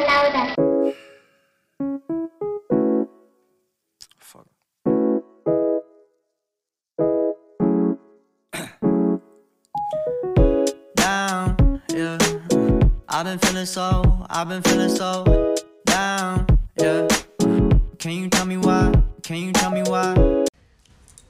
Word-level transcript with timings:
Laura. 0.00 0.54
Fuck. 4.18 4.46
down, 10.94 11.82
yeah. 11.94 12.18
I've 13.08 13.24
been 13.24 13.38
feeling 13.38 13.66
so, 13.66 14.26
I've 14.30 14.48
been 14.48 14.62
feeling 14.62 14.88
so 14.90 15.54
down, 15.86 16.46
yeah. 16.76 17.06
Can 17.98 18.12
you 18.12 18.28
tell 18.28 18.46
me 18.46 18.56
why? 18.56 18.92
Can 19.22 19.36
you 19.36 19.52
tell 19.52 19.70
me 19.70 19.82
why? 19.82 20.14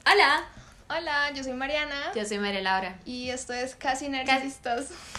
Hola, 0.05 0.43
Hola, 0.89 1.31
yo 1.35 1.43
soy 1.43 1.53
Mariana 1.53 2.11
yo 2.15 2.23
soy 2.25 2.39
María 2.39 2.61
Laura. 2.63 2.97
y 3.05 3.29
esto 3.29 3.53
es 3.53 3.75
Casi 3.75 4.09
Narcisistas. 4.09 4.89
Casi 4.89 5.18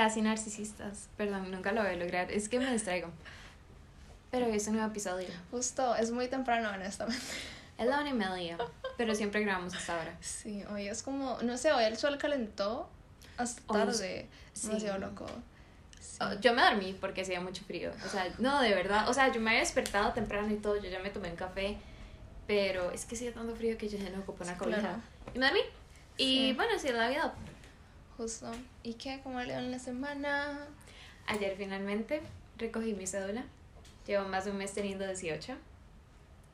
narcisistas. 0.00 1.08
Perdón, 1.16 1.50
nunca 1.50 1.72
lo 1.72 1.82
voy 1.82 1.92
a 1.92 1.96
lograr. 1.96 2.30
Es 2.30 2.48
que 2.48 2.58
me 2.58 2.70
distraigo. 2.72 3.08
Pero 4.30 4.46
hoy 4.46 4.56
es 4.56 4.66
un 4.68 4.74
nuevo 4.74 4.90
episodio. 4.90 5.28
Justo, 5.50 5.94
es 5.96 6.10
muy 6.10 6.28
temprano, 6.28 6.70
honestamente. 6.70 7.24
Es 7.78 7.86
la 7.86 8.00
una 8.00 8.08
y 8.10 8.14
media, 8.14 8.56
pero 8.96 9.14
siempre 9.14 9.42
grabamos 9.42 9.74
hasta 9.74 9.98
ahora. 9.98 10.16
Sí, 10.20 10.64
hoy 10.72 10.88
es 10.88 11.02
como, 11.02 11.38
no 11.42 11.58
sé, 11.58 11.72
hoy 11.72 11.84
el 11.84 11.96
sol 11.98 12.16
calentó 12.18 12.88
hasta 13.36 13.60
Hoy 13.66 13.80
es- 13.80 13.86
tarde. 13.86 14.28
sí. 14.54 14.68
Demasiado 14.68 14.98
loco. 14.98 15.26
Sí. 16.00 16.18
Oh, 16.22 16.32
Yo 16.40 16.54
me 16.54 16.62
dormí 16.62 16.96
porque 16.98 17.20
hacía 17.22 17.40
mucho 17.40 17.62
frío. 17.64 17.92
O 18.04 18.08
sea, 18.08 18.26
no, 18.38 18.62
de 18.62 18.74
verdad. 18.74 19.08
O 19.10 19.14
sea, 19.14 19.30
yo 19.32 19.40
me 19.40 19.50
había 19.50 19.60
despertado 19.60 20.12
temprano 20.14 20.50
y 20.52 20.56
todo. 20.56 20.76
Yo 20.82 20.88
ya 20.88 21.00
me 21.00 21.10
tomé 21.10 21.28
un 21.30 21.36
café. 21.36 21.76
Pero 22.46 22.90
es 22.92 23.04
que 23.04 23.16
hacía 23.16 23.34
tanto 23.34 23.54
frío 23.56 23.76
que 23.76 23.88
yo 23.88 23.98
ya 23.98 24.08
no 24.10 24.20
ocupo 24.20 24.44
una 24.44 24.56
cobija. 24.56 24.80
Claro. 24.80 25.00
Y 25.34 25.38
me 25.38 25.46
dormí. 25.46 25.60
Y 26.16 26.24
Sí. 26.48 26.52
bueno, 26.54 26.78
sí, 26.78 26.88
la 26.92 27.08
vida. 27.10 27.34
Justo. 28.16 28.50
¿Y 28.82 28.94
qué? 28.94 29.20
¿Cómo 29.22 29.40
le 29.42 29.52
en 29.54 29.70
la 29.70 29.78
semana? 29.78 30.66
Ayer 31.26 31.54
finalmente 31.56 32.22
recogí 32.56 32.94
mi 32.94 33.06
cédula. 33.06 33.44
Llevo 34.06 34.26
más 34.28 34.44
de 34.44 34.52
un 34.52 34.58
mes 34.58 34.72
teniendo 34.72 35.04
18. 35.06 35.54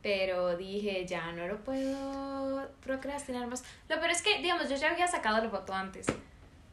Pero 0.02 0.56
dije, 0.56 1.06
ya 1.06 1.30
no 1.32 1.46
lo 1.46 1.58
puedo 1.62 2.68
procrastinar 2.82 3.46
más. 3.46 3.62
Lo 3.88 3.96
peor 4.00 4.10
es 4.10 4.22
que, 4.22 4.38
digamos, 4.38 4.68
yo 4.68 4.74
ya 4.76 4.90
había 4.90 5.06
sacado 5.06 5.42
la 5.42 5.48
foto 5.48 5.72
antes. 5.72 6.06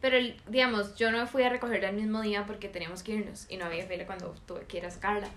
Pero, 0.01 0.17
digamos, 0.47 0.95
yo 0.95 1.11
no 1.11 1.27
fui 1.27 1.43
a 1.43 1.49
recogerla 1.49 1.89
el 1.89 1.95
mismo 1.95 2.21
día 2.21 2.45
porque 2.47 2.69
teníamos 2.69 3.03
que 3.03 3.11
irnos. 3.13 3.45
Y 3.49 3.57
no 3.57 3.65
había 3.65 3.85
fila 3.85 4.07
cuando 4.07 4.31
tuve 4.47 4.61
que 4.65 4.77
ir 4.77 4.85
a 4.85 4.89
sacarla. 4.91 5.27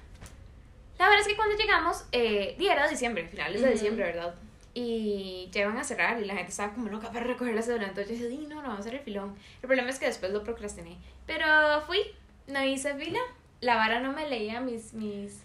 La 0.99 1.07
verdad 1.09 1.21
es 1.21 1.29
que 1.29 1.37
cuando 1.37 1.57
llegamos, 1.57 2.05
eh, 2.13 2.55
día 2.59 2.73
era 2.73 2.89
diciembre, 2.89 3.27
finales 3.29 3.61
de 3.61 3.67
Ujú. 3.67 3.73
diciembre, 3.75 4.05
¿verdad? 4.05 4.35
Y 4.75 5.49
ya 5.53 5.63
iban 5.63 5.77
a 5.77 5.85
cerrar 5.85 6.21
y 6.21 6.25
la 6.25 6.35
gente 6.35 6.51
estaba 6.51 6.73
como 6.73 6.89
loca 6.89 7.11
para 7.11 7.25
recoger 7.25 7.55
la 7.55 7.63
cédula. 7.63 7.89
Entonces 7.89 8.19
yo 8.19 8.29
dije, 8.29 8.41
"Di, 8.41 8.47
no, 8.47 8.57
no, 8.57 8.63
vamos 8.63 8.79
a 8.79 8.81
hacer 8.81 8.95
el 8.95 9.01
filón. 9.01 9.37
El 9.61 9.67
problema 9.67 9.91
es 9.91 9.99
que 9.99 10.07
después 10.07 10.33
lo 10.33 10.43
procrastiné. 10.43 10.97
Pero 11.27 11.47
fui, 11.83 12.01
no 12.47 12.65
hice 12.65 12.95
fila. 12.95 13.21
La 13.61 13.77
vara 13.77 14.01
no 14.01 14.13
me 14.13 14.29
leía 14.29 14.61
mis, 14.61 14.95
mis, 14.95 15.43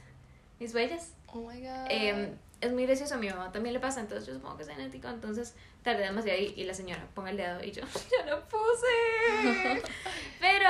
mis 0.60 0.74
huellas. 0.74 1.14
Oh 1.28 1.42
my 1.42 1.60
god. 1.60 1.88
Eh, 1.90 2.34
es 2.62 2.72
muy 2.72 2.86
gracioso, 2.86 3.16
a 3.16 3.18
mi 3.18 3.30
mamá 3.30 3.52
también 3.52 3.74
le 3.74 3.80
pasa, 3.80 4.00
entonces 4.00 4.28
yo 4.28 4.34
supongo 4.34 4.58
que 4.58 4.64
es 4.64 4.70
genético, 4.70 5.08
entonces 5.08 5.54
tardé 5.84 6.04
demasiado 6.04 6.40
y, 6.40 6.54
y 6.58 6.64
la 6.64 6.74
señora 6.74 7.06
ponga 7.14 7.30
el 7.30 7.38
dedo 7.38 7.64
y 7.64 7.72
yo, 7.72 7.84
ya 8.20 8.26
lo 8.26 8.44
puse. 8.48 9.84
Pero 10.40 10.70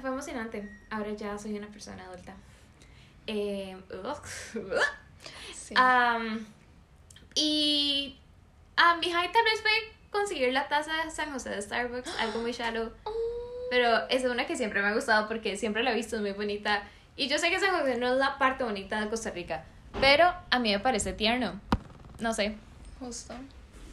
fue 0.00 0.10
emocionante, 0.10 0.68
ahora 0.90 1.12
ya 1.12 1.36
soy 1.38 1.58
una 1.58 1.68
persona 1.68 2.04
adulta. 2.04 2.34
Eh, 3.26 3.76
sí. 5.54 5.74
Am, 5.76 6.46
y 7.40 8.16
a 8.76 8.96
mi 8.96 9.10
high 9.10 9.32
tal 9.32 9.44
vez 9.44 9.62
fue 9.62 9.70
conseguir 10.10 10.52
la 10.52 10.68
taza 10.68 11.04
de 11.04 11.10
San 11.10 11.32
José 11.32 11.50
de 11.50 11.62
Starbucks, 11.62 12.18
algo 12.18 12.40
muy 12.40 12.52
shallow. 12.52 12.92
Pero 13.70 14.08
es 14.08 14.24
una 14.24 14.46
que 14.46 14.56
siempre 14.56 14.82
me 14.82 14.88
ha 14.88 14.94
gustado 14.94 15.28
porque 15.28 15.56
siempre 15.56 15.82
la 15.82 15.92
he 15.92 15.94
visto, 15.94 16.16
es 16.16 16.22
muy 16.22 16.32
bonita. 16.32 16.82
Y 17.16 17.28
yo 17.28 17.38
sé 17.38 17.50
que 17.50 17.60
San 17.60 17.78
José 17.78 17.96
no 17.98 18.12
es 18.12 18.18
la 18.18 18.36
parte 18.38 18.64
bonita 18.64 19.00
de 19.00 19.08
Costa 19.08 19.30
Rica, 19.30 19.64
pero 20.00 20.32
a 20.50 20.58
mí 20.58 20.70
me 20.72 20.80
parece 20.80 21.12
tierno. 21.12 21.60
No 22.18 22.32
sé, 22.32 22.56
Justo. 22.98 23.34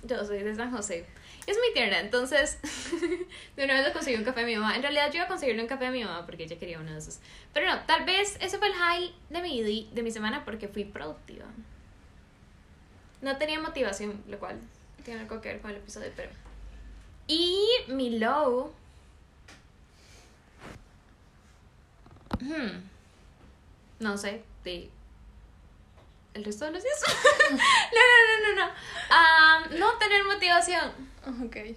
yo 0.03 0.23
soy 0.25 0.43
de 0.43 0.55
San 0.55 0.71
José. 0.71 1.05
Es 1.45 1.57
muy 1.57 1.73
tierna, 1.73 1.99
entonces 1.99 2.57
de 3.55 3.63
una 3.63 3.73
vez 3.75 3.85
le 3.85 3.93
conseguí 3.93 4.17
un 4.17 4.23
café 4.23 4.41
a 4.41 4.45
mi 4.45 4.55
mamá. 4.55 4.75
En 4.75 4.81
realidad 4.81 5.07
yo 5.09 5.15
iba 5.15 5.25
a 5.25 5.27
conseguirle 5.27 5.61
un 5.61 5.67
café 5.67 5.87
a 5.87 5.91
mi 5.91 6.03
mamá 6.03 6.25
porque 6.25 6.43
ella 6.43 6.57
quería 6.57 6.79
uno 6.79 6.91
de 6.91 6.99
esos. 6.99 7.19
Pero 7.53 7.67
no, 7.67 7.79
tal 7.81 8.05
vez 8.05 8.37
ese 8.39 8.57
fue 8.57 8.67
el 8.67 8.73
high 8.73 9.13
de 9.29 9.41
mi, 9.41 9.89
de 9.91 10.03
mi 10.03 10.11
semana 10.11 10.43
porque 10.45 10.67
fui 10.67 10.85
productiva. 10.85 11.45
No 13.21 13.37
tenía 13.37 13.59
motivación, 13.59 14.23
lo 14.27 14.39
cual 14.39 14.59
tiene 15.03 15.21
algo 15.21 15.41
que 15.41 15.49
ver 15.49 15.61
con 15.61 15.71
el 15.71 15.77
episodio, 15.77 16.11
pero... 16.15 16.29
Y 17.27 17.67
mi 17.87 18.19
low... 18.19 18.73
Hmm. 22.39 22.83
No 23.99 24.17
sé, 24.17 24.43
de... 24.63 24.89
El 26.33 26.45
resto 26.45 26.65
de 26.65 26.71
los 26.71 26.83
días. 26.83 27.03
no, 27.51 27.57
no, 27.57 28.53
no, 28.53 28.55
no, 28.55 28.67
no. 28.67 28.73
Am, 29.09 29.79
no 29.79 29.97
tener 29.97 30.23
motivación. 30.23 30.91
Ok. 31.43 31.75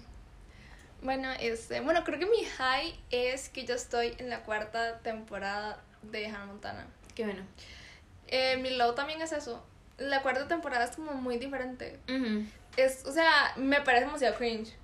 Bueno, 1.02 1.30
este, 1.40 1.80
bueno, 1.80 2.04
creo 2.04 2.18
que 2.18 2.26
mi 2.26 2.44
high 2.44 2.94
es 3.10 3.48
que 3.48 3.64
yo 3.64 3.74
estoy 3.74 4.14
en 4.18 4.28
la 4.28 4.42
cuarta 4.42 4.98
temporada 4.98 5.82
de 6.02 6.26
Hannah 6.26 6.44
Montana. 6.44 6.86
Qué 7.14 7.24
bueno. 7.24 7.42
Eh, 8.26 8.58
mi 8.58 8.76
low 8.76 8.94
también 8.94 9.22
es 9.22 9.32
eso. 9.32 9.64
La 10.00 10.22
cuarta 10.22 10.48
temporada 10.48 10.84
es 10.84 10.96
como 10.96 11.12
muy 11.12 11.38
diferente. 11.38 11.98
Es, 12.76 13.04
o 13.06 13.12
sea, 13.12 13.52
me 13.56 13.80
parece 13.82 14.06
demasiado 14.06 14.34
cringe. 14.36 14.74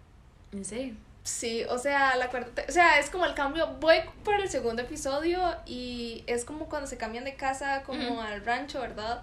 ¿En 0.53 0.65
serio? 0.65 0.95
Sí, 1.25 1.65
o 1.69 1.77
sea, 1.77 2.15
la 2.17 2.31
cuarta, 2.31 2.63
o 2.69 2.71
sea, 2.71 3.01
es 3.01 3.11
como 3.11 3.25
el 3.25 3.35
cambio, 3.35 3.67
voy 3.81 3.97
por 4.23 4.37
el 4.37 4.49
segundo 4.49 4.83
episodio 4.83 5.57
y 5.67 6.23
es 6.29 6.45
como 6.45 6.69
cuando 6.69 6.87
se 6.87 6.97
cambian 6.97 7.25
de 7.25 7.35
casa 7.35 7.83
como 7.83 8.23
al 8.23 8.45
rancho, 8.45 8.81
¿verdad? 8.81 9.23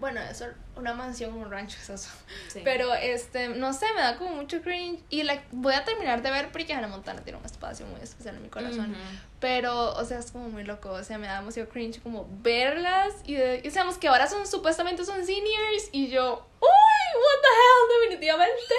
Bueno, 0.00 0.20
eso, 0.22 0.46
una 0.76 0.94
mansión, 0.94 1.34
un 1.34 1.50
rancho 1.50 1.76
es 1.80 1.90
eso. 1.90 2.08
Sí. 2.48 2.62
Pero, 2.64 2.94
este, 2.94 3.48
no 3.48 3.72
sé, 3.74 3.86
me 3.94 4.00
da 4.00 4.16
como 4.16 4.34
mucho 4.34 4.62
cringe 4.62 5.00
y 5.10 5.22
la 5.22 5.42
voy 5.52 5.74
a 5.74 5.84
terminar 5.84 6.22
de 6.22 6.30
ver 6.30 6.50
porque 6.50 6.72
Hannah 6.72 6.88
Montana 6.88 7.22
tiene 7.22 7.38
un 7.38 7.44
espacio 7.44 7.84
muy 7.86 8.00
especial 8.00 8.34
en 8.36 8.42
mi 8.42 8.48
corazón. 8.48 8.96
Pero, 9.40 9.92
o 9.92 10.04
sea, 10.04 10.18
es 10.18 10.32
como 10.32 10.48
muy 10.48 10.64
loco, 10.64 10.90
o 10.90 11.04
sea, 11.04 11.18
me 11.18 11.26
da 11.26 11.40
demasiado 11.40 11.68
cringe 11.68 12.00
como 12.02 12.26
verlas 12.42 13.14
y, 13.24 13.34
de, 13.34 13.60
y 13.62 13.70
sabemos 13.70 13.98
que 13.98 14.08
ahora 14.08 14.26
son, 14.26 14.46
supuestamente 14.46 15.04
son 15.04 15.24
seniors 15.24 15.88
y 15.92 16.08
yo, 16.08 16.46
uy, 16.60 16.68
what 17.14 17.40
the 17.42 17.48
hell, 17.48 18.00
definitivamente. 18.00 18.74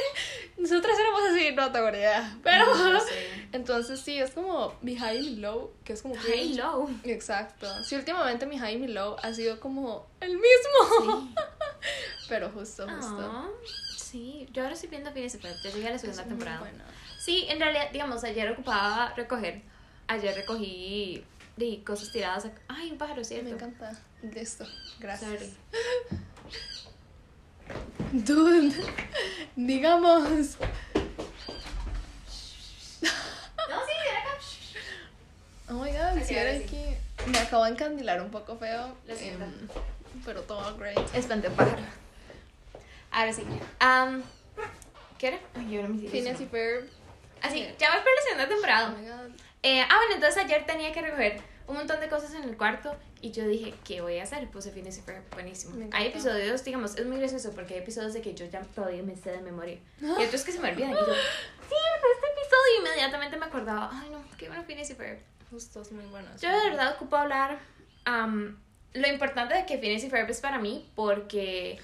Nosotras 0.58 0.98
éramos 1.00 1.22
así, 1.32 1.52
no 1.56 1.72
tengo 1.72 1.90
idea. 1.90 2.38
Pero, 2.44 2.66
No 2.76 3.00
sé. 3.00 3.30
entonces 3.52 4.00
sí, 4.00 4.20
es 4.20 4.32
como 4.32 4.76
mi 4.82 4.96
high 4.96 5.18
y 5.18 5.30
mi 5.32 5.36
low, 5.38 5.72
que 5.84 5.94
es 5.94 6.02
como 6.02 6.16
High 6.16 6.32
cringe. 6.32 6.58
low. 6.58 6.90
Exacto. 7.04 7.68
Sí, 7.84 7.96
últimamente 7.96 8.46
mi 8.46 8.58
high 8.60 8.76
y 8.76 8.78
mi 8.78 8.88
low 8.88 9.16
ha 9.24 9.34
sido 9.34 9.60
como 9.60 10.08
el 10.20 10.32
mismo. 10.34 11.26
Sí. 11.32 11.36
Pero 12.30 12.50
justo, 12.52 12.88
justo. 12.88 13.18
Ah, 13.20 13.50
sí, 13.98 14.48
yo 14.52 14.62
ahora 14.64 14.76
estoy 14.76 14.90
viendo 14.90 15.12
Phineas 15.12 15.36
y 15.36 15.40
ya 15.40 15.72
llegué 15.72 15.88
a 15.88 15.92
la 15.92 15.98
segunda 16.00 16.22
Es 16.22 16.28
temporada. 16.28 16.60
buena. 16.60 16.84
Sí, 17.20 17.46
en 17.50 17.60
realidad, 17.60 17.90
digamos, 17.92 18.24
ayer 18.24 18.50
ocupaba 18.52 19.14
recoger. 19.16 19.62
Ayer 20.08 20.36
recogí 20.36 21.24
de 21.58 21.84
cosas 21.84 22.12
tiradas. 22.12 22.48
Ay, 22.68 22.92
un 22.92 22.98
pájaro, 22.98 23.24
¿cierto? 23.24 23.46
Me 23.46 23.52
encanta. 23.52 23.94
Listo. 24.22 24.66
Gracias. 25.00 25.30
Sorry. 25.32 25.54
Dude, 28.12 28.76
digamos. 29.56 30.58
No, 33.02 33.78
sí, 33.86 33.94
era 34.10 34.20
acá. 34.20 34.32
Oh 35.70 35.74
my 35.76 35.92
god, 35.92 36.24
si 36.26 36.36
era 36.36 36.52
sí. 36.58 36.64
aquí. 36.66 36.96
Me 37.32 37.38
acabo 37.38 37.64
de 37.66 37.72
encandilar 37.72 38.22
un 38.22 38.30
poco 38.32 38.58
feo. 38.58 38.96
Lo 39.08 39.14
em, 39.16 39.40
pero 40.26 40.42
todo 40.44 40.76
great. 40.78 40.98
Espanté 41.16 41.50
pájaro. 41.52 41.82
Ahora 43.12 43.32
sí. 43.34 43.44
Am, 43.80 44.24
¿Qué 45.18 45.28
era? 45.28 45.40
Ay, 45.56 45.76
ahora 45.78 45.88
me 45.90 46.10
Phineas 46.10 46.42
y. 46.42 46.46
Ferb. 46.48 46.86
Así, 47.42 47.60
Sí. 47.60 47.76
ya 47.80 47.92
voy 47.92 48.00
por 48.02 48.14
la 48.16 48.22
segunda 48.24 48.46
Oh 48.46 48.50
temporada. 48.50 48.90
my 48.90 49.08
god. 49.08 49.32
Eh, 49.64 49.82
ah, 49.82 49.96
bueno, 49.98 50.16
entonces 50.16 50.44
ayer 50.44 50.66
tenía 50.66 50.92
que 50.92 51.02
recoger 51.02 51.42
un 51.68 51.76
montón 51.76 52.00
de 52.00 52.10
cosas 52.10 52.34
en 52.34 52.44
el 52.44 52.58
cuarto 52.58 52.96
y 53.22 53.32
yo 53.32 53.48
dije, 53.48 53.74
¿qué 53.84 54.02
voy 54.02 54.20
a 54.20 54.24
hacer? 54.24 54.48
Puse 54.50 54.72
Phineas 54.72 54.98
y 54.98 55.02
Ferb, 55.02 55.24
buenísimo. 55.34 55.90
Hay 55.92 56.08
episodios, 56.08 56.64
digamos, 56.64 56.98
es 56.98 57.06
muy 57.06 57.18
gracioso 57.18 57.52
porque 57.52 57.76
hay 57.76 57.80
episodios 57.82 58.14
de 58.14 58.22
que 58.22 58.34
yo 58.34 58.46
ya 58.46 58.62
todavía 58.62 59.04
me 59.04 59.16
sé 59.16 59.32
de 59.32 59.42
memoria 59.42 59.78
y 60.02 60.24
otros 60.26 60.44
que 60.44 60.52
se 60.52 60.60
me 60.60 60.72
olvidan 60.72 60.92
y 60.92 60.94
yo, 60.94 61.06
sí, 61.06 61.76
este 62.14 62.28
episodio 62.28 62.76
y 62.76 62.80
inmediatamente 62.80 63.38
me 63.38 63.46
acordaba, 63.46 63.90
ay 63.94 64.10
no, 64.10 64.24
qué 64.38 64.48
bueno 64.48 64.64
Phineas 64.64 64.90
y 64.90 64.96
Ferb. 64.96 65.20
Justo 65.50 65.82
es 65.82 65.92
muy 65.92 66.06
bueno. 66.06 66.30
Yo 66.40 66.50
de 66.50 66.70
verdad 66.70 66.96
ocupo 66.96 67.18
hablar 67.18 67.60
am, 68.06 68.58
lo 68.94 69.08
importante 69.08 69.54
de 69.54 69.66
que 69.66 69.78
Phineas 69.78 70.04
y 70.04 70.10
Ferb 70.10 70.30
es 70.30 70.42
para 70.42 70.60
mí 70.60 70.90
porque, 70.96 71.80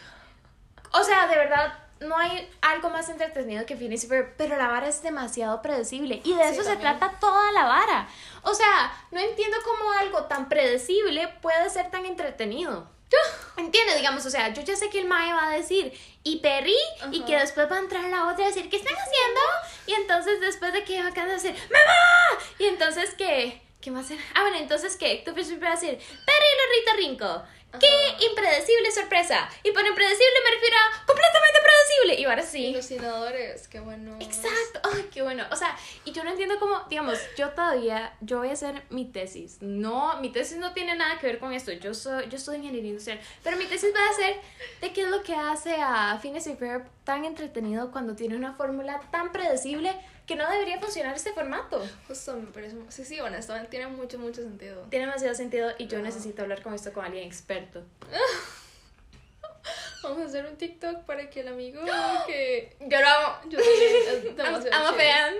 o 0.94 1.03
sea, 1.03 1.27
de 1.27 1.35
verdad 1.35 1.87
no 1.99 2.17
hay 2.17 2.49
algo 2.61 2.89
más 2.89 3.09
entretenido 3.09 3.65
que 3.65 3.75
Phineas 3.75 4.03
y 4.03 4.07
Ferb, 4.07 4.33
pero 4.38 4.57
la 4.57 4.67
vara 4.67 4.88
es 4.88 5.01
demasiado 5.01 5.61
predecible 5.61 6.21
y 6.23 6.33
de 6.33 6.44
Sí, 6.44 6.49
eso 6.51 6.63
se 6.63 6.75
trata 6.77 7.17
toda 7.19 7.51
la 7.51 7.65
vara. 7.65 8.07
O 8.44 8.53
sea, 8.53 8.91
no 9.11 9.19
entiendo 9.19 9.57
cómo 9.63 9.91
algo 9.94 10.23
tan 10.23 10.49
predecible 10.49 11.27
puede 11.41 11.69
ser 11.69 11.89
tan 11.91 12.05
entretenido. 12.05 12.89
Entiende, 13.57 13.95
digamos, 13.95 14.25
o 14.25 14.29
sea, 14.29 14.53
yo 14.53 14.61
ya 14.61 14.75
sé 14.75 14.89
que 14.89 14.99
el 14.99 15.07
Mae 15.07 15.33
va 15.33 15.47
a 15.47 15.51
decir 15.51 15.97
y 16.23 16.39
Perry 16.39 16.75
y 17.11 17.17
Ajá. 17.19 17.25
que 17.25 17.38
después 17.38 17.71
va 17.71 17.77
a 17.77 17.79
entrar 17.79 18.03
la 18.05 18.27
otra 18.27 18.44
y 18.44 18.47
decir, 18.47 18.69
¿qué 18.69 18.77
están 18.77 18.95
haciendo? 18.95 19.41
Y 19.88 19.94
entonces 19.94 20.39
después 20.41 20.73
de 20.73 20.83
que 20.83 21.01
va 21.01 21.09
a 21.09 21.25
decir, 21.25 21.55
¡Mamá! 21.71 22.44
Y 22.59 22.65
entonces 22.65 23.13
que 23.15 23.61
¿Qué 23.81 23.91
más 23.91 24.09
era? 24.09 24.21
Ah, 24.33 24.41
bueno, 24.41 24.57
entonces, 24.57 24.97
¿qué? 24.97 25.21
Tú 25.24 25.31
siempre 25.44 25.69
vas 25.69 25.83
a 25.83 25.85
decir, 25.85 25.97
Perry 25.97 26.79
Rita 26.79 26.95
Rinco. 26.97 27.44
¡Qué 27.79 28.25
impredecible 28.25 28.91
sorpresa! 28.91 29.47
Y 29.62 29.71
por 29.71 29.85
impredecible 29.85 30.39
me 30.45 30.51
refiero 30.51 30.77
a 30.77 31.06
completamente 31.06 31.59
predecible. 31.62 32.21
Y 32.21 32.25
ahora 32.25 32.41
sí. 32.41 32.65
Ilusionadores, 32.68 33.68
qué 33.68 33.79
bueno. 33.81 34.18
Exacto, 34.19 34.89
qué 35.13 35.21
bueno. 35.21 35.45
O 35.51 35.56
sea, 35.56 35.77
y 36.06 36.12
yo 36.12 36.24
no 36.24 36.31
entiendo 36.31 36.57
cómo, 36.59 36.85
digamos, 36.89 37.19
yo 37.38 37.50
todavía, 37.50 38.15
yo 38.21 38.39
voy 38.39 38.50
a 38.50 38.53
hacer 38.53 38.83
mi 38.89 39.06
tesis. 39.06 39.57
No, 39.62 40.19
mi 40.21 40.31
tesis 40.31 40.57
no 40.57 40.73
tiene 40.73 40.95
nada 40.95 41.19
que 41.19 41.27
ver 41.27 41.39
con 41.39 41.53
esto. 41.53 41.71
Yo 41.73 41.94
soy, 41.94 42.27
yo 42.30 42.38
estudio 42.38 42.59
ingeniería 42.59 42.89
industrial. 42.89 43.19
Pero 43.44 43.57
mi 43.57 43.65
tesis 43.65 43.94
va 43.94 44.09
a 44.09 44.13
ser 44.13 44.41
de 44.81 44.94
qué 44.94 45.01
es 45.01 45.09
lo 45.09 45.21
que 45.21 45.35
hace 45.35 45.75
a 45.80 46.18
Phineas 46.21 46.47
y 46.47 46.56
Ferb 46.56 46.88
tan 47.03 47.25
entretenido 47.25 47.91
cuando 47.91 48.15
tiene 48.15 48.35
una 48.35 48.53
fórmula 48.53 49.01
tan 49.12 49.31
predecible 49.31 49.94
que 50.27 50.35
no 50.35 50.47
debería 50.51 50.79
funcionar 50.79 51.15
este 51.15 51.31
formato. 51.31 51.81
Justo, 52.07 52.35
me 52.35 52.47
parece. 52.47 52.75
Sí, 52.89 53.06
sí, 53.06 53.19
honestamente 53.21 53.69
tiene 53.71 53.88
mucho, 53.88 54.19
mucho 54.19 54.41
sentido. 54.41 54.83
Tiene 54.89 55.06
demasiado 55.06 55.33
sentido 55.33 55.71
y 55.77 55.88
yo 55.88 56.00
necesito 56.01 56.41
hablar 56.41 56.62
con 56.62 56.74
esto 56.74 56.91
con 56.91 57.06
alguien 57.06 57.25
experto. 57.25 57.83
Vamos 60.03 60.19
a 60.19 60.25
hacer 60.25 60.45
un 60.45 60.56
TikTok 60.57 61.06
para 61.06 61.29
que 61.29 61.39
el 61.39 61.47
amigo 61.47 61.81
que. 62.27 62.75
Yo 62.81 63.00
lo 63.00 63.07
amo. 63.07 63.38
Yo 63.50 63.57
también. 63.57 63.95
es 64.07 64.24
demasiado 64.35 64.69
I'm 64.69 64.85
a 64.85 64.89
chill. 64.89 65.00
fan. 65.00 65.33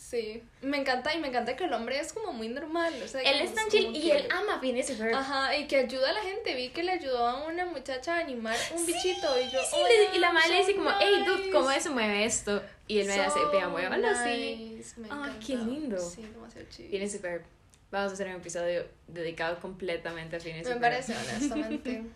Sí. 0.00 0.42
Me 0.62 0.78
encanta 0.78 1.14
y 1.14 1.20
me 1.20 1.28
encanta 1.28 1.54
que 1.56 1.64
el 1.64 1.72
hombre 1.74 2.00
es 2.00 2.12
como 2.14 2.32
muy 2.32 2.48
normal. 2.48 2.94
O 3.04 3.06
sea, 3.06 3.20
Él 3.20 3.42
es 3.42 3.54
tan 3.54 3.68
chill 3.68 3.94
y 3.94 4.00
que- 4.00 4.16
él 4.16 4.28
ama 4.32 4.54
a 4.54 4.58
Phineas 4.60 4.88
y 4.88 4.94
Ferb. 4.94 5.14
Ajá, 5.14 5.54
y 5.56 5.68
que 5.68 5.76
ayuda 5.76 6.08
a 6.08 6.12
la 6.14 6.22
gente. 6.22 6.54
Vi 6.54 6.70
que 6.70 6.82
le 6.82 6.92
ayudó 6.92 7.26
a 7.26 7.46
una 7.46 7.66
muchacha 7.66 8.16
a 8.16 8.20
animar 8.20 8.56
un 8.74 8.86
bichito. 8.86 9.38
Y 9.38 9.50
yo. 9.50 9.60
Sí, 9.62 9.76
"Oh, 9.76 9.86
le- 9.86 10.16
y 10.16 10.18
la 10.18 10.32
madre 10.32 10.48
le 10.48 10.58
dice 10.60 10.74
como, 10.74 10.90
hey, 10.98 11.22
dude, 11.26 11.38
nice". 11.40 11.50
¿cómo 11.52 11.70
se 11.70 11.90
mueve 11.90 12.24
esto? 12.24 12.62
Y 12.88 12.98
él 13.00 13.06
me 13.08 13.14
So 13.16 13.22
hace, 13.22 13.40
vea, 13.52 13.68
muévalo 13.68 14.08
así. 14.08 14.56
nice, 14.74 15.00
encanta. 15.00 15.38
qué 15.46 15.56
lindo. 15.56 15.98
Sí, 15.98 16.22
demasiado 16.22 16.66
chill. 16.70 16.88
Phineas 16.90 17.14
y 17.14 17.18
Ferb. 17.18 17.42
Vamos 17.90 18.10
a 18.10 18.14
hacer 18.14 18.26
un 18.28 18.34
episodio 18.36 18.86
dedicado 19.06 19.60
completamente 19.60 20.36
a 20.36 20.40
Phineas 20.40 20.66
y 20.66 20.70
Me 20.70 20.76
parece, 20.76 21.14
honestamente. 21.14 21.90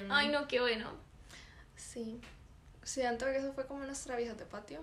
Em, 0.00 0.10
Ay, 0.10 0.28
no, 0.28 0.48
qué 0.48 0.60
bueno. 0.60 0.90
Sí. 1.76 2.20
Siento 2.82 3.26
que 3.26 3.36
eso 3.36 3.52
fue 3.52 3.66
como 3.66 3.84
nuestra 3.84 4.16
vieja 4.16 4.34
de 4.34 4.44
patio. 4.46 4.80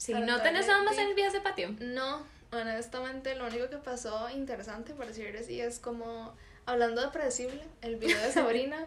Sí, 0.00 0.14
¿no 0.14 0.40
tenés 0.40 0.66
nada 0.66 0.82
más 0.82 0.96
en 0.96 1.08
el 1.08 1.14
vías 1.14 1.34
de 1.34 1.42
patio? 1.42 1.74
No, 1.78 2.22
honestamente 2.52 3.34
lo 3.34 3.46
único 3.46 3.68
que 3.68 3.76
pasó 3.76 4.30
interesante, 4.30 4.94
por 4.94 5.06
decir 5.06 5.36
así, 5.38 5.60
es 5.60 5.78
como 5.78 6.34
hablando 6.64 7.02
de 7.02 7.08
predecible, 7.08 7.62
el 7.82 7.96
video 7.96 8.18
de 8.22 8.32
Sabrina, 8.32 8.86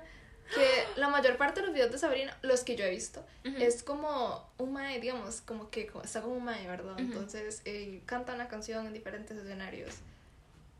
que 0.55 0.85
la 0.99 1.09
mayor 1.09 1.37
parte 1.37 1.59
de 1.61 1.67
los 1.67 1.75
videos 1.75 1.91
de 1.91 1.99
Sabrina, 1.99 2.35
los 2.41 2.63
que 2.63 2.75
yo 2.75 2.83
he 2.85 2.89
visto, 2.89 3.23
es 3.43 3.83
como 3.83 4.43
un 4.57 4.73
mae, 4.73 4.99
digamos, 4.99 5.41
como 5.41 5.69
que 5.69 5.85
como- 5.85 6.03
está 6.03 6.21
como 6.21 6.33
un 6.33 6.45
mae, 6.45 6.67
¿verdad? 6.67 6.95
Entonces 6.97 7.61
eh, 7.65 8.01
canta 8.07 8.33
una 8.33 8.47
canción 8.47 8.87
en 8.87 8.93
diferentes 8.93 9.37
escenarios. 9.37 9.93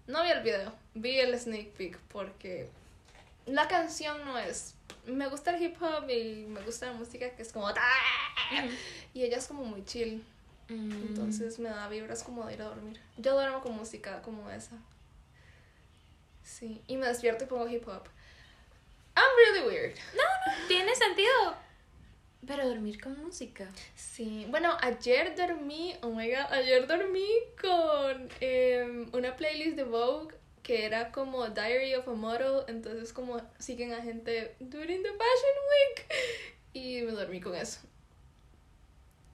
No 0.08 0.24
vi 0.24 0.32
el 0.32 0.42
video, 0.42 0.74
vi 0.96 1.20
el 1.20 1.40
sneak 1.40 1.74
peek 1.74 2.00
porque 2.12 2.70
la 3.46 3.68
canción 3.68 4.24
no 4.26 4.38
es... 4.38 4.76
Me 5.06 5.28
gusta 5.28 5.56
el 5.56 5.62
hip 5.62 5.82
hop 5.82 6.10
y 6.10 6.46
me 6.48 6.62
gusta 6.62 6.88
la 6.88 6.94
música 6.94 7.30
que 7.36 7.42
es 7.42 7.52
como... 7.52 7.68
Y 9.14 9.24
ella 9.24 9.38
es 9.38 9.48
como 9.48 9.64
muy 9.64 9.84
chill. 9.86 10.24
Mm. 10.70 10.92
Entonces 11.10 11.60
me 11.60 11.70
da 11.70 11.88
vibras 11.90 12.24
como 12.24 12.46
de 12.46 12.54
ir 12.54 12.62
a 12.62 12.66
dormir. 12.66 13.00
Yo 13.18 13.34
duermo 13.34 13.62
con 13.62 13.76
música 13.76 14.22
como 14.22 14.50
esa. 14.50 14.78
Sí, 16.44 16.82
y 16.88 16.98
me 16.98 17.08
despierto 17.08 17.44
y 17.44 17.48
pongo 17.48 17.68
hip 17.68 17.88
hop. 17.88 18.04
I'm 19.16 19.26
really 19.38 19.68
weird. 19.68 19.96
Tiene 20.68 20.96
sentido. 20.96 21.56
Pero 22.46 22.68
dormir 22.68 23.02
con 23.02 23.24
música. 23.24 23.70
Sí, 23.96 24.46
bueno, 24.50 24.76
ayer 24.82 25.36
dormí, 25.36 25.96
oh 26.02 26.10
my 26.10 26.30
god, 26.30 26.52
ayer 26.52 26.86
dormí 26.88 27.28
con 27.62 28.30
em, 28.42 29.10
una 29.14 29.36
playlist 29.36 29.78
de 29.78 29.84
Vogue 29.84 30.36
que 30.64 30.86
era 30.86 31.12
como 31.12 31.48
Diary 31.50 31.94
of 31.96 32.08
a 32.08 32.14
Model, 32.14 32.64
entonces 32.68 33.14
como 33.14 33.40
siguen 33.60 33.94
a 33.94 34.02
gente 34.02 34.56
during 34.60 35.04
the 35.04 35.10
Fashion 35.10 35.58
Week 35.70 36.06
y 36.74 37.02
me 37.04 37.12
dormí 37.12 37.40
con 37.42 37.54
eso. 37.56 37.82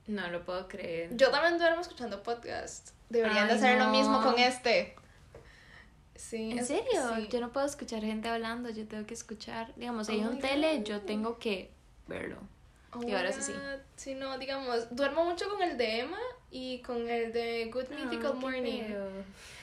No 0.08 0.28
lo 0.30 0.44
puedo 0.44 0.68
creer. 0.68 1.16
Yo 1.16 1.30
también 1.30 1.60
duermo 1.60 1.82
escuchando 1.82 2.24
podcast. 2.24 2.90
Deberían 3.10 3.48
de 3.48 3.54
hacer 3.54 3.78
lo 3.80 3.90
mismo 3.90 4.22
con 4.24 4.38
este. 4.40 4.96
Sí. 6.16 6.52
¿En 6.52 6.60
es- 6.60 6.68
serio? 6.68 7.16
sí. 7.16 7.28
Yo 7.32 7.40
no 7.40 7.54
puedo 7.54 7.66
escuchar 7.66 8.02
gente 8.04 8.28
hablando, 8.28 8.70
yo 8.70 8.88
tengo 8.88 9.06
que 9.06 9.14
escuchar. 9.14 9.72
Digamos, 9.76 10.08
si 10.08 10.14
hay 10.14 10.24
Oh 10.26 10.30
un 10.32 10.40
tele, 10.40 10.78
God. 10.80 10.84
yo 10.86 11.02
tengo 11.02 11.38
que 11.40 11.70
verlo. 12.08 12.38
Oh 12.94 13.04
Y 13.04 13.12
ahora 13.14 13.32
sí. 13.32 13.52
God. 13.52 13.80
Sí, 13.96 14.16
no, 14.16 14.38
digamos, 14.38 14.96
duermo 14.96 15.24
mucho 15.26 15.50
con 15.50 15.62
el 15.62 15.78
de 15.78 16.00
Emma 16.00 16.20
y 16.50 16.82
con 16.82 17.08
el 17.10 17.32
de 17.32 17.70
Good 17.72 17.90
Mythical 17.90 18.32
Ah, 18.32 18.34
qué 18.34 18.40
Morning. 18.40 18.84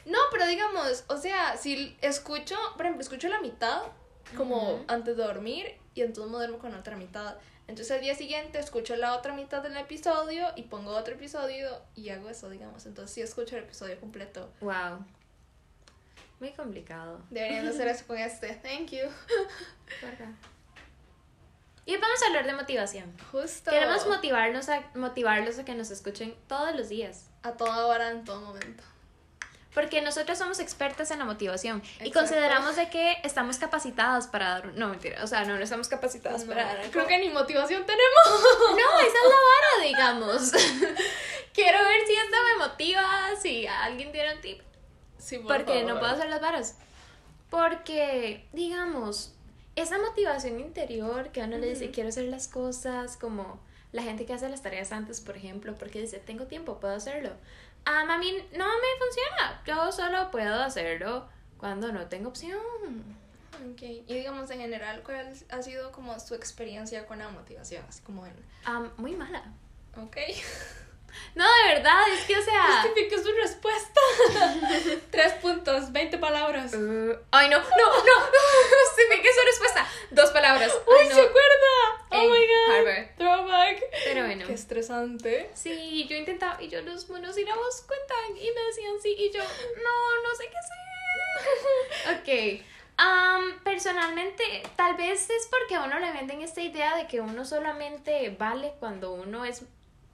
No, 0.04 0.18
pero 0.30 0.46
digamos, 0.46 1.04
o 1.08 1.16
sea, 1.16 1.56
si 1.56 1.96
escucho, 2.00 2.56
por 2.76 2.86
ejemplo, 2.86 3.02
escucho 3.02 3.28
la 3.28 3.40
mitad 3.40 3.82
como 4.36 4.84
antes 4.88 5.16
de 5.16 5.24
dormir 5.24 5.76
y 5.94 6.02
entonces 6.02 6.30
me 6.30 6.38
duermo 6.38 6.58
con 6.58 6.72
la 6.72 6.78
otra 6.78 6.96
mitad. 6.96 7.36
Entonces 7.68 7.90
al 7.96 8.00
día 8.00 8.14
siguiente 8.14 8.60
escucho 8.60 8.94
la 8.94 9.16
otra 9.16 9.34
mitad 9.34 9.62
del 9.62 9.76
episodio 9.76 10.46
y 10.54 10.62
pongo 10.62 10.92
otro 10.92 11.14
episodio 11.14 11.68
y 11.96 12.10
hago 12.10 12.28
eso, 12.28 12.48
digamos. 12.48 12.86
Entonces 12.86 13.12
sí 13.12 13.22
escucho 13.22 13.56
el 13.56 13.64
episodio 13.64 13.98
completo. 13.98 14.48
Wow. 14.60 15.04
Muy 16.38 16.52
complicado. 16.52 17.20
Deberían 17.30 17.64
de 17.64 17.70
hacer 17.70 17.88
eso 17.88 18.06
con 18.06 18.18
este. 18.18 18.54
Thank 18.62 18.90
you. 18.90 19.08
Y 21.86 21.96
vamos 21.96 22.20
a 22.22 22.26
hablar 22.26 22.46
de 22.46 22.52
motivación. 22.52 23.16
Justo. 23.30 23.70
Queremos 23.70 24.06
motivarnos 24.08 24.68
a, 24.68 24.82
motivarlos 24.94 25.58
a 25.60 25.64
que 25.64 25.74
nos 25.74 25.90
escuchen 25.90 26.34
todos 26.48 26.74
los 26.74 26.88
días. 26.88 27.30
a 27.44 27.52
toda 27.52 27.86
hora, 27.86 28.10
en 28.10 28.24
todo 28.24 28.40
momento. 28.40 28.82
Porque 29.72 30.00
nosotros 30.00 30.38
somos 30.38 30.58
expertas 30.58 31.10
en 31.10 31.18
la 31.18 31.26
motivación 31.26 31.82
y 32.02 32.10
consideramos 32.10 32.76
de 32.76 32.88
que 32.88 33.18
estamos 33.22 33.58
capacitadas 33.58 34.26
para 34.26 34.48
dar... 34.48 34.66
No, 34.74 34.88
mentira. 34.88 35.22
O 35.22 35.26
sea, 35.26 35.44
no, 35.44 35.54
no 35.54 35.62
estamos 35.62 35.86
capacitadas 35.88 36.44
No, 36.44 36.48
para 36.48 36.64
dar... 36.64 36.90
creo 36.90 37.06
que 37.06 37.18
ni 37.18 37.28
motivación 37.28 37.84
tenemos. 37.84 38.24
No, 38.70 38.98
esa 39.00 39.06
es 39.06 39.28
la 39.28 39.36
vara, 39.36 39.82
digamos. 39.84 40.52
Quiero 41.52 41.78
ver 41.84 42.06
si 42.06 42.14
esto 42.14 42.36
me 42.48 42.66
motiva, 42.66 43.28
si 43.40 43.66
alguien 43.66 44.10
tiene 44.12 44.34
un 44.34 44.40
tip. 44.40 44.62
Sí, 45.18 45.38
por 45.38 45.58
Porque 45.58 45.84
no 45.84 45.98
puedo 46.00 46.12
hacer 46.12 46.30
las 46.30 46.40
varas. 46.40 46.78
Porque, 47.50 48.48
digamos, 48.52 49.35
esa 49.76 49.98
motivación 49.98 50.58
interior 50.58 51.30
que 51.30 51.42
a 51.42 51.44
uno 51.44 51.58
le 51.58 51.68
dice, 51.68 51.90
quiero 51.90 52.08
hacer 52.08 52.24
las 52.24 52.48
cosas, 52.48 53.16
como 53.16 53.60
la 53.92 54.02
gente 54.02 54.26
que 54.26 54.32
hace 54.32 54.48
las 54.48 54.62
tareas 54.62 54.90
antes, 54.92 55.20
por 55.20 55.36
ejemplo, 55.36 55.74
porque 55.78 56.00
dice, 56.00 56.18
tengo 56.18 56.46
tiempo, 56.46 56.80
puedo 56.80 56.94
hacerlo. 56.94 57.30
Ah, 57.84 58.00
a 58.00 58.18
mí 58.18 58.32
no 58.52 58.66
me 58.66 58.98
funciona. 58.98 59.62
Yo 59.64 59.92
solo 59.92 60.30
puedo 60.30 60.62
hacerlo 60.62 61.28
cuando 61.58 61.92
no 61.92 62.06
tengo 62.06 62.30
opción. 62.30 62.58
Ok. 63.72 63.82
Y 63.82 64.14
digamos, 64.14 64.50
en 64.50 64.60
general, 64.60 65.02
¿cuál 65.04 65.32
ha 65.50 65.62
sido 65.62 65.92
como 65.92 66.18
su 66.18 66.34
experiencia 66.34 67.06
con 67.06 67.18
la 67.18 67.28
motivación? 67.28 67.84
Así 67.88 68.02
como 68.02 68.26
en... 68.26 68.34
Ah, 68.64 68.90
muy 68.96 69.14
mala. 69.14 69.52
Ok. 69.96 70.16
No, 71.34 71.44
de 71.44 71.74
verdad, 71.74 72.02
es 72.12 72.24
que, 72.24 72.36
o 72.36 72.42
sea... 72.42 72.82
Justifique 72.82 73.22
su 73.22 73.32
respuesta. 73.42 74.00
Tres 75.10 75.32
puntos, 75.34 75.92
20 75.92 76.18
palabras. 76.18 76.74
Uh, 76.74 77.16
ay, 77.30 77.48
no, 77.48 77.58
no, 77.58 77.64
no. 77.64 78.20
Dos 78.26 78.45
palabras. 80.46 80.72
¡Uy, 80.86 80.94
Ay, 81.00 81.08
no. 81.08 81.14
se 81.14 81.20
acuerda! 81.20 82.06
¡Oh, 82.10 82.22
my 82.22 82.46
God! 82.46 82.74
Harvard. 82.76 83.16
Throwback. 83.16 83.82
Pero 84.04 84.24
bueno. 84.26 84.46
Qué 84.46 84.52
estresante. 84.52 85.50
Sí, 85.54 86.06
yo 86.08 86.16
intentaba 86.16 86.62
y 86.62 86.68
yo 86.68 86.80
los 86.82 87.08
monosílabos 87.08 87.82
cuentan 87.82 88.36
y 88.36 88.50
me 88.52 88.60
decían 88.66 88.94
sí 89.02 89.14
y 89.18 89.32
yo 89.32 89.42
no, 89.42 90.22
no 90.22 90.34
sé 90.36 90.44
qué 90.50 90.56
hacer. 90.58 90.76
Ok. 92.58 92.62
am, 92.96 93.60
personalmente, 93.62 94.62
tal 94.76 94.96
vez 94.96 95.28
es 95.28 95.48
porque 95.50 95.74
a 95.74 95.82
uno 95.84 95.98
le 95.98 96.12
venden 96.12 96.40
esta 96.40 96.62
idea 96.62 96.96
de 96.96 97.06
que 97.06 97.20
uno 97.20 97.44
solamente 97.44 98.34
vale 98.38 98.72
cuando 98.78 99.12
uno 99.12 99.44
es 99.44 99.62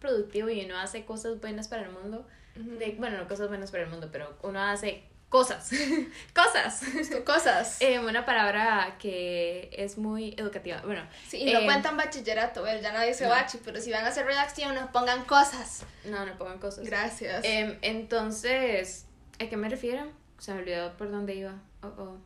productivo 0.00 0.48
y 0.48 0.64
uno 0.64 0.78
hace 0.78 1.04
cosas 1.04 1.40
buenas 1.40 1.68
para 1.68 1.82
el 1.82 1.90
mundo. 1.90 2.26
De, 2.54 2.94
bueno, 2.98 3.18
no 3.18 3.28
cosas 3.28 3.48
buenas 3.48 3.70
para 3.70 3.84
el 3.84 3.88
mundo, 3.90 4.08
pero 4.12 4.36
uno 4.42 4.60
hace 4.60 5.04
cosas. 5.32 5.70
cosas. 6.34 6.82
Cosas. 7.24 7.78
Eh, 7.80 7.98
una 7.98 8.24
palabra 8.24 8.96
que 9.00 9.70
es 9.72 9.96
muy 9.98 10.34
educativa. 10.38 10.82
Bueno, 10.84 11.02
sí, 11.26 11.38
y 11.38 11.52
no 11.52 11.60
eh, 11.60 11.64
cuentan 11.64 11.96
bachillerato, 11.96 12.64
ya 12.66 12.92
nadie 12.92 13.08
dice 13.08 13.24
no. 13.24 13.30
bachi, 13.30 13.58
pero 13.64 13.80
si 13.80 13.90
van 13.90 14.04
a 14.04 14.08
hacer 14.08 14.26
redacción, 14.26 14.74
nos 14.74 14.90
pongan 14.90 15.24
cosas. 15.24 15.84
no, 16.04 16.24
no 16.26 16.36
pongan 16.36 16.58
cosas. 16.58 16.84
Gracias. 16.84 17.44
Em, 17.44 17.78
entonces, 17.82 19.06
¿a 19.40 19.46
qué 19.48 19.56
me 19.56 19.68
refiero? 19.68 20.06
Se 20.38 20.52
me 20.52 20.60
olvidó 20.60 20.96
por 20.96 21.10
dónde 21.10 21.34
iba. 21.34 21.54
Oh, 21.82 21.88
oh. 21.98 22.18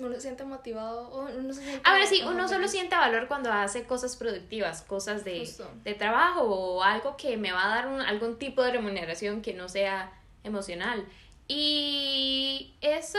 uno 0.00 0.14
se 0.14 0.20
siente 0.20 0.44
motivado. 0.44 1.08
Uno 1.10 1.52
se 1.54 1.62
siente 1.62 1.80
Ahora 1.88 2.06
sí, 2.06 2.22
uno 2.26 2.46
solo 2.48 2.68
siente 2.68 2.94
valor 2.94 3.26
cuando 3.26 3.50
hace 3.52 3.84
cosas 3.84 4.16
productivas, 4.16 4.82
cosas 4.82 5.24
de, 5.24 5.40
Justo. 5.40 5.70
de 5.82 5.94
trabajo 5.94 6.42
o 6.42 6.82
algo 6.82 7.16
que 7.16 7.36
me 7.36 7.52
va 7.52 7.64
a 7.64 7.68
dar 7.76 7.88
un- 7.88 8.00
algún 8.02 8.38
tipo 8.38 8.62
de 8.62 8.72
remuneración 8.72 9.40
que 9.42 9.54
no 9.54 9.68
sea 9.68 10.12
emocional. 10.44 11.06
Y 11.54 12.74
eso, 12.80 13.18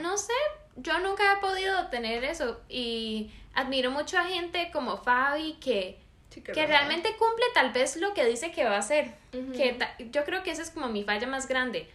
no 0.00 0.16
sé, 0.16 0.32
yo 0.76 0.98
nunca 1.00 1.32
he 1.32 1.36
podido 1.40 1.88
tener 1.88 2.22
eso. 2.24 2.60
Y 2.68 3.32
admiro 3.54 3.90
mucho 3.90 4.18
a 4.18 4.24
gente 4.24 4.70
como 4.72 4.96
Fabi 4.96 5.54
que, 5.54 5.98
Sí, 6.30 6.42
que 6.42 6.66
realmente 6.66 7.16
cumple 7.18 7.44
tal 7.52 7.72
vez 7.72 7.96
lo 7.96 8.14
que 8.14 8.24
dice 8.24 8.52
que 8.52 8.64
va 8.64 8.76
a 8.76 8.78
hacer. 8.78 9.14
Que 9.32 9.76
yo 10.10 10.24
creo 10.24 10.42
que 10.42 10.50
esa 10.50 10.62
es 10.62 10.70
como 10.70 10.88
mi 10.88 11.02
falla 11.04 11.26
más 11.26 11.46
grande. 11.48 11.90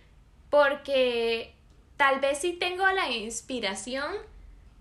porque 0.50 1.54
tal 1.98 2.20
vez 2.20 2.38
sí 2.40 2.54
tengo 2.54 2.86
la 2.92 3.10
inspiración, 3.10 4.14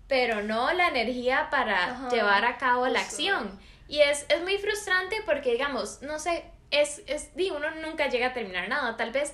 pero 0.07 0.43
no 0.43 0.71
la 0.73 0.87
energía 0.89 1.49
para 1.49 1.91
Ajá, 1.91 2.09
llevar 2.09 2.45
a 2.45 2.57
cabo 2.57 2.87
la 2.87 2.99
acción. 2.99 3.49
Y 3.87 3.99
es, 3.99 4.25
es 4.29 4.41
muy 4.43 4.57
frustrante 4.57 5.17
porque, 5.25 5.51
digamos, 5.53 6.01
no 6.01 6.19
sé, 6.19 6.43
es, 6.71 7.01
es, 7.07 7.31
uno 7.51 7.71
nunca 7.81 8.07
llega 8.09 8.27
a 8.27 8.33
terminar 8.33 8.69
nada. 8.69 8.95
Tal 8.97 9.11
vez 9.11 9.33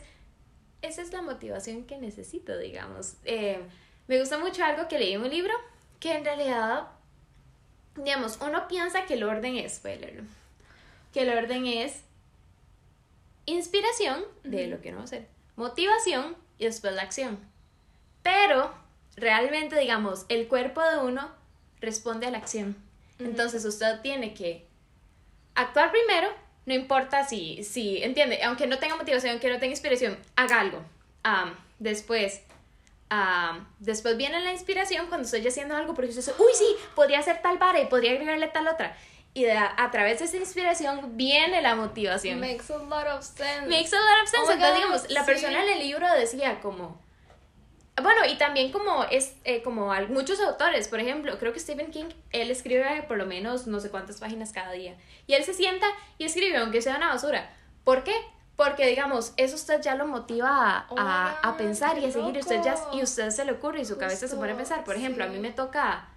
esa 0.84 1.02
es 1.02 1.12
la 1.12 1.22
motivación 1.22 1.86
que 1.86 1.98
necesito, 1.98 2.58
digamos. 2.58 3.16
Eh, 3.26 3.60
me 4.08 4.20
gusta 4.20 4.38
mucho 4.38 4.64
algo 4.64 4.88
que 4.88 5.00
leí 5.00 5.14
en 5.14 5.22
un 5.22 5.30
libro, 5.30 5.54
que 6.00 6.14
en 6.14 6.26
realidad, 6.26 6.90
digamos, 7.96 8.38
uno 8.42 8.68
piensa 8.68 9.06
que 9.06 9.16
el 9.16 9.24
orden 9.24 9.56
es, 9.56 9.82
voy 9.82 9.94
a 9.94 9.96
leerlo, 9.96 10.24
que 11.14 11.22
el 11.22 11.36
orden 11.38 11.66
es 11.66 12.02
inspiración 13.46 14.24
de 14.44 14.68
lo 14.68 14.82
que 14.82 14.90
uno 14.90 14.98
va 14.98 15.04
a 15.04 15.06
hacer, 15.06 15.28
motivación 15.56 16.36
y 16.58 16.66
después 16.66 16.94
la 16.94 17.04
acción. 17.04 17.40
Pero 18.22 18.74
realmente, 19.16 19.80
digamos, 19.80 20.26
el 20.28 20.48
cuerpo 20.48 20.82
de 20.82 21.00
uno 21.00 21.32
responde 21.80 22.28
a 22.28 22.32
la 22.32 22.38
acción. 22.40 22.76
Entonces 23.20 23.64
usted 23.64 24.02
tiene 24.02 24.34
que 24.34 24.68
actuar 25.56 25.92
primero, 25.92 26.28
no 26.66 26.74
importa 26.74 27.26
si, 27.28 27.64
si, 27.64 28.02
entiende, 28.04 28.42
aunque 28.44 28.68
no 28.68 28.80
tenga 28.80 28.96
motivación, 28.96 29.40
que 29.40 29.50
no 29.50 29.60
tenga 29.60 29.72
inspiración, 29.72 30.18
haga 30.36 30.60
algo. 30.60 30.82
Am, 31.24 31.56
después, 31.80 32.42
am, 33.10 33.68
después 33.80 34.18
viene 34.18 34.40
la 34.42 34.52
inspiración 34.52 35.08
cuando 35.08 35.26
estoy 35.26 35.46
haciendo 35.48 35.76
algo 35.76 35.94
porque 35.94 36.10
usted 36.10 36.22
dice, 36.22 36.34
uy, 36.42 36.52
sí, 36.54 36.66
podría 36.96 37.20
hacer 37.20 37.42
tal 37.42 37.58
vara 37.58 37.80
y 37.80 37.86
podría 37.88 38.12
agregarle 38.12 38.48
tal 38.48 38.68
otra. 38.68 38.96
Y 39.34 39.44
de- 39.44 39.52
a, 39.54 39.90
través 39.92 40.20
de 40.20 40.26
esa 40.26 40.38
inspiración 40.38 41.18
viene 41.18 41.62
la 41.62 41.76
motivación. 41.76 42.40
Makes 42.40 42.72
a 42.72 42.78
lot 42.78 43.08
of 43.08 43.24
sense. 43.26 43.68
Makes 43.68 43.94
a 43.94 44.00
lot 44.00 44.24
of 44.24 44.30
sense. 44.30 44.38
Oh 44.48 44.52
Entonces, 44.52 44.60
God, 44.60 44.76
digamos, 44.76 45.10
la 45.10 45.22
sí. 45.22 45.26
persona 45.26 45.64
en 45.64 45.70
el 45.70 45.80
libro 45.80 46.08
decía 46.14 46.60
como... 46.62 47.02
Bueno, 48.04 48.22
y 48.30 48.38
también 48.38 48.72
como 48.72 49.04
es 49.06 49.36
eh, 49.46 49.64
como 49.64 49.92
muchos 50.10 50.40
autores, 50.42 50.88
por 50.88 51.00
ejemplo, 51.00 51.38
creo 51.40 51.54
que 51.54 51.60
Stephen 51.60 51.90
King, 51.92 52.06
él 52.32 52.52
escribe 52.52 53.04
por 53.08 53.18
lo 53.18 53.26
menos 53.26 53.66
no 53.68 53.80
sé 53.80 53.90
cuántas 53.90 54.20
páginas 54.20 54.52
cada 54.54 54.72
día. 54.74 54.96
Y 55.26 55.34
él 55.34 55.44
se 55.44 55.54
sienta 55.54 55.88
y 56.18 56.26
escribe, 56.26 56.58
aunque 56.58 56.82
sea 56.82 56.98
una 56.98 57.08
basura. 57.10 57.52
¿Por 57.84 58.04
qué? 58.04 58.14
Porque, 58.56 58.86
digamos, 58.86 59.34
eso 59.38 59.56
usted 59.56 59.82
ya 59.82 59.96
lo 59.96 60.06
motiva 60.06 60.48
a, 60.78 60.88
Oh 60.92 60.96
a- 61.00 61.56
pensar 61.58 61.98
y 61.98 62.06
a 62.06 62.12
seguir. 62.12 62.36
Y 62.36 62.40
usted, 62.40 62.62
ya, 62.62 62.76
y 62.94 63.02
usted 63.02 63.32
se 63.32 63.46
le 63.46 63.54
ocurre 63.54 63.82
y 63.82 63.86
su 63.86 63.98
cabeza 63.98 64.28
se 64.28 64.36
pone 64.36 64.52
a 64.52 64.56
pensar. 64.58 64.84
Por 64.84 64.96
ejemplo, 64.96 65.24
a 65.24 65.28
mí 65.28 65.40
me 65.40 65.52
toca, 65.52 66.08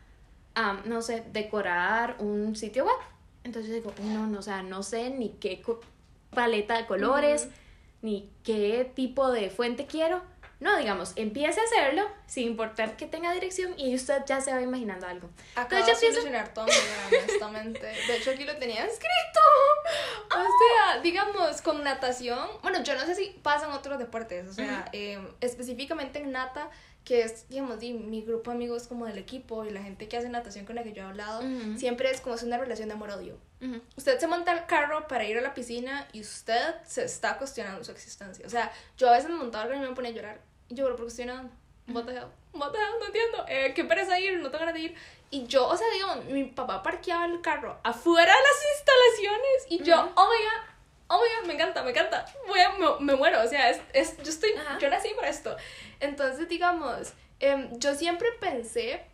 am, 0.55 0.83
no 0.85 1.01
sé, 1.01 1.25
decorar 1.33 2.17
un 2.19 2.55
sitio 2.55 2.85
web. 2.85 2.97
Entonces 3.43 3.73
digo, 3.73 3.93
no, 4.03 4.27
no, 4.27 4.41
o 4.41 4.43
sea, 4.43 4.63
no 4.63 4.83
sé 4.83 5.09
ni 5.11 5.31
qué 5.31 5.63
paleta 6.31 6.77
de 6.77 6.87
colores, 6.87 7.49
ni 8.03 8.31
qué 8.45 8.91
tipo 8.95 9.31
de 9.31 9.49
fuente 9.51 9.87
quiero. 9.87 10.21
No, 10.59 10.79
digamos, 10.79 11.13
empiece 11.17 11.61
a 11.61 11.65
hacerlo 11.65 12.09
sin 12.27 12.47
importar 12.47 12.97
que 12.97 13.07
tenga 13.07 13.31
dirección 13.33 13.75
y 13.77 13.95
usted 13.95 14.23
ya 14.27 14.41
se 14.41 14.53
va 14.55 14.63
imaginando 14.63 15.07
algo. 15.07 15.29
Acabo 15.55 15.81
Entonces 15.81 16.01
de 16.01 16.15
solucionar 16.15 16.55
todo 16.55 16.67
honestamente. 17.09 17.87
De 17.87 18.17
hecho, 18.17 18.31
aquí 18.31 18.45
lo 18.45 18.57
tenía 18.57 18.85
escrito. 18.87 19.41
O 20.31 20.45
sea, 20.45 21.01
digamos, 21.03 21.61
con 21.61 21.85
natación. 21.85 22.49
Bueno, 22.63 22.83
yo 22.83 22.95
no 22.95 23.05
sé 23.05 23.15
si 23.15 23.39
pasan 23.43 23.71
otros 23.73 23.99
deportes. 23.99 24.49
O 24.49 24.53
sea, 24.55 24.87
eh, 24.93 25.21
específicamente 25.43 26.21
en 26.21 26.33
nata, 26.33 26.71
que 27.07 27.23
es, 27.23 27.49
digamos, 27.49 27.79
di- 27.79 27.93
mi 27.95 28.21
grupo 28.23 28.51
de 28.51 28.57
amigos 28.57 28.89
como 28.89 29.07
del 29.07 29.17
equipo 29.17 29.65
y 29.65 29.71
la 29.71 29.81
gente 29.83 30.09
que 30.09 30.17
hace 30.19 30.29
natación 30.29 30.67
con 30.67 30.75
la 30.75 30.83
que 30.83 30.93
yo 30.93 31.03
he 31.03 31.07
hablado, 31.07 31.39
Ujú. 31.41 31.79
siempre 31.79 32.11
es 32.11 32.21
como 32.21 32.35
es 32.35 32.43
una 32.43 32.59
relación 32.59 32.89
de 32.89 32.95
amor-odio. 32.95 33.39
Ujú. 33.63 33.81
Usted 33.97 34.19
se 34.19 34.27
monta 34.27 34.51
al 34.51 34.67
carro 34.67 35.07
para 35.07 35.25
ir 35.25 35.39
a 35.39 35.41
la 35.41 35.55
piscina 35.55 36.09
y 36.13 36.21
usted 36.21 36.75
se 36.85 37.05
está 37.05 37.39
cuestionando 37.39 37.83
su 37.85 37.93
existencia. 37.93 38.45
O 38.45 38.51
sea, 38.51 38.71
yo 38.99 39.09
a 39.09 39.13
veces 39.13 39.31
me 39.31 39.37
montaba 39.37 39.65
al 39.65 39.71
carro 39.71 39.85
y 39.85 39.89
me 39.89 39.95
ponía 39.95 40.11
a 40.11 40.15
llorar. 40.15 40.41
Y 40.69 40.75
yo, 40.75 40.85
¿por 40.97 41.07
qué 41.07 41.07
estoy? 41.07 41.27
What 41.89 42.05
the 42.07 42.13
hell? 42.17 42.27
What 42.55 42.73
the 42.73 42.79
hell? 42.79 42.95
No 42.99 43.07
entiendo. 43.07 43.45
Eh, 43.49 43.73
¿Qué 43.73 43.85
pereza 43.85 44.19
ir? 44.19 44.39
No 44.41 44.51
tengo 44.51 44.59
ganas 44.65 44.75
de 44.75 44.81
ir. 44.81 44.95
Y 45.31 45.47
yo, 45.47 45.69
o 45.69 45.77
sea, 45.77 45.87
digo, 45.95 46.09
mi 46.33 46.43
papá 46.45 46.83
parqueaba 46.83 47.25
el 47.27 47.41
carro 47.41 47.79
afuera 47.85 48.33
de 48.35 48.41
las 48.41 48.79
instalaciones 48.79 49.67
y 49.71 49.83
yo, 49.85 49.95
Ujú. 50.07 50.13
oh 50.17 50.29
my 50.29 50.45
god, 50.45 50.76
oh 51.09 51.21
my 51.21 51.41
god, 51.41 51.47
me 51.47 51.55
encanta, 51.55 51.83
me 51.83 51.91
encanta. 51.91 52.25
Voy 52.47 52.61
a, 52.61 52.73
me, 52.73 52.87
me 53.01 53.17
muero, 53.17 53.43
o 53.43 53.49
sea, 53.49 53.71
es, 53.71 53.81
es, 53.93 54.17
yo 54.19 54.31
estoy, 54.31 54.53
Ajá. 54.53 54.79
yo 54.79 54.89
nací 54.91 55.09
para 55.15 55.29
esto. 55.29 55.57
Entonces, 56.01 56.49
digamos, 56.49 57.13
em, 57.41 57.79
yo 57.79 57.95
siempre 57.95 58.29
pensé 58.41 59.05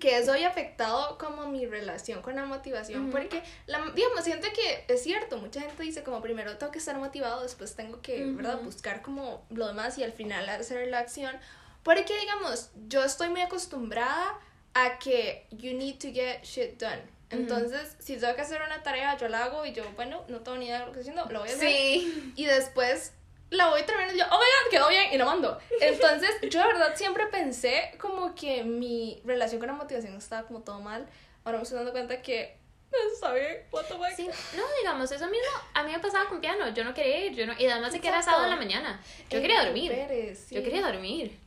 que 0.00 0.18
eso 0.18 0.32
había 0.32 0.48
afectado 0.48 1.16
como 1.18 1.46
mi 1.48 1.66
relación 1.66 2.20
con 2.20 2.36
la 2.36 2.44
motivación, 2.44 3.10
porque, 3.10 3.42
la, 3.66 3.80
digamos, 3.94 4.22
siento 4.22 4.48
que 4.52 4.84
es 4.92 5.02
cierto, 5.02 5.38
mucha 5.38 5.60
gente 5.62 5.82
dice 5.82 6.02
como 6.02 6.20
primero 6.20 6.56
tengo 6.58 6.70
que 6.70 6.78
estar 6.78 6.96
motivado, 6.98 7.42
después 7.42 7.74
tengo 7.74 8.02
que, 8.02 8.24
¿verdad?, 8.26 8.60
buscar 8.62 9.00
como 9.00 9.46
lo 9.48 9.66
demás 9.66 9.96
y 9.96 10.04
al 10.04 10.12
final 10.12 10.48
hacer 10.48 10.88
la 10.88 10.98
acción, 10.98 11.34
porque, 11.82 12.18
digamos, 12.20 12.70
yo 12.86 13.02
estoy 13.02 13.30
muy 13.30 13.40
acostumbrada 13.40 14.38
a 14.74 14.98
que 14.98 15.46
you 15.50 15.72
need 15.72 15.98
to 15.98 16.08
get 16.12 16.42
shit 16.42 16.78
done. 16.78 17.00
Entonces, 17.30 17.96
si 17.98 18.16
tengo 18.16 18.34
que 18.34 18.40
hacer 18.40 18.62
una 18.62 18.82
tarea, 18.82 19.16
yo 19.18 19.28
la 19.28 19.44
hago 19.44 19.66
y 19.66 19.72
yo, 19.72 19.84
bueno, 19.96 20.24
no 20.28 20.40
tengo 20.40 20.56
ni 20.58 20.66
idea 20.66 20.80
de 20.80 20.86
lo 20.86 20.92
que 20.92 21.00
estoy 21.00 21.12
haciendo, 21.12 21.32
lo 21.32 21.40
voy 21.40 21.50
a 21.50 21.52
hacer 21.52 21.68
Sí. 21.68 22.32
y 22.36 22.44
después 22.46 23.12
la 23.50 23.68
voy 23.68 23.82
terminando 23.82 24.14
y 24.14 24.18
yo, 24.18 24.24
oh 24.30 24.38
my 24.38 24.44
god, 24.64 24.70
quedó 24.70 24.88
bien 24.88 25.12
y 25.12 25.18
lo 25.18 25.26
mando. 25.26 25.58
Entonces, 25.80 26.30
yo 26.50 26.60
de 26.60 26.66
verdad 26.66 26.94
siempre 26.96 27.26
pensé 27.26 27.92
como 28.00 28.34
que 28.34 28.64
mi 28.64 29.20
relación 29.24 29.58
con 29.58 29.68
la 29.68 29.74
motivación 29.74 30.14
estaba 30.16 30.46
como 30.46 30.60
todo 30.62 30.80
mal. 30.80 31.06
Ahora 31.44 31.58
me 31.58 31.62
estoy 31.64 31.76
dando 31.76 31.92
cuenta 31.92 32.20
que 32.22 32.56
está 33.12 33.32
bien, 33.34 33.58
what 33.70 33.84
the 33.84 33.94
fuck. 33.94 34.06
Sí, 34.16 34.26
no, 34.56 34.62
digamos, 34.78 35.12
eso 35.12 35.26
mismo 35.26 35.48
a 35.74 35.82
mí 35.82 35.92
me 35.92 35.98
pasaba 35.98 36.28
con 36.30 36.40
piano. 36.40 36.68
Yo 36.70 36.84
no 36.84 36.94
quería 36.94 37.26
ir, 37.26 37.34
yo 37.34 37.46
no, 37.46 37.52
y 37.58 37.66
además 37.66 37.92
de 37.92 38.00
que 38.00 38.08
era 38.08 38.22
sábado 38.22 38.44
en 38.44 38.50
la 38.50 38.56
mañana. 38.56 39.02
Yo 39.28 39.40
quería 39.42 39.64
dormir. 39.64 39.92
Pérez, 39.92 40.46
sí. 40.48 40.54
Yo 40.54 40.62
quería 40.62 40.80
dormir. 40.82 41.38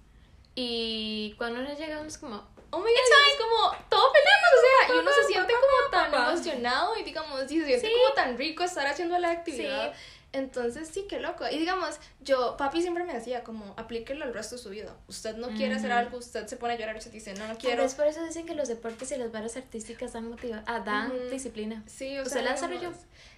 Y 0.53 1.33
cuando 1.37 1.61
nos 1.61 1.79
llegamos 1.79 2.17
como, 2.17 2.45
Oh 2.73 2.79
my 2.79 2.83
god, 2.83 2.89
y 2.89 3.31
es 3.31 3.37
como 3.37 3.75
todo 3.89 4.11
feliz, 4.11 4.31
o 4.53 4.87
sea, 4.87 4.95
y 4.95 4.99
uno 4.99 5.11
se 5.11 5.23
siente 5.25 5.53
como 5.53 5.89
tan 5.91 6.13
emocionado 6.13 6.97
y 6.97 7.03
digamos, 7.03 7.43
y 7.51 7.59
se 7.59 7.65
siente 7.65 7.87
Sí. 7.87 7.93
como 8.01 8.13
tan 8.15 8.37
rico 8.37 8.63
estar 8.63 8.87
haciendo 8.87 9.17
la 9.19 9.31
actividad. 9.31 9.93
Sí. 9.93 9.99
Entonces, 10.33 10.87
sí, 10.87 11.05
qué 11.09 11.19
loco. 11.19 11.43
Y 11.51 11.57
digamos, 11.59 11.99
yo, 12.21 12.55
papi 12.55 12.81
siempre 12.81 13.03
me 13.03 13.13
decía, 13.13 13.43
como, 13.43 13.73
aplíquelo 13.75 14.23
el 14.23 14.33
resto 14.33 14.55
de 14.55 14.61
su 14.61 14.69
vida. 14.69 14.95
Usted 15.09 15.35
no 15.35 15.49
quiere 15.49 15.75
hacer 15.75 15.89
Ujú. 15.89 15.99
algo, 15.99 16.17
usted 16.19 16.47
se 16.47 16.55
pone 16.55 16.75
a 16.75 16.77
llorar 16.77 16.95
y 16.95 16.99
usted 16.99 17.11
dice, 17.11 17.33
no, 17.33 17.45
no 17.49 17.57
quiero. 17.57 17.83
vez 17.83 17.95
por 17.95 18.07
eso 18.07 18.23
dicen 18.23 18.45
que 18.45 18.55
los 18.55 18.69
deportes 18.69 19.11
y 19.11 19.17
las 19.17 19.33
varas 19.33 19.57
artísticas 19.57 20.13
dan, 20.13 20.29
motiva 20.29 20.63
ah, 20.67 20.79
dan 20.79 21.11
Ujú. 21.11 21.29
disciplina. 21.29 21.83
Sí, 21.85 22.17
o 22.17 22.21
¿Usted 22.21 22.31
sea, 22.35 22.41
la 22.43 22.51
desarrolló? 22.53 22.93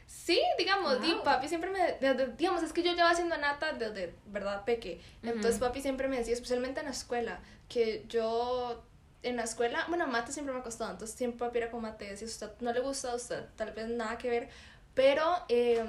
Sí, 0.05 0.39
digamos, 0.59 1.01
di, 1.01 1.11
Wow. 1.13 1.23
papi 1.23 1.47
siempre 1.47 1.71
me, 1.71 1.93
desde- 1.93 2.27
digamos, 2.37 2.61
es 2.61 2.71
que 2.71 2.83
yo 2.83 2.93
llevo 2.93 3.07
haciendo 3.07 3.37
nata 3.37 3.73
desde, 3.73 4.13
verdad, 4.27 4.63
peque. 4.63 5.01
Entonces 5.23 5.55
Ujú. 5.55 5.61
papi 5.65 5.81
siempre 5.81 6.07
me 6.07 6.19
decía, 6.19 6.35
especialmente 6.35 6.81
en 6.81 6.85
la 6.85 6.91
escuela, 6.91 7.39
que 7.69 8.05
yo 8.07 8.83
en 9.23 9.37
la 9.37 9.43
escuela, 9.43 9.85
bueno, 9.87 10.05
mate 10.07 10.31
siempre 10.31 10.53
me 10.53 10.59
ha 10.59 10.63
costado, 10.63 10.91
entonces 10.91 11.15
siempre 11.15 11.49
era 11.53 11.71
como 11.71 11.83
mate, 11.83 12.15
si 12.17 12.25
a 12.25 12.27
usted 12.27 12.51
no 12.59 12.71
le 12.71 12.79
gusta, 12.81 13.11
a 13.11 13.15
usted 13.15 13.45
tal 13.55 13.71
vez 13.71 13.87
nada 13.87 14.17
que 14.17 14.29
ver, 14.29 14.49
pero 14.93 15.23
eh, 15.49 15.83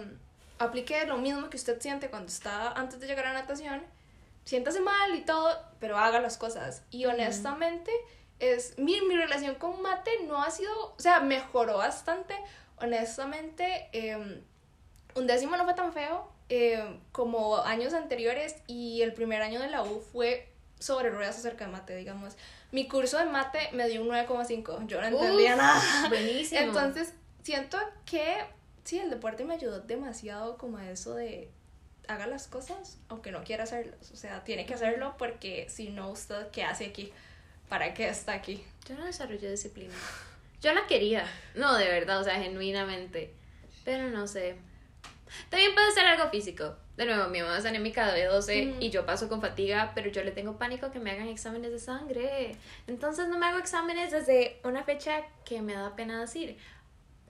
aplique 0.59 1.05
lo 1.07 1.19
mismo 1.19 1.51
que 1.51 1.57
usted 1.57 1.81
siente 1.81 2.09
cuando 2.11 2.29
está 2.29 2.73
antes 2.73 3.01
de 3.01 3.07
llegar 3.07 3.27
a 3.27 3.33
natación, 3.33 3.83
siéntase 4.45 4.81
mal 4.81 5.15
y 5.15 5.23
todo, 5.23 5.57
pero 5.81 5.99
haga 5.99 6.21
las 6.21 6.37
cosas. 6.37 6.83
Y 6.91 7.07
honestamente, 7.07 7.91
es 8.39 8.79
mi, 8.79 9.01
mi 9.03 9.17
relación 9.17 9.57
con 9.57 9.81
mate 9.83 10.11
no 10.27 10.43
ha 10.43 10.51
sido, 10.51 10.73
o 10.97 10.99
sea, 10.99 11.21
mejoró 11.21 11.79
bastante. 11.79 12.35
Honestamente, 12.77 13.89
eh, 13.93 14.43
un 15.15 15.27
décimo 15.27 15.57
no 15.57 15.65
fue 15.65 15.75
tan 15.75 15.93
feo 15.93 16.29
eh, 16.49 17.01
como 17.13 17.59
años 17.59 17.95
anteriores 17.95 18.57
y 18.67 19.03
el 19.03 19.13
primer 19.13 19.43
año 19.43 19.61
de 19.61 19.69
la 19.69 19.83
U 19.83 20.01
fue 20.01 20.49
sobre 20.79 21.11
ruedas 21.11 21.39
acerca 21.39 21.67
de 21.67 21.73
mate, 21.73 21.97
digamos. 21.97 22.37
Mi 22.75 22.89
curso 22.89 23.19
de 23.19 23.27
mate 23.27 23.69
me 23.71 23.89
dio 23.89 24.03
un 24.03 24.09
9,5, 24.09 24.89
yo 24.89 25.01
no 25.01 25.07
entendía 25.07 25.53
Uf, 25.53 25.59
nada. 25.59 26.09
Buenísimo. 26.09 26.61
Entonces, 26.61 27.15
siento 27.45 27.79
que 28.05 28.45
sí, 28.83 28.99
el 28.99 29.11
deporte 29.11 29.45
me 29.45 29.55
ayudó 29.55 29.79
demasiado 29.79 30.59
como 30.59 30.79
a 30.79 30.91
eso 30.91 31.15
de 31.15 31.53
haga 32.09 32.27
las 32.27 32.49
cosas 32.49 32.99
aunque 33.09 33.31
no 33.31 33.45
quiera 33.45 33.63
hacerlas. 33.63 34.11
O 34.11 34.17
sea, 34.17 34.43
tiene 34.43 34.67
que 34.67 34.75
hacerlo 34.75 35.15
porque 35.17 35.69
si 35.71 35.91
no, 35.91 36.11
usted, 36.11 36.49
¿qué 36.51 36.65
hace 36.65 36.87
aquí? 36.87 37.13
¿Para 37.69 37.95
qué 37.95 38.09
está 38.09 38.33
aquí? 38.33 38.65
Yo 38.89 38.97
no 38.97 39.05
desarrollé 39.05 39.53
disciplina. 39.53 39.95
Yo 40.61 40.75
la 40.75 40.85
quería. 40.89 41.25
No, 41.55 41.77
de 41.77 41.87
verdad, 41.87 42.21
o 42.21 42.25
sea, 42.25 42.43
genuinamente. 42.43 43.33
Pero 43.85 44.11
no 44.11 44.27
sé. 44.27 44.57
También 45.49 45.75
puede 45.75 45.93
ser 45.93 46.07
algo 46.07 46.29
físico. 46.29 46.75
De 46.97 47.07
nuevo, 47.07 47.29
mi 47.29 47.41
mamá 47.41 47.59
es 47.59 47.65
anémica 47.65 48.13
de 48.13 48.29
B12 48.29 48.71
Ujú. 48.71 48.77
y 48.81 48.91
yo 48.91 49.05
paso 49.05 49.29
con 49.29 49.41
fatiga, 49.41 49.93
pero 49.95 50.11
yo 50.11 50.23
le 50.23 50.31
tengo 50.31 50.59
pánico 50.59 50.93
que 50.93 51.01
me 51.01 51.11
hagan 51.11 51.27
exámenes 51.29 51.73
de 51.73 51.81
sangre. 51.81 52.57
Entonces 52.87 53.29
no 53.29 53.37
me 53.39 53.47
hago 53.47 53.59
exámenes 53.59 54.13
desde 54.13 54.61
una 54.63 54.85
fecha 54.85 55.23
que 55.45 55.61
me 55.61 55.75
da 55.75 55.97
pena 55.97 56.21
decir. 56.21 56.57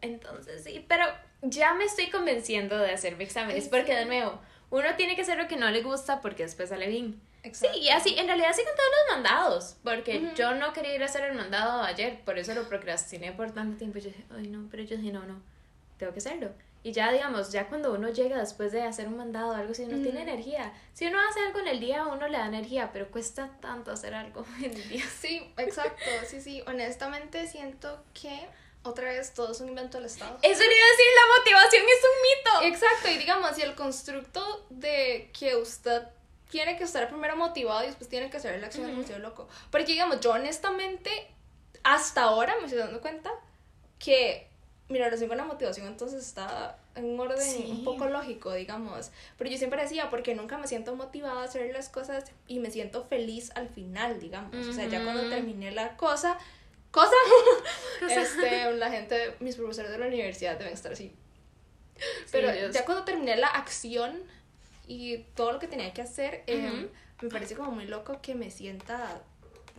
Entonces 0.02 0.64
sí, 0.64 0.84
pero 0.86 1.06
ya 1.40 1.72
me 1.74 1.84
estoy 1.84 2.10
convenciendo 2.10 2.76
de 2.78 2.90
hacerme 2.90 3.24
exámenes 3.24 3.64
¿En 3.64 3.70
porque 3.70 3.94
de 3.94 4.04
nuevo, 4.04 4.38
uno 4.70 4.88
tiene 4.96 5.16
que 5.16 5.22
hacer 5.22 5.38
lo 5.38 5.48
que 5.48 5.56
no 5.56 5.70
le 5.70 5.82
gusta 5.82 6.20
porque 6.20 6.42
después 6.42 6.68
sale 6.68 6.86
bien. 6.88 7.20
Sí, 7.42 7.48
Exacto. 7.48 7.78
y 7.78 7.88
así, 7.90 8.18
en 8.18 8.26
realidad 8.26 8.50
sí 8.54 8.62
con 8.64 8.74
todos 8.74 8.88
los 9.06 9.16
mandados, 9.16 9.76
porque 9.84 10.30
yo 10.34 10.54
no 10.54 10.72
quería 10.72 10.94
ir 10.94 11.02
a 11.02 11.06
hacer 11.06 11.24
el 11.24 11.36
mandado 11.36 11.82
ayer, 11.82 12.20
por 12.24 12.38
eso 12.38 12.54
lo 12.54 12.68
procrastiné 12.68 13.32
por 13.32 13.50
tanto 13.52 13.76
tiempo. 13.78 13.98
Yo 13.98 14.06
dije, 14.06 14.24
ay 14.30 14.48
no, 14.48 14.66
pero 14.70 14.82
yo 14.82 14.96
dije, 14.96 15.12
no, 15.12 15.24
no, 15.24 15.42
tengo 15.98 16.12
que 16.12 16.18
hacerlo. 16.20 16.50
Y 16.84 16.92
ya, 16.92 17.10
digamos, 17.10 17.50
ya 17.50 17.66
cuando 17.66 17.94
uno 17.94 18.10
llega 18.10 18.38
después 18.38 18.70
de 18.70 18.82
hacer 18.82 19.08
un 19.08 19.16
mandado 19.16 19.52
o 19.52 19.54
algo 19.54 19.72
así, 19.72 19.84
uno 19.84 20.02
tiene 20.02 20.20
energía. 20.20 20.70
Si 20.92 21.06
uno 21.06 21.18
hace 21.18 21.40
algo 21.40 21.60
en 21.60 21.68
el 21.68 21.80
día, 21.80 22.06
uno 22.06 22.28
le 22.28 22.36
da 22.36 22.46
energía, 22.46 22.90
pero 22.92 23.10
cuesta 23.10 23.50
tanto 23.62 23.90
hacer 23.90 24.12
algo 24.12 24.44
en 24.58 24.74
el 24.74 24.88
día. 24.90 25.04
Sí, 25.18 25.50
exacto, 25.56 26.04
sí, 26.28 26.42
sí. 26.42 26.62
Honestamente 26.66 27.48
siento 27.48 28.04
que 28.12 28.46
otra 28.82 29.08
vez 29.08 29.32
todo 29.32 29.52
es 29.52 29.60
un 29.62 29.70
invento 29.70 29.96
del 29.96 30.06
Estado. 30.06 30.38
Eso 30.42 30.60
le 30.60 30.76
iba 30.76 30.84
a 30.84 30.90
decir, 30.90 31.06
la 31.16 31.38
motivación 31.38 31.82
es 31.84 32.04
un 32.04 32.68
mito. 32.68 32.76
Exacto, 32.76 33.08
y 33.08 33.16
digamos, 33.16 33.58
y 33.58 33.62
el 33.62 33.74
constructo 33.74 34.66
de 34.68 35.30
que 35.38 35.56
usted 35.56 36.02
tiene 36.50 36.76
que 36.76 36.84
estar 36.84 37.08
primero 37.08 37.34
motivado 37.34 37.82
y 37.82 37.86
después 37.86 38.10
tiene 38.10 38.28
que 38.28 38.36
hacer 38.36 38.60
la 38.60 38.66
acción 38.66 38.84
es 38.84 38.94
demasiado 38.94 39.22
loco. 39.22 39.48
Porque 39.70 39.92
digamos, 39.92 40.20
yo 40.20 40.32
honestamente, 40.32 41.34
hasta 41.82 42.24
ahora 42.24 42.56
me 42.58 42.66
estoy 42.66 42.78
dando 42.78 43.00
cuenta 43.00 43.30
que 43.98 44.50
mi 44.88 44.98
relación 44.98 45.28
con 45.28 45.38
la 45.38 45.44
motivación 45.44 45.86
entonces 45.86 46.22
está 46.22 46.76
en 46.94 47.06
un 47.06 47.20
orden 47.20 47.40
Sí. 47.40 47.66
un 47.70 47.84
poco 47.84 48.06
lógico, 48.08 48.52
digamos. 48.52 49.10
Pero 49.38 49.48
yo 49.50 49.56
siempre 49.56 49.80
decía, 49.80 50.10
porque 50.10 50.34
nunca 50.34 50.58
me 50.58 50.66
siento 50.66 50.94
motivada 50.94 51.40
a 51.40 51.44
hacer 51.44 51.72
las 51.72 51.88
cosas 51.88 52.24
y 52.46 52.58
me 52.58 52.70
siento 52.70 53.04
feliz 53.04 53.50
al 53.54 53.68
final, 53.68 54.20
digamos. 54.20 54.54
O 54.66 54.72
sea, 54.72 54.86
ya 54.86 55.02
cuando 55.02 55.28
terminé 55.30 55.70
la 55.72 55.96
cosa, 55.96 56.36
cosa, 56.90 57.16
este, 58.08 58.72
la 58.72 58.90
gente, 58.90 59.34
mis 59.40 59.56
profesores 59.56 59.90
de 59.90 59.98
la 59.98 60.06
universidad 60.06 60.58
deben 60.58 60.74
estar 60.74 60.92
así. 60.92 61.12
Pero 62.30 62.52
ya 62.70 62.84
cuando 62.84 63.04
terminé 63.04 63.36
la 63.36 63.48
acción 63.48 64.22
y 64.86 65.18
todo 65.34 65.52
lo 65.52 65.58
que 65.58 65.66
tenía 65.68 65.92
que 65.94 66.02
hacer, 66.02 66.42
eh, 66.46 66.70
Ujú. 66.70 66.90
me 67.22 67.28
parece 67.30 67.54
como 67.56 67.70
muy 67.70 67.86
loco 67.86 68.20
que 68.20 68.34
me 68.34 68.50
sienta 68.50 69.22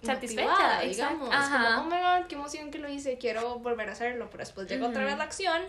Satisfecha, 0.03 0.49
motivada, 0.49 0.81
digamos. 0.81 1.29
Ajá. 1.31 1.75
Como, 1.77 1.87
oh 1.87 1.95
my 1.95 2.01
god, 2.01 2.27
qué 2.27 2.35
emoción 2.35 2.71
que 2.71 2.79
lo 2.79 2.89
hice, 2.89 3.17
quiero 3.17 3.59
volver 3.59 3.89
a 3.89 3.93
hacerlo. 3.93 4.27
Pero 4.31 4.39
después 4.43 4.67
llega 4.67 4.87
otra 4.87 5.01
Ujú. 5.01 5.09
vez 5.09 5.17
la 5.17 5.23
acción 5.23 5.63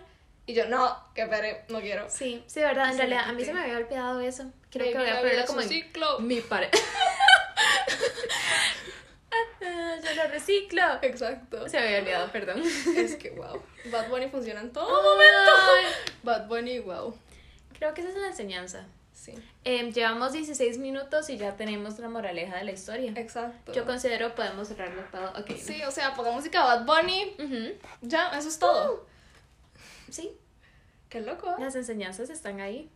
y 0.47 0.55
yo, 0.55 0.67
no, 0.69 0.97
que 1.15 1.27
pare, 1.27 1.65
no 1.69 1.81
quiero. 1.81 2.09
Sí, 2.09 2.45
sí, 2.47 2.61
verdad, 2.61 2.91
en 2.93 2.99
realidad, 2.99 3.25
a 3.29 3.33
mí 3.33 3.45
se 3.45 3.53
me 3.53 3.61
había 3.61 3.79
olvidado 3.79 4.21
eso. 4.21 4.45
Creo 4.71 4.93
que 4.93 4.99
voy 4.99 5.09
a 5.09 5.23
vida 5.23 5.45
como 5.47 5.61
en 5.61 5.69
ciclo. 5.69 6.21
mi 6.21 6.41
pared. 6.41 6.71
Yo 9.61 10.15
lo 10.23 10.29
reciclo. 10.29 10.83
Exacto. 11.03 11.69
Se 11.69 11.81
me 11.81 11.87
había 11.87 11.99
olvidado, 12.01 12.31
perdón. 12.31 12.63
Es 12.97 13.17
que, 13.17 13.31
wow. 13.31 13.61
Bad 13.87 14.09
Bunny 14.09 14.29
funciona 14.29 14.61
en 14.61 14.73
todo 14.73 15.19
Ay, 15.19 15.87
Bad 16.23 16.47
Bunny, 16.47 16.79
wow. 16.81 17.17
Creo 17.77 17.93
que 17.95 18.03
esa 18.03 18.11
es 18.11 18.17
la 18.17 18.29
enseñanza. 18.29 18.87
Sí, 19.27 19.35
Em, 19.65 19.93
llevamos 19.93 20.33
16 20.33 20.79
minutos 20.79 21.29
y 21.31 21.37
ya 21.37 21.57
tenemos 21.57 21.99
la 21.99 22.09
moraleja 22.09 22.57
de 22.57 22.65
la 22.65 22.73
historia. 22.73 23.13
exacto. 23.17 23.73
Yo 23.73 23.85
considero 23.85 24.35
podemos 24.35 24.69
cerrarlo 24.69 25.03
todo. 25.11 25.31
Ok. 25.41 25.51
Sí, 25.59 25.83
o 25.83 25.91
sea, 25.91 26.15
ponga 26.15 26.31
música 26.31 26.63
Bad 26.63 26.87
Bunny. 26.87 27.37
Ya, 28.03 28.31
eso 28.39 28.49
es 28.49 28.59
todo. 28.59 29.07
Sí, 30.11 30.33
Qué 31.09 31.21
loco. 31.21 31.55
las 31.59 31.75
enseñanzas 31.75 32.31
están 32.31 32.61
ahí. 32.61 32.91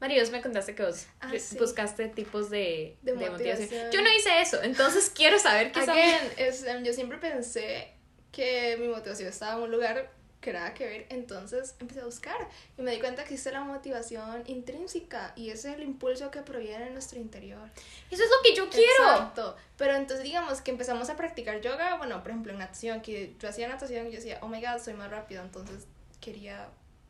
Maríos, 0.00 0.30
me 0.30 0.40
contaste 0.40 0.74
que 0.74 0.82
vos 0.82 1.06
Ah, 1.20 1.30
sí. 1.38 1.58
buscaste 1.58 2.08
tipos 2.08 2.48
de, 2.48 2.96
De 3.02 3.12
de 3.12 3.30
motivación. 3.30 3.60
motivación. 3.60 3.90
Yo 3.92 4.02
no 4.02 4.08
hice 4.16 4.40
eso, 4.40 4.62
entonces 4.62 5.10
quiero 5.14 5.38
saber 5.38 5.72
qué 5.72 5.80
son. 5.80 5.90
Again, 5.90 6.32
es, 6.38 6.64
em, 6.64 6.82
yo 6.84 6.92
siempre 6.94 7.18
pensé 7.18 7.92
que 8.32 8.76
mi 8.80 8.88
motivación 8.88 9.28
estaba 9.28 9.56
en 9.58 9.62
un 9.64 9.70
lugar 9.70 10.10
que 10.40 10.52
nada 10.52 10.72
que 10.72 10.86
ver, 10.86 11.06
entonces 11.10 11.74
empecé 11.80 12.00
a 12.00 12.04
buscar 12.06 12.36
y 12.78 12.82
me 12.82 12.92
di 12.92 12.98
cuenta 12.98 13.24
que 13.24 13.34
existe 13.34 13.52
la 13.52 13.60
motivación 13.60 14.42
intrínseca 14.46 15.32
y 15.36 15.50
ese 15.50 15.70
es 15.70 15.76
el 15.76 15.82
impulso 15.82 16.30
que 16.30 16.40
proviene 16.40 16.86
de 16.86 16.90
nuestro 16.90 17.18
interior. 17.18 17.68
Eso 18.10 18.22
es 18.24 18.30
lo 18.30 18.36
que 18.42 18.54
yo 18.56 18.70
quiero. 18.70 19.12
Exacto. 19.12 19.56
Pero 19.76 19.94
entonces 19.94 20.24
digamos 20.24 20.62
que 20.62 20.70
empezamos 20.70 21.10
a 21.10 21.16
practicar 21.16 21.60
yoga, 21.60 21.96
bueno, 21.98 22.22
por 22.22 22.30
ejemplo 22.30 22.52
en 22.52 22.58
natación, 22.58 23.02
que 23.02 23.34
yo 23.38 23.48
hacía 23.48 23.68
natación 23.68 24.06
y 24.06 24.10
yo 24.10 24.16
decía, 24.16 24.38
oh 24.40 24.48
my 24.48 24.60
god, 24.60 24.78
soy 24.82 24.94
más 24.94 25.10
rápido, 25.10 25.42
entonces 25.42 25.86
quería 26.20 26.68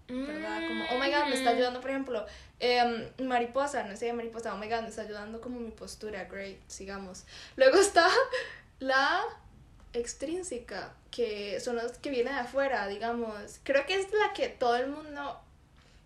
¿verdad? 0.09 0.67
Como, 0.67 0.85
oh 0.91 0.99
my 0.99 1.09
god, 1.09 1.29
me 1.29 1.37
está 1.37 1.53
Mm. 1.53 1.55
ayudando, 1.55 1.81
por 1.81 1.91
ejemplo, 1.91 2.27
em, 2.59 3.09
mariposa, 3.21 3.85
no 3.85 3.97
sé, 3.97 4.13
mariposa, 4.13 4.53
oh 4.53 4.59
my 4.59 4.69
god, 4.69 4.81
me 4.83 4.89
está 4.89 5.03
ayudando 5.03 5.41
como 5.41 5.61
mi 5.61 5.71
postura, 5.71 6.25
great, 6.25 6.59
sigamos. 6.67 7.25
Luego 7.55 7.79
está 7.79 8.09
la 8.81 9.23
extrínseca, 9.93 10.95
que 11.11 11.61
son 11.61 11.77
los 11.77 11.93
que 11.99 12.11
vienen 12.11 12.35
de 12.35 12.41
afuera, 12.41 12.87
digamos. 12.89 13.61
Creo 13.65 13.87
que 13.87 13.95
es 13.95 14.13
la 14.13 14.33
que 14.33 14.49
todo 14.49 14.77
el 14.77 14.89
mundo 14.89 15.41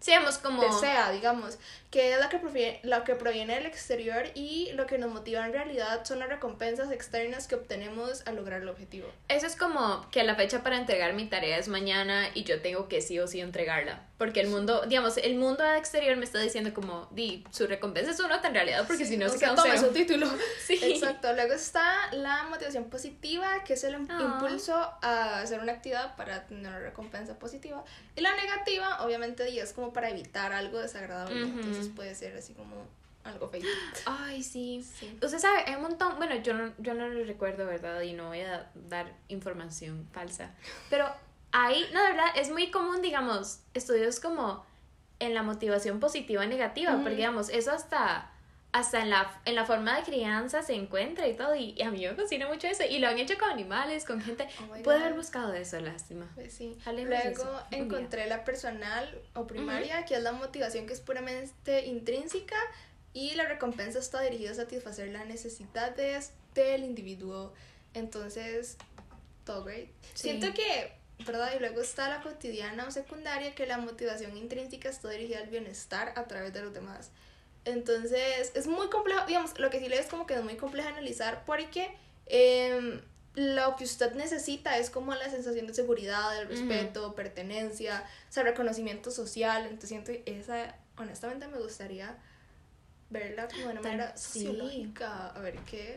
Seamos 0.04 0.36
como... 0.36 0.60
desea, 0.60 1.10
digamos, 1.12 1.56
que 1.90 2.12
es 2.12 2.20
la 2.20 2.28
que, 2.28 2.38
proviene, 2.38 2.78
la 2.82 3.04
que 3.04 3.14
proviene 3.14 3.54
del 3.54 3.64
exterior 3.64 4.26
y 4.34 4.70
lo 4.74 4.84
que 4.86 4.98
nos 4.98 5.10
motiva 5.10 5.46
en 5.46 5.54
realidad 5.54 6.04
son 6.04 6.18
las 6.18 6.28
recompensas 6.28 6.92
externas 6.92 7.48
que 7.48 7.54
obtenemos 7.54 8.22
al 8.26 8.36
lograr 8.36 8.60
el 8.60 8.68
objetivo. 8.68 9.08
Eso 9.28 9.46
es 9.46 9.56
como 9.56 10.06
que 10.10 10.22
la 10.22 10.34
fecha 10.34 10.62
para 10.62 10.76
entregar 10.76 11.14
mi 11.14 11.24
tarea 11.24 11.56
es 11.56 11.68
mañana 11.68 12.28
y 12.34 12.44
yo 12.44 12.60
tengo 12.60 12.86
que 12.86 13.00
sí 13.00 13.18
o 13.18 13.26
sí 13.26 13.40
entregarla. 13.40 14.02
Porque 14.18 14.40
el 14.42 14.48
mundo, 14.48 14.84
digamos, 14.86 15.16
el 15.16 15.36
mundo 15.36 15.64
exterior 15.74 16.18
me 16.18 16.26
está 16.26 16.38
diciendo 16.38 16.74
como, 16.74 17.08
di, 17.10 17.42
su 17.50 17.66
recompensa 17.66 18.10
es 18.10 18.20
una 18.20 18.36
nota 18.36 18.48
en 18.48 18.54
realidad, 18.54 18.86
porque 18.86 19.06
si 19.06 19.16
no 19.16 19.24
o 19.24 19.30
se 19.30 19.38
sea, 19.38 19.52
un 19.52 19.56
toma 19.56 19.78
su 19.78 19.88
título. 19.88 20.28
Exacto. 21.24 21.36
Luego 21.36 21.54
está 21.54 22.12
la 22.12 22.44
motivación 22.44 22.84
positiva, 22.90 23.64
que 23.64 23.74
es 23.74 23.84
el 23.84 23.94
Ah. 23.94 24.18
impulso 24.20 24.74
a 24.74 25.40
hacer 25.40 25.60
una 25.60 25.72
actividad 25.72 26.16
para 26.16 26.46
tener 26.46 26.66
una 26.66 26.78
recompensa 26.78 27.38
positiva. 27.38 27.84
Y 28.16 28.20
la 28.20 28.34
negativa, 28.36 29.02
obviamente, 29.04 29.48
y 29.50 29.58
es 29.58 29.72
como 29.72 29.92
para 29.92 30.10
evitar 30.10 30.52
algo 30.52 30.78
desagradable. 30.78 31.44
Ujú. 31.44 31.58
Entonces 31.60 31.88
puede 31.94 32.14
ser 32.14 32.36
así 32.36 32.52
como 32.54 32.86
algo 33.24 33.48
feito. 33.48 33.66
Ay, 34.06 34.42
sí. 34.42 34.86
Sí. 34.98 35.18
Usted 35.22 35.38
sabe, 35.38 35.64
hay 35.66 35.76
un 35.76 35.82
montón, 35.82 36.16
bueno, 36.18 36.34
yo 36.36 36.52
no, 36.54 36.72
yo 36.78 36.92
no 36.94 37.08
lo 37.08 37.24
recuerdo, 37.24 37.64
¿verdad? 37.66 38.00
Y 38.02 38.12
no 38.12 38.28
voy 38.28 38.40
a 38.42 38.70
dar 38.74 39.12
información 39.28 40.06
falsa. 40.12 40.50
Pero 40.90 41.08
ahí, 41.52 41.86
no, 41.94 42.02
de 42.02 42.08
verdad, 42.10 42.26
es 42.36 42.50
muy 42.50 42.70
común, 42.70 43.00
digamos, 43.00 43.60
estudios 43.72 44.20
como 44.20 44.64
en 45.20 45.32
la 45.32 45.42
motivación 45.42 46.00
positiva 46.00 46.44
y 46.44 46.48
negativa, 46.48 46.92
porque, 46.96 47.14
digamos, 47.16 47.48
eso 47.48 47.70
hasta, 47.72 48.30
hasta 48.74 49.00
en, 49.02 49.10
la, 49.10 49.40
en 49.44 49.54
la 49.54 49.64
forma 49.64 49.96
de 49.96 50.02
crianza 50.02 50.64
se 50.64 50.74
encuentra 50.74 51.28
y 51.28 51.36
todo, 51.36 51.54
y, 51.54 51.74
y 51.76 51.82
a 51.82 51.92
mí 51.92 52.04
me 52.04 52.12
fascina 52.16 52.48
mucho 52.48 52.66
eso, 52.66 52.82
y 52.82 52.98
lo 52.98 53.06
han 53.06 53.16
hecho 53.20 53.38
con 53.38 53.48
animales, 53.48 54.04
con 54.04 54.20
gente. 54.20 54.48
Oh 54.60 54.82
God. 54.82 54.94
haber 54.94 55.14
buscado 55.14 55.54
eso, 55.54 55.78
lástima. 55.78 56.28
Pues 56.34 56.54
sí. 56.54 56.76
Luego 56.84 57.60
encontré 57.70 58.26
la 58.26 58.44
personal 58.44 59.16
o 59.34 59.46
primaria, 59.46 60.04
que 60.06 60.16
es 60.16 60.22
la 60.24 60.32
motivación 60.32 60.88
que 60.88 60.92
es 60.92 61.00
puramente 61.00 61.86
intrínseca 61.86 62.56
y 63.12 63.36
la 63.36 63.44
recompensa 63.44 64.00
está 64.00 64.20
dirigida 64.22 64.50
a 64.50 64.54
satisfacer 64.54 65.08
las 65.10 65.26
necesidades 65.26 66.32
del 66.56 66.82
individuo. 66.82 67.54
Entonces, 67.94 68.76
todo 69.44 69.62
great. 69.62 69.86
Sí. 70.14 70.30
Siento 70.30 70.52
que, 70.52 70.92
¿verdad? 71.24 71.52
Y 71.54 71.60
luego 71.60 71.80
está 71.80 72.08
la 72.08 72.22
cotidiana 72.22 72.88
o 72.88 72.90
secundaria, 72.90 73.54
que 73.54 73.66
la 73.66 73.78
motivación 73.78 74.36
intrínseca 74.36 74.88
está 74.88 75.10
dirigida 75.10 75.38
al 75.38 75.46
bienestar 75.46 76.12
a 76.16 76.24
través 76.24 76.52
de 76.52 76.62
los 76.62 76.74
demás. 76.74 77.12
Entonces, 77.64 78.52
es 78.54 78.66
muy 78.66 78.88
complejo, 78.88 79.26
digamos, 79.26 79.58
lo 79.58 79.70
que 79.70 79.80
sí 79.80 79.88
le 79.88 79.98
es 79.98 80.06
como 80.06 80.26
que 80.26 80.34
es 80.34 80.42
muy 80.44 80.56
complejo 80.56 80.88
analizar 80.88 81.44
porque 81.46 81.96
em, 82.26 83.00
lo 83.34 83.76
que 83.76 83.84
usted 83.84 84.12
necesita 84.14 84.78
es 84.78 84.90
como 84.90 85.14
la 85.14 85.28
sensación 85.30 85.66
de 85.66 85.74
seguridad, 85.74 86.38
el 86.38 86.46
respeto, 86.48 87.14
pertenencia, 87.14 88.04
o 88.28 88.32
sea, 88.32 88.42
reconocimiento 88.42 89.10
social. 89.10 89.62
Entonces, 89.64 89.88
siento 89.88 90.12
esa, 90.26 90.76
honestamente, 90.98 91.48
me 91.48 91.58
gustaría 91.58 92.16
verla 93.10 93.48
como 93.48 93.66
de 93.66 93.72
una 93.72 93.80
Tan- 93.80 93.92
manera 93.98 94.16
sí. 94.16 94.44
sociológica, 94.44 95.28
a 95.28 95.38
ver 95.40 95.56
qué, 95.70 95.96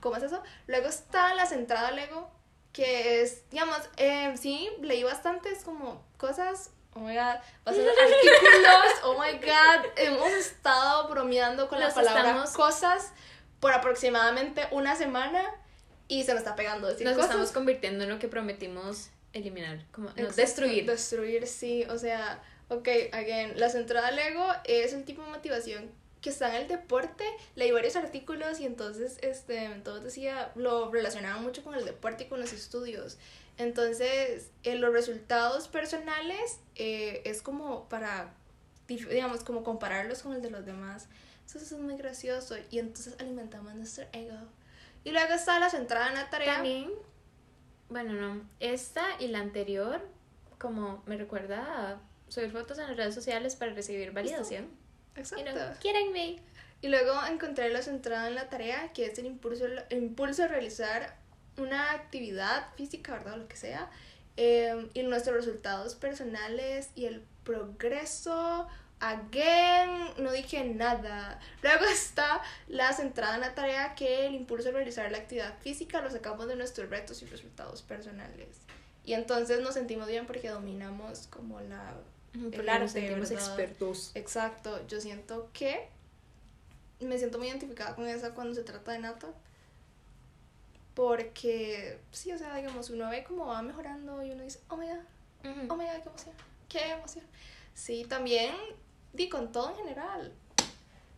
cómo 0.00 0.16
es 0.16 0.22
eso. 0.24 0.42
Luego 0.66 0.88
está 0.88 1.34
la 1.34 1.46
centrada 1.46 1.88
al 1.88 1.98
ego, 1.98 2.30
que 2.72 3.22
es, 3.22 3.48
digamos, 3.50 3.78
em, 3.96 4.36
sí, 4.36 4.68
leí 4.80 5.02
bastantes 5.02 5.62
como 5.64 6.04
cosas 6.16 6.70
Oh 6.94 7.00
my 7.00 7.14
god, 7.14 7.36
bastantes 7.64 7.94
artículos. 7.98 8.92
Oh 9.04 9.14
my 9.18 9.38
god, 9.38 9.86
hemos 9.96 10.30
estado 10.32 11.08
bromeando 11.08 11.68
con 11.68 11.78
la 11.80 11.86
Los 11.86 11.94
palabra 11.94 12.20
estamos- 12.30 12.50
cosas 12.50 13.12
por 13.60 13.72
aproximadamente 13.72 14.66
una 14.72 14.94
semana 14.96 15.42
y 16.08 16.24
se 16.24 16.32
nos 16.32 16.40
está 16.42 16.54
pegando 16.54 16.88
decir 16.88 17.06
Nos 17.06 17.14
cosas. 17.14 17.30
estamos 17.30 17.52
convirtiendo 17.52 18.04
en 18.04 18.10
lo 18.10 18.18
que 18.18 18.28
prometimos 18.28 19.08
eliminar, 19.32 19.84
como 19.92 20.10
no, 20.10 20.28
destruir. 20.32 20.84
Destruir, 20.84 21.46
sí. 21.46 21.84
O 21.88 21.96
sea, 21.96 22.42
ok, 22.68 22.88
again, 23.12 23.58
la 23.58 23.70
centrada 23.70 24.08
al 24.08 24.18
ego 24.18 24.46
es 24.64 24.92
el 24.92 25.04
tipo 25.04 25.22
de 25.22 25.28
motivación 25.30 25.90
que 26.20 26.28
está 26.30 26.50
en 26.50 26.62
el 26.62 26.68
deporte. 26.68 27.24
Leí 27.54 27.70
varios 27.72 27.96
artículos 27.96 28.60
y 28.60 28.66
entonces, 28.66 29.16
este, 29.22 29.68
todos 29.82 30.04
decía, 30.04 30.52
lo 30.56 30.90
relacionaban 30.90 31.42
mucho 31.42 31.64
con 31.64 31.74
el 31.74 31.84
deporte 31.86 32.24
y 32.24 32.26
con 32.26 32.38
los 32.40 32.52
estudios. 32.52 33.16
Entonces, 33.58 34.50
eh, 34.62 34.76
los 34.76 34.92
resultados 34.92 35.68
personales 35.68 36.58
eh, 36.74 37.22
es 37.24 37.42
como 37.42 37.88
para, 37.88 38.32
digamos, 38.88 39.44
como 39.44 39.62
compararlos 39.62 40.22
con 40.22 40.32
el 40.32 40.42
de 40.42 40.50
los 40.50 40.64
demás. 40.64 41.08
Entonces, 41.40 41.62
eso 41.62 41.76
es 41.76 41.82
muy 41.82 41.96
gracioso 41.96 42.56
y 42.70 42.78
entonces 42.78 43.14
alimentamos 43.18 43.74
nuestro 43.74 44.06
ego. 44.12 44.38
Y 45.04 45.10
luego 45.10 45.34
está 45.34 45.58
la 45.58 45.68
centrada 45.68 46.08
en 46.08 46.14
la 46.14 46.30
tarea. 46.30 46.54
También, 46.56 46.90
bueno, 47.88 48.12
no, 48.14 48.42
esta 48.60 49.04
y 49.18 49.28
la 49.28 49.40
anterior, 49.40 50.00
como 50.58 51.02
me 51.06 51.16
recuerda 51.16 51.90
a 51.90 52.00
subir 52.28 52.50
fotos 52.50 52.78
en 52.78 52.88
las 52.88 52.96
redes 52.96 53.14
sociales 53.14 53.56
para 53.56 53.72
recibir 53.72 54.12
validación. 54.12 54.70
Y 55.16 55.20
Exacto. 55.20 55.44
no, 55.44 55.78
quierenme. 55.80 56.40
Y 56.80 56.88
luego 56.88 57.12
encontré 57.30 57.68
la 57.70 57.82
centrada 57.82 58.28
en 58.28 58.34
la 58.34 58.48
tarea, 58.48 58.92
que 58.92 59.06
es 59.06 59.18
el 59.18 59.26
impulso, 59.26 59.66
el 59.66 60.02
impulso 60.02 60.44
a 60.44 60.48
realizar 60.48 61.21
una 61.56 61.92
actividad 61.92 62.66
física, 62.76 63.12
¿verdad? 63.12 63.34
O 63.34 63.36
lo 63.38 63.48
que 63.48 63.56
sea. 63.56 63.90
eh, 64.36 64.88
y 64.94 65.02
nuestros 65.02 65.36
resultados 65.36 65.94
personales 65.94 66.88
y 66.94 67.04
el 67.04 67.22
progreso, 67.44 68.66
again, 69.00 69.90
no 70.18 70.32
dije 70.32 70.64
nada. 70.64 71.38
Luego 71.62 71.84
está 71.92 72.40
la 72.68 72.92
centrada 72.92 73.34
en 73.34 73.42
la 73.42 73.54
tarea 73.54 73.94
que 73.94 74.26
el 74.26 74.34
impulso 74.34 74.68
de 74.68 74.72
realizar 74.72 75.10
la 75.10 75.18
actividad 75.18 75.58
física 75.60 76.00
lo 76.00 76.10
sacamos 76.10 76.48
de 76.48 76.56
nuestros 76.56 76.88
retos 76.88 77.22
y 77.22 77.26
resultados 77.26 77.82
personales. 77.82 78.48
Y 79.04 79.14
entonces 79.14 79.60
nos 79.60 79.74
sentimos 79.74 80.06
bien 80.06 80.26
porque 80.26 80.48
dominamos 80.48 81.26
como 81.26 81.60
la 81.60 81.94
el 82.34 82.68
arte, 82.68 83.10
¿verdad? 83.14 83.32
expertos. 83.32 84.12
Exacto, 84.14 84.86
yo 84.86 85.00
siento 85.00 85.50
que 85.52 85.88
me 87.00 87.18
siento 87.18 87.38
muy 87.38 87.48
identificada 87.48 87.94
con 87.94 88.06
esa 88.06 88.32
cuando 88.32 88.54
se 88.54 88.62
trata 88.62 88.92
de 88.92 89.00
Nata. 89.00 89.28
Porque, 90.94 91.98
sí, 92.10 92.32
o 92.32 92.38
sea, 92.38 92.54
digamos, 92.56 92.90
uno 92.90 93.08
ve 93.08 93.24
cómo 93.24 93.46
va 93.46 93.62
mejorando 93.62 94.22
y 94.22 94.30
uno 94.30 94.42
dice, 94.42 94.60
oh 94.68 94.76
my 94.76 94.86
god, 94.86 95.70
oh 95.70 95.76
my 95.76 95.84
god, 95.86 96.02
qué 96.02 96.08
emoción, 96.08 96.34
qué 96.68 96.90
emoción. 96.90 97.24
Sí, 97.74 98.04
también 98.08 98.54
di 99.12 99.28
con 99.28 99.52
todo 99.52 99.70
en 99.70 99.76
general. 99.76 100.32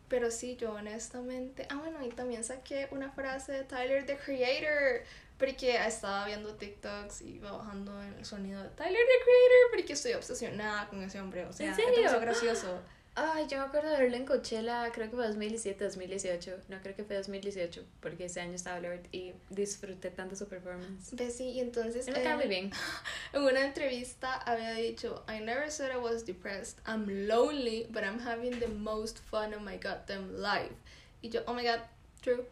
Pero 0.09 0.31
sí, 0.31 0.57
yo 0.57 0.73
honestamente. 0.75 1.67
Ah, 1.71 1.77
bueno, 1.77 2.05
y 2.05 2.11
también 2.11 2.45
saqué 2.45 2.89
una 2.91 3.11
frase 3.11 3.53
de 3.53 3.65
Tyler 3.65 4.07
the 4.07 4.17
Creator. 4.17 5.03
Porque 5.39 5.77
estaba 5.85 6.27
viendo 6.27 6.55
TikToks 6.55 7.23
y 7.23 7.37
iba 7.37 7.51
bajando 7.51 8.01
el 8.01 8.25
sonido 8.25 8.63
de 8.63 8.69
Tyler 8.71 8.93
the 8.93 9.25
Creator. 9.25 9.71
Porque 9.73 9.93
estoy 9.95 10.13
obsesionada 10.13 10.89
con 10.89 11.03
ese 11.03 11.21
hombre. 11.21 11.47
O 11.47 11.53
sea, 11.53 11.71
¿En 11.71 11.75
serio? 11.75 12.07
es 12.07 12.21
gracioso. 12.21 12.79
Ay, 13.17 13.47
yo 13.49 13.59
me 13.59 13.65
acuerdo 13.65 13.91
de 13.91 13.99
verlo 13.99 14.17
en 14.17 14.27
Coachella, 14.27 14.91
creo 14.93 15.09
que 15.09 15.15
fue 15.15 15.27
2017, 15.27 15.85
2018. 15.85 16.57
No 16.69 16.81
creo 16.83 16.97
que 16.97 17.05
fue 17.05 17.17
2018, 17.17 17.85
porque 18.01 18.25
ese 18.25 18.41
año 18.41 18.55
estaba 18.55 18.81
Lord 18.81 19.03
y 19.13 19.35
disfruté 19.51 20.11
tanto 20.11 20.35
su 20.35 20.49
performance. 20.49 21.15
Sí, 21.33 21.51
y 21.51 21.61
entonces. 21.61 22.09
Él 22.09 22.15
me 22.15 22.23
cae 22.25 22.33
eh, 22.33 22.37
muy 22.37 22.49
bien. 22.49 22.73
En 23.33 23.43
una 23.43 23.65
entrevista 23.65 24.35
había 24.35 24.73
dicho, 24.73 25.25
I 25.29 25.39
never 25.41 25.71
said 25.71 25.93
I 25.93 25.97
was 25.97 26.25
depressed. 26.25 26.81
I'm 26.87 27.29
lonely, 27.29 27.87
but 27.91 28.03
I'm 28.03 28.19
having 28.19 28.59
the 28.59 28.69
most 28.69 29.21
fun 29.21 29.55
of 29.55 29.63
my 29.63 29.77
goddamn 29.77 30.37
life. 30.37 30.75
Y 31.23 31.29
yo, 31.29 31.43
oh 31.47 31.55
my 31.55 31.63
god, 31.63 31.83
true. 32.21 32.45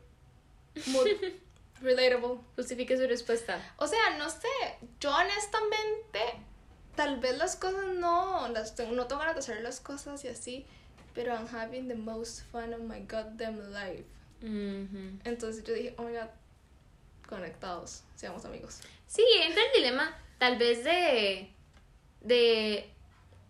Muy 0.87 1.19
relatable. 1.83 2.39
Justifique 2.55 2.97
su 2.97 3.09
respuesta. 3.09 3.61
O 3.79 3.89
sea, 3.89 4.17
no 4.17 4.31
sé, 4.31 4.49
yo 5.01 5.11
honestamente, 5.11 6.21
tal 6.97 7.19
vez 7.21 7.37
las 7.39 7.57
cosas 7.57 7.87
no, 7.95 8.49
las 8.49 8.79
no 8.79 9.07
tengo 9.07 9.21
ganas 9.21 9.35
de 9.35 9.41
hacer 9.41 9.63
las 9.63 9.81
cosas 9.81 10.25
y 10.25 10.29
así, 10.29 10.67
pero 11.15 11.35
I'm 11.35 11.49
having 11.55 11.89
the 11.89 11.95
most 11.95 12.43
fun 12.51 12.73
of 12.75 12.81
my 12.81 13.01
goddamn 13.01 13.73
life. 13.73 14.05
Ujú. 14.43 15.19
Entonces 15.25 15.65
yo 15.65 15.75
dije, 15.75 15.95
oh 15.99 16.03
my 16.03 16.13
god, 16.13 16.29
conectados, 17.29 18.03
seamos 18.17 18.45
amigos. 18.45 18.81
Sí, 19.07 19.25
entra 19.43 19.63
el 19.63 19.83
dilema 19.83 20.17
tal 20.39 20.59
vez 20.59 20.85
de, 20.85 21.51
de 22.21 22.91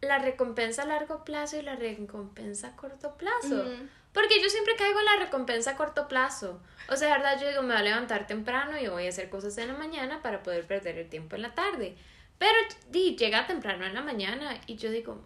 la 0.02 0.18
recompensa 0.18 0.82
a 0.82 0.86
largo 0.86 1.24
plazo 1.24 1.56
y 1.56 1.62
la 1.62 1.76
recompensa 1.76 2.68
a 2.68 2.76
corto 2.76 3.16
plazo. 3.16 3.64
Porque 4.12 4.42
yo 4.42 4.50
siempre 4.50 4.76
caigo 4.76 4.98
en 4.98 5.06
la 5.06 5.16
recompensa 5.24 5.70
a 5.70 5.76
corto 5.76 6.06
plazo. 6.06 6.60
O 6.90 6.96
sea, 6.96 7.16
verdad, 7.16 7.40
yo 7.40 7.48
digo, 7.48 7.62
me 7.62 7.68
voy 7.68 7.80
a 7.80 7.82
levantar 7.84 8.26
temprano 8.26 8.78
y 8.78 8.88
voy 8.88 9.06
a 9.06 9.08
hacer 9.08 9.30
cosas 9.30 9.56
en 9.56 9.68
la 9.68 9.74
mañana 9.74 10.20
para 10.20 10.42
poder 10.42 10.66
perder 10.66 10.98
el 10.98 11.08
tiempo 11.08 11.36
en 11.36 11.42
la 11.42 11.54
tarde. 11.54 11.96
Pero 12.38 12.56
di, 12.90 13.16
llega 13.16 13.46
temprano 13.46 13.84
en 13.86 13.94
la 13.94 14.02
mañana 14.02 14.60
y 14.66 14.76
yo 14.76 14.90
digo, 14.90 15.22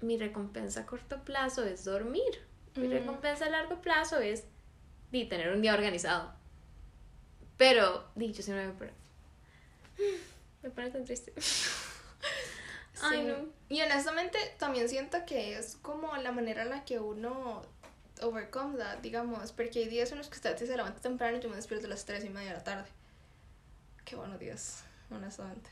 mi 0.00 0.16
recompensa 0.16 0.80
a 0.80 0.86
corto 0.86 1.22
plazo 1.24 1.64
es 1.64 1.84
dormir. 1.84 2.46
Mi 2.74 2.88
Mm. 2.88 2.92
recompensa 2.92 3.46
a 3.46 3.50
largo 3.50 3.80
plazo 3.80 4.18
es 4.20 4.44
di, 5.10 5.24
tener 5.26 5.50
un 5.52 5.60
día 5.62 5.74
organizado. 5.74 6.32
Pero, 7.56 8.08
di, 8.14 8.32
yo 8.32 8.42
siempre 8.42 8.66
me 8.66 8.72
pone, 8.72 8.92
me 10.62 10.70
pone 10.70 10.90
tan 10.90 11.04
triste. 11.04 11.32
Ay, 13.00 13.20
Sí. 13.20 13.26
no. 13.26 13.36
Y 13.68 13.80
honestamente 13.82 14.38
también 14.58 14.88
siento 14.88 15.18
que 15.26 15.56
es 15.58 15.76
como 15.82 16.16
la 16.16 16.32
manera 16.32 16.62
en 16.62 16.70
la 16.70 16.84
que 16.84 16.98
uno 16.98 17.62
overcome 18.22 18.76
that, 18.78 18.98
digamos, 18.98 19.52
porque 19.52 19.80
hay 19.80 19.88
días 19.88 20.10
en 20.12 20.18
los 20.18 20.28
que 20.28 20.34
usted 20.36 20.56
se 20.56 20.76
levanta 20.76 21.00
temprano 21.00 21.36
y 21.36 21.40
yo 21.40 21.48
me 21.48 21.54
despierto 21.56 21.86
a 21.86 21.90
las 21.90 22.04
3 22.04 22.24
y 22.24 22.28
media 22.30 22.50
de 22.50 22.56
la 22.56 22.64
tarde. 22.64 22.88
Qué 24.04 24.16
buenos 24.16 24.38
días, 24.40 24.82
honestamente. 25.10 25.70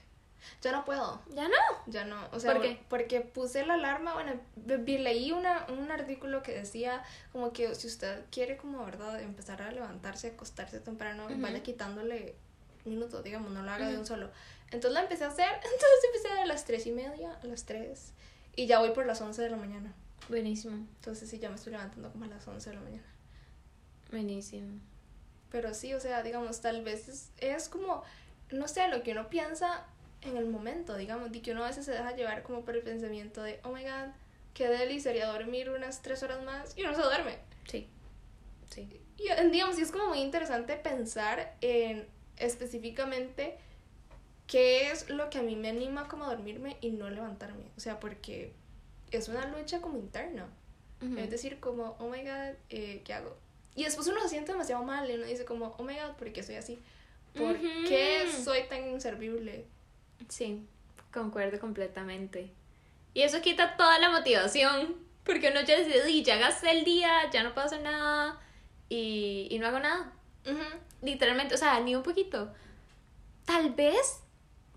Ya 0.63 0.73
no 0.73 0.85
puedo, 0.85 1.21
Ya 1.35 1.49
no. 1.49 1.55
ya 1.87 2.05
no, 2.05 2.17
o 2.33 2.41
sea, 2.41 2.53
¿Por 2.53 2.63
qué? 2.63 2.81
porque 2.89 3.21
puse 3.21 3.65
la 3.67 3.75
alarma, 3.75 4.15
bueno, 4.15 4.33
leí 4.67 5.33
una, 5.33 5.67
un 5.69 5.91
artículo 5.91 6.43
que 6.43 6.53
decía 6.53 7.03
como 7.33 7.53
que 7.53 7.75
si 7.75 7.87
usted 7.87 8.25
quiere 8.31 8.57
como, 8.57 8.85
¿verdad?, 8.85 9.21
empezar 9.21 9.63
a 9.63 9.71
levantarse, 9.73 10.29
acostarse 10.29 10.81
temprano, 10.81 11.27
Ujú. 11.27 11.37
vaya 11.41 11.63
quitándole 11.63 12.37
minutos, 12.85 13.25
digamos, 13.25 13.51
no 13.53 13.63
lo 13.63 13.71
haga 13.71 13.87
de 13.87 13.93
Ujú. 13.93 14.01
un 14.01 14.07
solo. 14.07 14.31
Entonces 14.71 14.93
la 14.93 15.01
empecé 15.03 15.25
a 15.25 15.29
hacer, 15.29 15.49
entonces 15.55 16.05
empecé 16.15 16.29
a 16.41 16.47
las 16.47 16.65
tres 16.65 16.87
y 16.87 16.93
media, 16.93 17.39
a 17.43 17.47
las 17.47 17.65
3, 17.65 18.13
y 18.57 18.67
ya 18.67 18.79
voy 18.81 18.91
por 18.91 19.07
las 19.07 19.21
11 19.21 19.43
de 19.43 19.51
la 19.51 19.57
mañana. 19.57 19.93
Buenísimo. 20.29 20.77
Entonces 20.77 21.29
sí, 21.31 21.39
ya 21.39 21.49
me 21.49 21.57
estoy 21.57 21.73
levantando 21.73 22.11
como 22.11 22.25
a 22.25 22.29
las 22.29 22.47
11 22.49 22.71
de 22.71 22.77
la 22.77 22.83
mañana. 22.83 23.07
Buenísimo. 24.11 24.81
Pero 25.51 25.75
sí, 25.75 25.95
o 25.95 26.01
sea, 26.01 26.23
digamos, 26.23 26.61
tal 26.61 26.83
vez 26.83 27.09
es, 27.09 27.31
es 27.39 27.69
como, 27.69 28.03
no 28.51 28.69
sé, 28.69 28.89
lo 28.89 29.03
que 29.03 29.13
uno 29.13 29.29
piensa 29.29 29.85
en 30.23 30.37
el 30.37 30.47
momento, 30.47 30.97
digamos, 30.97 31.35
y 31.35 31.41
que 31.41 31.53
uno 31.53 31.65
a 31.65 31.69
veces 31.69 31.85
se 31.85 31.93
deja 31.93 32.15
llevar 32.17 32.43
como 32.43 32.65
por 32.65 32.77
el 32.77 32.83
pensamiento 32.83 33.43
de, 33.43 33.61
oh 33.65 33.71
my 33.73 33.83
god, 33.83 34.11
qué 34.55 34.69
deli 34.69 35.01
sería 35.01 35.27
dormir 35.29 35.71
unas 35.71 36.03
tres 36.03 36.23
horas 36.23 36.43
más 36.45 36.77
y 36.77 36.83
uno 36.83 36.95
se 36.95 37.03
duerme. 37.03 37.39
Sí. 37.69 37.89
Sí. 38.71 39.01
Y 39.19 39.29
eh, 39.29 39.49
digamos, 39.51 39.77
sí 39.77 39.83
es 39.83 39.93
como 39.93 40.09
muy 40.09 40.19
interesante 40.21 40.77
pensar 40.77 41.55
en 41.61 42.07
específicamente 42.39 43.57
qué 44.47 44.91
es 44.91 45.09
lo 45.11 45.31
que 45.31 45.39
a 45.39 45.43
mí 45.43 45.57
me 45.57 45.69
anima 45.69 46.09
como 46.09 46.25
a 46.25 46.29
dormirme 46.35 46.77
y 46.81 46.91
no 46.91 47.09
levantarme. 47.11 47.65
O 47.77 47.81
sea, 47.81 48.01
porque 48.01 48.53
es 49.11 49.29
una 49.29 49.47
lucha 49.47 49.81
como 49.81 49.99
interna. 49.99 50.49
Ujú. 51.03 51.19
Es 51.19 51.31
decir, 51.31 51.61
como, 51.61 51.97
oh 51.99 52.09
my 52.09 52.21
god, 52.23 52.55
eh, 52.71 53.03
¿qué 53.05 53.13
hago? 53.13 53.37
Y 53.75 53.85
después 53.85 54.07
uno 54.07 54.21
se 54.23 54.31
siente 54.31 54.53
demasiado 54.53 54.83
mal 54.83 55.11
y 55.11 55.15
uno 55.15 55.27
dice 55.27 55.45
como, 55.45 55.75
oh 55.79 55.83
my 55.83 55.95
god, 55.95 56.17
¿por 56.17 56.33
qué 56.33 56.43
soy 56.43 56.55
así? 56.55 56.79
¿Por 57.35 57.57
Ujú. 57.57 57.67
qué 57.87 58.27
soy 58.43 58.63
tan 58.69 58.89
inservible? 58.89 59.67
Sí, 60.29 60.67
concuerdo 61.13 61.59
completamente. 61.61 62.53
Y 63.15 63.23
eso 63.23 63.41
quita 63.41 63.77
toda 63.77 63.99
la 63.99 64.11
motivación, 64.11 64.97
porque 65.25 65.49
uno 65.51 65.61
ya 65.63 65.79
dice, 65.79 66.05
"Di, 66.05 66.23
ya 66.23 66.37
gasté 66.37 66.71
el 66.71 66.85
día, 66.85 67.31
ya 67.31 67.43
no 67.43 67.55
puedo 67.55 67.67
hacer 67.67 67.81
nada 67.83 68.39
y, 68.89 69.49
y 69.51 69.59
no 69.59 69.67
hago 69.69 69.81
nada. 69.81 70.13
Ujú. 70.45 70.63
Literalmente, 71.03 71.55
o 71.55 71.59
sea, 71.59 71.81
ni 71.81 71.95
un 71.95 72.03
poquito. 72.03 72.53
Tal 73.45 73.71
vez 73.75 74.21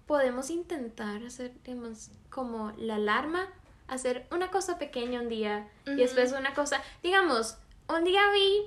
podemos 0.06 0.49
intentar 0.49 1.23
hacer, 1.23 1.54
digamos, 1.63 2.12
como 2.30 2.71
la 2.78 2.95
alarma, 2.95 3.47
hacer 3.88 4.28
una 4.32 4.49
cosa 4.52 4.78
pequeña 4.80 5.21
un 5.21 5.30
día 5.30 5.67
y 5.86 5.91
Ujú. 5.91 5.99
después 6.02 6.32
una 6.32 6.54
cosa, 6.54 6.82
digamos, 7.04 7.58
un 7.88 8.04
día 8.04 8.21
vi 8.32 8.62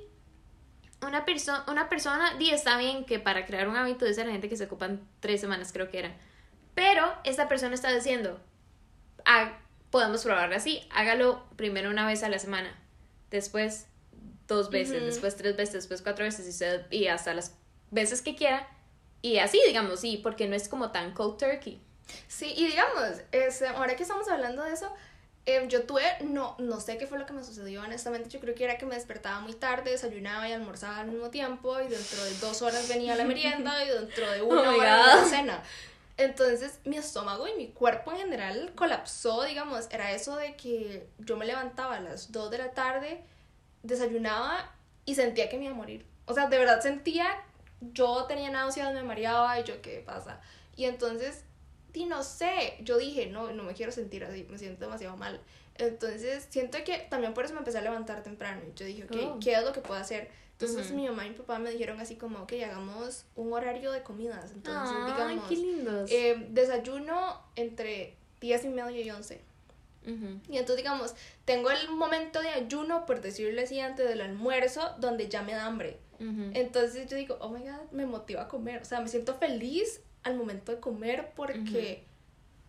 una, 1.07 1.25
persona 1.25 1.65
una 1.69 1.89
persona, 1.89 2.35
di, 2.35 2.51
está 2.51 2.77
bien 2.77 3.05
que 3.05 3.19
para 3.19 3.45
crear 3.47 3.69
un 3.69 3.77
hábito 3.77 4.05
dice 4.05 4.25
la 4.25 4.33
gente 4.33 4.49
que 4.49 4.57
se 4.57 4.65
ocupan 4.65 5.01
tres 5.21 5.41
semanas, 5.41 5.73
creo 5.73 5.91
que 5.91 5.99
era. 6.01 6.17
Pero 6.75 7.13
esta 7.25 7.49
persona 7.49 7.75
está 7.75 7.93
diciendo, 7.93 8.41
"Ah, 9.25 9.59
podemos 9.91 10.25
probarlo 10.25 10.57
así, 10.57 10.87
hágalo 10.91 11.45
primero 11.57 11.91
una 11.91 12.07
vez 12.07 12.23
a 12.23 12.29
la 12.29 12.39
semana, 12.39 12.75
después 13.31 13.87
dos 14.49 14.71
veces, 14.71 14.97
Ujú. 14.97 15.07
después 15.07 15.37
tres 15.37 15.57
veces, 15.57 15.75
después 15.75 16.03
cuatro 16.03 16.25
veces 16.25 16.61
y, 16.91 16.97
y 16.97 17.07
hasta 17.09 17.35
las 17.35 17.55
veces 17.91 18.23
que 18.23 18.35
quiera. 18.35 18.67
Y 19.21 19.39
así, 19.39 19.61
digamos, 19.67 20.01
sí, 20.01 20.19
porque 20.23 20.49
no 20.49 20.57
es 20.57 20.69
como 20.69 20.91
tan 20.91 21.13
cold 21.15 21.39
turkey. 21.39 21.81
Sí, 22.27 22.53
y 22.57 22.67
digamos, 22.67 23.21
este, 23.31 23.69
ahora 23.69 23.95
que 23.95 24.03
estamos 24.03 24.29
hablando 24.29 24.65
de 24.65 24.73
eso, 24.73 24.93
eh, 25.47 25.65
yo 25.69 25.85
tuve, 25.85 26.03
no, 26.23 26.57
no 26.59 26.81
sé 26.81 26.99
qué 26.99 27.07
fue 27.07 27.19
lo 27.19 27.27
que 27.27 27.33
me 27.33 27.45
sucedió, 27.45 27.83
honestamente, 27.83 28.29
yo 28.29 28.41
creo 28.41 28.55
que 28.55 28.65
era 28.65 28.79
que 28.79 28.87
me 28.87 28.95
despertaba 28.95 29.41
muy 29.41 29.55
tarde, 29.55 29.93
desayunaba 29.93 30.49
y 30.49 30.53
almorzaba 30.53 30.99
al 30.99 31.09
mismo 31.09 31.31
tiempo, 31.31 31.81
y 31.81 31.89
dentro 31.89 32.23
de 32.25 32.35
dos 32.41 32.63
horas 32.63 32.89
venía 32.89 33.15
la 33.17 33.25
merienda, 33.25 33.85
y 33.85 33.89
dentro 33.89 34.31
de 34.31 34.43
una 34.43 34.63
Oh 34.73 34.77
hora 34.77 35.17
la 35.17 35.25
cena. 35.25 35.63
Entonces, 36.17 36.81
mi 36.85 36.97
estómago 36.97 37.49
y 37.49 37.55
mi 37.55 37.69
cuerpo 37.73 38.13
en 38.13 38.19
general 38.19 38.73
colapsó, 38.75 39.43
digamos, 39.45 39.89
era 39.91 40.13
eso 40.13 40.37
de 40.37 40.57
que 40.57 41.09
yo 41.19 41.37
me 41.37 41.47
levantaba 41.47 41.97
a 41.97 42.01
las 42.01 42.31
2 42.33 42.51
de 42.51 42.59
la 42.59 42.73
tarde, 42.73 43.25
desayunaba 43.83 44.71
y 45.05 45.15
sentía 45.15 45.49
que 45.49 45.57
me 45.59 45.65
iba 45.65 45.73
a 45.73 45.77
morir. 45.77 46.07
O 46.27 46.35
sea, 46.35 46.49
de 46.49 46.59
verdad 46.59 46.81
sentía, 46.81 47.27
yo 47.81 48.25
tenía 48.27 48.51
náuseas, 48.51 48.93
me 48.95 49.03
mareaba 49.03 49.59
y 49.59 49.65
yo, 49.65 49.81
¿qué 49.83 50.01
pasa? 50.05 50.41
Y 50.77 50.85
entonces, 50.85 51.45
y 51.95 52.05
no 52.05 52.23
sé, 52.23 52.79
yo 52.83 52.99
dije, 52.99 53.27
no, 53.27 53.53
no 53.53 53.65
me 53.65 53.75
quiero 53.75 53.91
sentir 53.93 54.25
así, 54.25 54.47
me 54.49 54.59
siento 54.59 54.85
demasiado 54.85 55.17
mal. 55.17 55.41
Entonces, 55.75 56.47
siento 56.51 56.79
que 56.85 56.99
también 57.11 57.35
por 57.35 57.45
eso 57.45 57.55
me 57.55 57.61
empecé 57.61 57.79
a 57.79 57.83
levantar 57.83 58.23
temprano. 58.23 58.63
Y 58.69 58.75
yo 58.79 58.87
dije, 58.87 59.05
ok, 59.05 59.17
Oh. 59.17 59.39
¿qué 59.43 59.53
es 59.55 59.65
lo 59.65 59.73
que 59.73 59.81
puedo 59.81 60.01
hacer? 60.01 60.31
Entonces, 60.71 60.93
mi 60.93 61.07
mamá 61.09 61.27
y 61.27 61.31
mi 61.31 61.35
papá 61.37 61.59
me 61.59 61.71
dijeron 61.71 62.01
así 62.01 62.17
como, 62.17 62.41
ok, 62.43 62.53
hagamos 62.65 63.25
un 63.37 63.53
horario 63.53 63.93
de 63.93 64.03
comidas. 64.03 64.53
Entonces, 64.53 64.97
digamos, 65.07 65.49
qué 65.49 65.57
lindos. 65.57 66.11
eh, 66.11 66.47
desayuno 66.51 67.41
entre 67.57 68.15
10 68.41 68.65
y 68.65 68.69
media 68.69 69.01
y 69.01 69.11
11. 69.11 69.41
Ujú. 70.05 70.41
Y 70.49 70.57
entonces, 70.59 70.77
digamos, 70.77 71.15
tengo 71.45 71.71
el 71.71 71.89
momento 71.91 72.41
de 72.41 72.49
ayuno, 72.49 73.07
por 73.07 73.21
decirlo 73.21 73.61
así, 73.63 73.79
antes 73.81 74.09
del 74.09 74.21
almuerzo, 74.21 74.95
donde 74.99 75.29
ya 75.29 75.43
me 75.43 75.53
da 75.53 75.67
hambre. 75.67 75.99
Entonces 76.55 77.09
yo 77.11 77.17
digo, 77.17 77.37
oh 77.41 77.49
my 77.49 77.61
god, 77.63 77.91
me 77.91 78.07
motiva 78.07 78.43
a 78.43 78.49
comer. 78.49 78.81
O 78.83 78.85
sea, 78.85 79.01
me 79.01 79.09
siento 79.09 79.35
feliz 79.35 80.03
al 80.23 80.37
momento 80.37 80.71
de 80.71 80.79
comer 80.79 81.33
porque, 81.35 82.05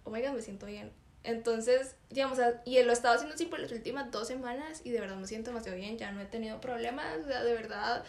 oh 0.05 0.09
my 0.09 0.21
god, 0.21 0.31
me 0.31 0.41
siento 0.41 0.65
bien. 0.65 0.91
Entonces, 1.23 1.95
digamos, 2.09 2.37
y 2.65 2.81
lo 2.83 2.89
he 2.89 2.93
estado 2.93 3.15
haciendo 3.15 3.35
así 3.35 3.45
por 3.45 3.59
las 3.59 3.71
últimas 3.71 4.11
dos 4.11 4.27
semanas 4.27 4.81
y 4.83 4.91
de 4.91 4.99
verdad 4.99 5.15
me 5.15 5.27
siento 5.27 5.51
demasiado 5.51 5.77
bien, 5.77 5.97
ya 5.97 6.11
no 6.11 6.21
he 6.21 6.25
tenido 6.25 6.59
problemas, 6.59 7.19
o 7.23 7.27
sea, 7.27 7.43
de 7.43 7.53
verdad. 7.53 8.03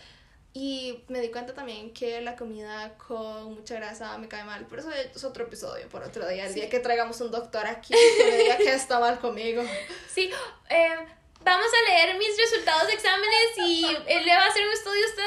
Y 0.52 1.02
me 1.08 1.20
di 1.20 1.30
cuenta 1.30 1.52
también 1.52 1.92
que 1.92 2.20
la 2.20 2.36
comida 2.36 2.94
con 2.96 3.54
mucha 3.54 3.74
grasa 3.74 4.16
me 4.18 4.28
cae 4.28 4.44
mal, 4.44 4.66
pero 4.68 4.82
eso 4.82 4.90
es 4.92 5.24
otro 5.24 5.44
episodio 5.44 5.88
por 5.88 6.02
otro 6.02 6.28
día, 6.28 6.46
el 6.46 6.54
día 6.54 6.68
que 6.68 6.78
traigamos 6.78 7.20
un 7.20 7.30
doctor 7.30 7.66
aquí 7.66 7.92
que 7.92 8.24
me 8.24 8.36
diga 8.36 8.56
que 8.56 8.72
está 8.72 9.00
mal 9.00 9.18
conmigo. 9.18 9.62
Sí, 10.14 10.30
eh, 10.70 10.96
vamos 11.40 11.66
a 11.66 11.90
leer 11.90 12.16
mis 12.16 12.36
resultados 12.38 12.86
de 12.86 12.92
exámenes 12.92 13.58
y 13.66 13.84
él 14.06 14.24
le 14.24 14.32
va 14.32 14.44
a 14.44 14.48
hacer 14.48 14.64
un 14.64 14.72
estudio 14.72 15.04
a 15.04 15.08
usted. 15.08 15.24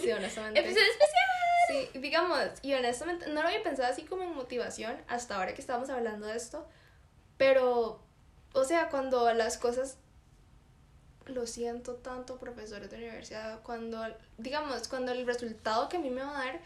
Sí, 0.00 0.12
honestamente. 0.12 0.60
Episodio 0.60 0.90
especial. 0.90 1.29
Sí, 1.70 1.98
digamos, 1.98 2.38
y 2.62 2.74
honestamente 2.74 3.28
no 3.28 3.42
lo 3.42 3.48
había 3.48 3.62
pensado 3.62 3.92
así 3.92 4.02
como 4.02 4.22
en 4.22 4.34
motivación 4.34 4.96
hasta 5.08 5.36
ahora 5.36 5.54
que 5.54 5.60
estábamos 5.60 5.90
hablando 5.90 6.26
de 6.26 6.36
esto, 6.36 6.66
pero, 7.36 8.00
o 8.52 8.64
sea, 8.64 8.88
cuando 8.88 9.32
las 9.32 9.56
cosas, 9.56 9.96
lo 11.26 11.46
siento 11.46 11.94
tanto, 11.94 12.38
profesores 12.38 12.90
de 12.90 12.96
universidad, 12.96 13.62
cuando, 13.62 14.02
digamos, 14.38 14.88
cuando 14.88 15.12
el 15.12 15.26
resultado 15.26 15.88
que 15.88 15.98
a 15.98 16.00
mí 16.00 16.10
me 16.10 16.22
va 16.22 16.30
a 16.30 16.44
dar 16.46 16.60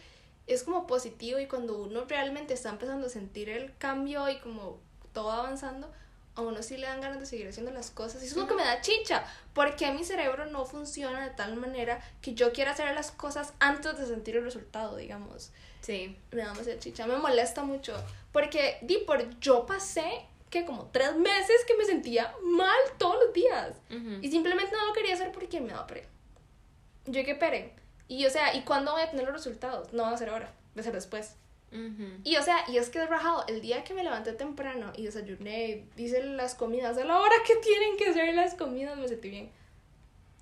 es 0.47 0.63
como 0.63 0.87
positivo 0.87 1.39
y 1.39 1.47
cuando 1.47 1.79
uno 1.83 2.05
realmente 2.07 2.55
está 2.55 2.71
empezando 2.71 3.07
a 3.07 3.11
sentir 3.11 3.49
el 3.49 3.77
cambio 3.77 4.29
y 4.29 4.39
como 4.39 4.81
todo 5.13 5.31
avanzando, 5.31 5.91
a 6.37 6.41
uno 6.43 6.63
sí 6.63 6.77
le 6.77 6.87
dan 6.87 7.01
ganas 7.01 7.21
de 7.21 7.27
seguir 7.27 7.49
haciendo 7.49 7.71
las 7.71 7.91
cosas. 7.91 8.23
Y 8.23 8.27
eso 8.27 8.37
es 8.37 8.43
lo 8.43 8.49
que 8.49 8.55
me 8.55 8.65
da 8.65 8.81
chicha, 8.81 9.25
porque 9.53 9.91
mi 9.93 10.05
cerebro 10.05 10.47
no 10.47 10.65
funciona 10.65 11.23
de 11.23 11.31
tal 11.31 11.57
manera 11.57 12.01
que 12.21 12.35
yo 12.35 12.53
quiera 12.53 12.73
hacer 12.73 12.93
las 12.95 13.11
cosas 13.11 13.53
antes 13.61 13.97
de 13.99 14.07
sentir 14.07 14.37
el 14.37 14.45
resultado, 14.45 14.97
digamos. 14.97 15.53
Sí. 15.81 16.17
Me 16.33 16.43
da 16.43 16.53
demasiada 16.53 16.81
chicha, 16.81 17.07
me 17.07 17.17
molesta 17.17 17.63
mucho, 17.63 17.95
porque 18.33 18.79
di 18.83 18.99
por 18.99 19.39
yo 19.39 19.67
pasé 19.67 20.27
que 20.51 20.65
como 20.65 20.87
tres 20.87 21.17
meses 21.17 21.65
que 21.67 21.77
me 21.77 21.85
sentía 21.85 22.33
mal 22.43 22.79
todos 22.97 23.17
los 23.25 23.33
días 23.33 23.77
y 24.23 24.31
simplemente 24.31 24.75
no 24.77 24.87
lo 24.87 24.93
quería 24.93 25.15
hacer 25.15 25.33
porque 25.33 25.61
me 25.61 25.71
daba 25.71 25.87
pre. 25.87 26.07
Yo 27.07 27.25
que 27.25 27.35
pere. 27.35 27.75
Y 28.07 28.25
o 28.25 28.31
sea, 28.31 28.55
¿y 28.55 28.63
cuándo 28.63 28.93
voy 28.93 29.03
a 29.03 29.11
tener 29.11 29.25
los 29.25 29.35
resultados? 29.35 29.93
No 29.93 30.05
va 30.05 30.11
a 30.11 30.17
ser 30.17 30.31
ahora, 30.31 30.55
va 30.77 30.81
a 30.81 30.85
ser 30.85 30.93
después. 30.93 31.37
Ujú. 31.75 32.21
Y 32.23 32.37
o 32.37 32.43
sea, 32.43 32.65
y 32.69 32.79
es 32.79 32.89
que 32.89 33.01
de 33.01 33.07
rajado, 33.07 33.45
el 33.49 33.61
día 33.61 33.83
que 33.85 33.95
me 33.95 34.05
levanté 34.05 34.33
temprano 34.33 34.93
y 34.97 35.05
desayuné, 35.05 35.89
hice 35.97 36.23
las 36.25 36.55
comidas 36.55 36.97
a 36.97 37.05
la 37.05 37.19
hora 37.19 37.35
que 37.47 37.57
tienen 37.57 37.97
que 37.97 38.13
ser 38.13 38.33
las 38.35 38.55
comidas, 38.55 38.97
me 38.97 39.09
sentí 39.09 39.31
bien. 39.31 39.51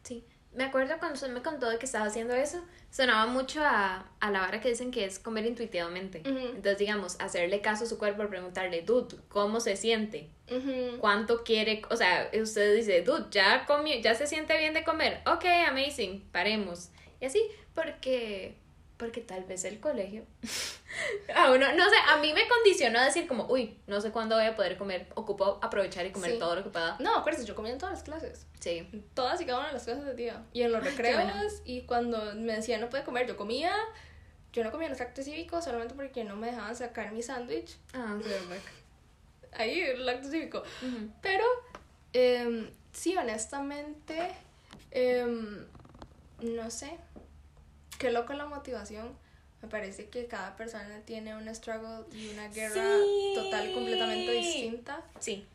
Sí. 0.03 0.25
Me 0.55 0.65
acuerdo 0.65 0.99
cuando 0.99 1.15
usted 1.15 1.31
me 1.31 1.41
contó 1.41 1.67
que 1.79 1.87
estaba 1.87 2.05
haciendo 2.05 2.35
eso, 2.35 2.63
sonaba 2.91 3.27
mucho 3.27 3.63
a, 3.65 4.07
a 4.21 4.31
la 4.31 4.47
hora 4.47 4.61
que 4.61 4.69
dicen 4.69 4.91
que 4.91 5.07
es 5.07 5.19
comer 5.19 5.47
intuitivamente. 5.47 6.21
Ujú. 6.21 6.39
Entonces, 6.39 6.77
digamos, 6.77 7.17
hacerle 7.21 7.63
caso 7.63 7.85
a 7.85 7.87
su 7.87 7.97
cuerpo, 7.97 8.29
preguntarle, 8.29 8.83
dude, 8.83 9.17
¿cómo 9.31 9.61
se 9.61 9.77
siente? 9.77 10.29
¿Cuánto 11.01 11.43
quiere? 11.45 11.81
O 11.89 11.97
sea, 11.97 12.31
usted 12.39 12.77
dice, 12.77 13.01
dude, 13.01 13.29
¿ya, 13.31 13.65
comió, 13.65 13.99
¿ya 14.01 14.15
se 14.15 14.27
siente 14.27 14.59
bien 14.59 14.75
de 14.75 14.85
comer? 14.85 15.23
Ok, 15.25 15.47
amazing, 15.67 16.29
paremos. 16.31 16.91
Y 17.19 17.25
así, 17.25 17.43
porque, 17.75 18.57
porque 19.03 19.21
tal 19.21 19.43
vez 19.45 19.65
el 19.65 19.81
colegio, 19.81 20.23
a 21.35 21.51
uno, 21.51 21.73
no 21.75 21.91
sé, 21.91 21.97
a 22.09 22.19
mí 22.19 22.33
me 22.33 22.47
condicionó 22.47 23.01
a 23.01 23.05
decir 23.07 23.27
como, 23.27 23.47
uy, 23.47 23.77
no 23.89 24.01
sé 24.01 24.13
cuándo 24.13 24.37
voy 24.37 24.45
a 24.45 24.55
poder 24.55 24.77
comer, 24.79 25.09
ocupo 25.17 25.59
aprovechar 25.61 26.07
y 26.07 26.13
comer 26.13 26.33
Sí. 26.35 26.39
todo 26.39 26.55
lo 26.55 26.63
que 26.63 26.71
pueda. 26.71 26.97
No, 27.01 27.17
acuérdense, 27.17 27.45
yo 27.49 27.57
comía 27.57 27.73
en 27.73 27.79
todas 27.79 27.95
las 27.95 28.05
clases. 28.05 28.47
Sí. 28.61 28.89
Todas 29.15 29.41
y 29.41 29.45
cada 29.45 29.59
una 29.59 29.67
de 29.69 29.75
las 29.75 29.83
clases 29.83 30.05
del 30.05 30.15
día. 30.17 30.45
Y 30.53 30.63
en 30.63 30.71
los 30.71 30.81
Ay, 30.85 30.91
qué 30.91 31.03
recreos, 31.03 31.25
bueno. 31.25 31.51
y 31.65 31.81
cuando 31.83 32.35
me 32.37 32.53
decían 32.55 32.81
no 32.81 32.89
puede 32.89 33.03
comer, 33.03 33.27
yo 33.27 33.37
comía. 33.37 33.75
Yo 34.53 34.63
no 34.63 34.71
comía 34.71 34.87
en 34.87 34.93
los 34.93 35.01
actos 35.01 35.25
cívicos 35.25 35.65
solamente 35.65 35.95
porque 35.95 36.23
no 36.23 36.37
me 36.37 36.47
dejaban 36.47 36.77
sacar 36.77 37.11
mi 37.11 37.23
sándwich. 37.25 37.77
Ah, 37.95 38.17
Ahí, 39.55 39.81
el 39.81 40.09
acto 40.09 40.31
cívico. 40.31 40.63
Pero, 41.23 41.45
em, 42.13 42.71
sí, 42.93 43.17
honestamente, 43.17 44.31
em, 44.93 45.67
no 46.41 46.71
sé. 46.71 46.97
Qué 48.03 48.11
loco 48.11 48.33
la 48.33 48.47
motivación. 48.47 49.17
Me 49.63 49.69
parece 49.69 50.09
que 50.09 50.27
cada 50.27 50.57
persona 50.57 51.01
tiene 51.05 51.37
un 51.37 51.47
struggle 51.55 52.05
y 52.13 52.31
una 52.31 52.49
guerra 52.49 52.75
Sí. 52.75 53.33
total 53.37 53.73
completamente 53.73 54.33
distinta. 54.33 55.01
Sí. 55.21 55.47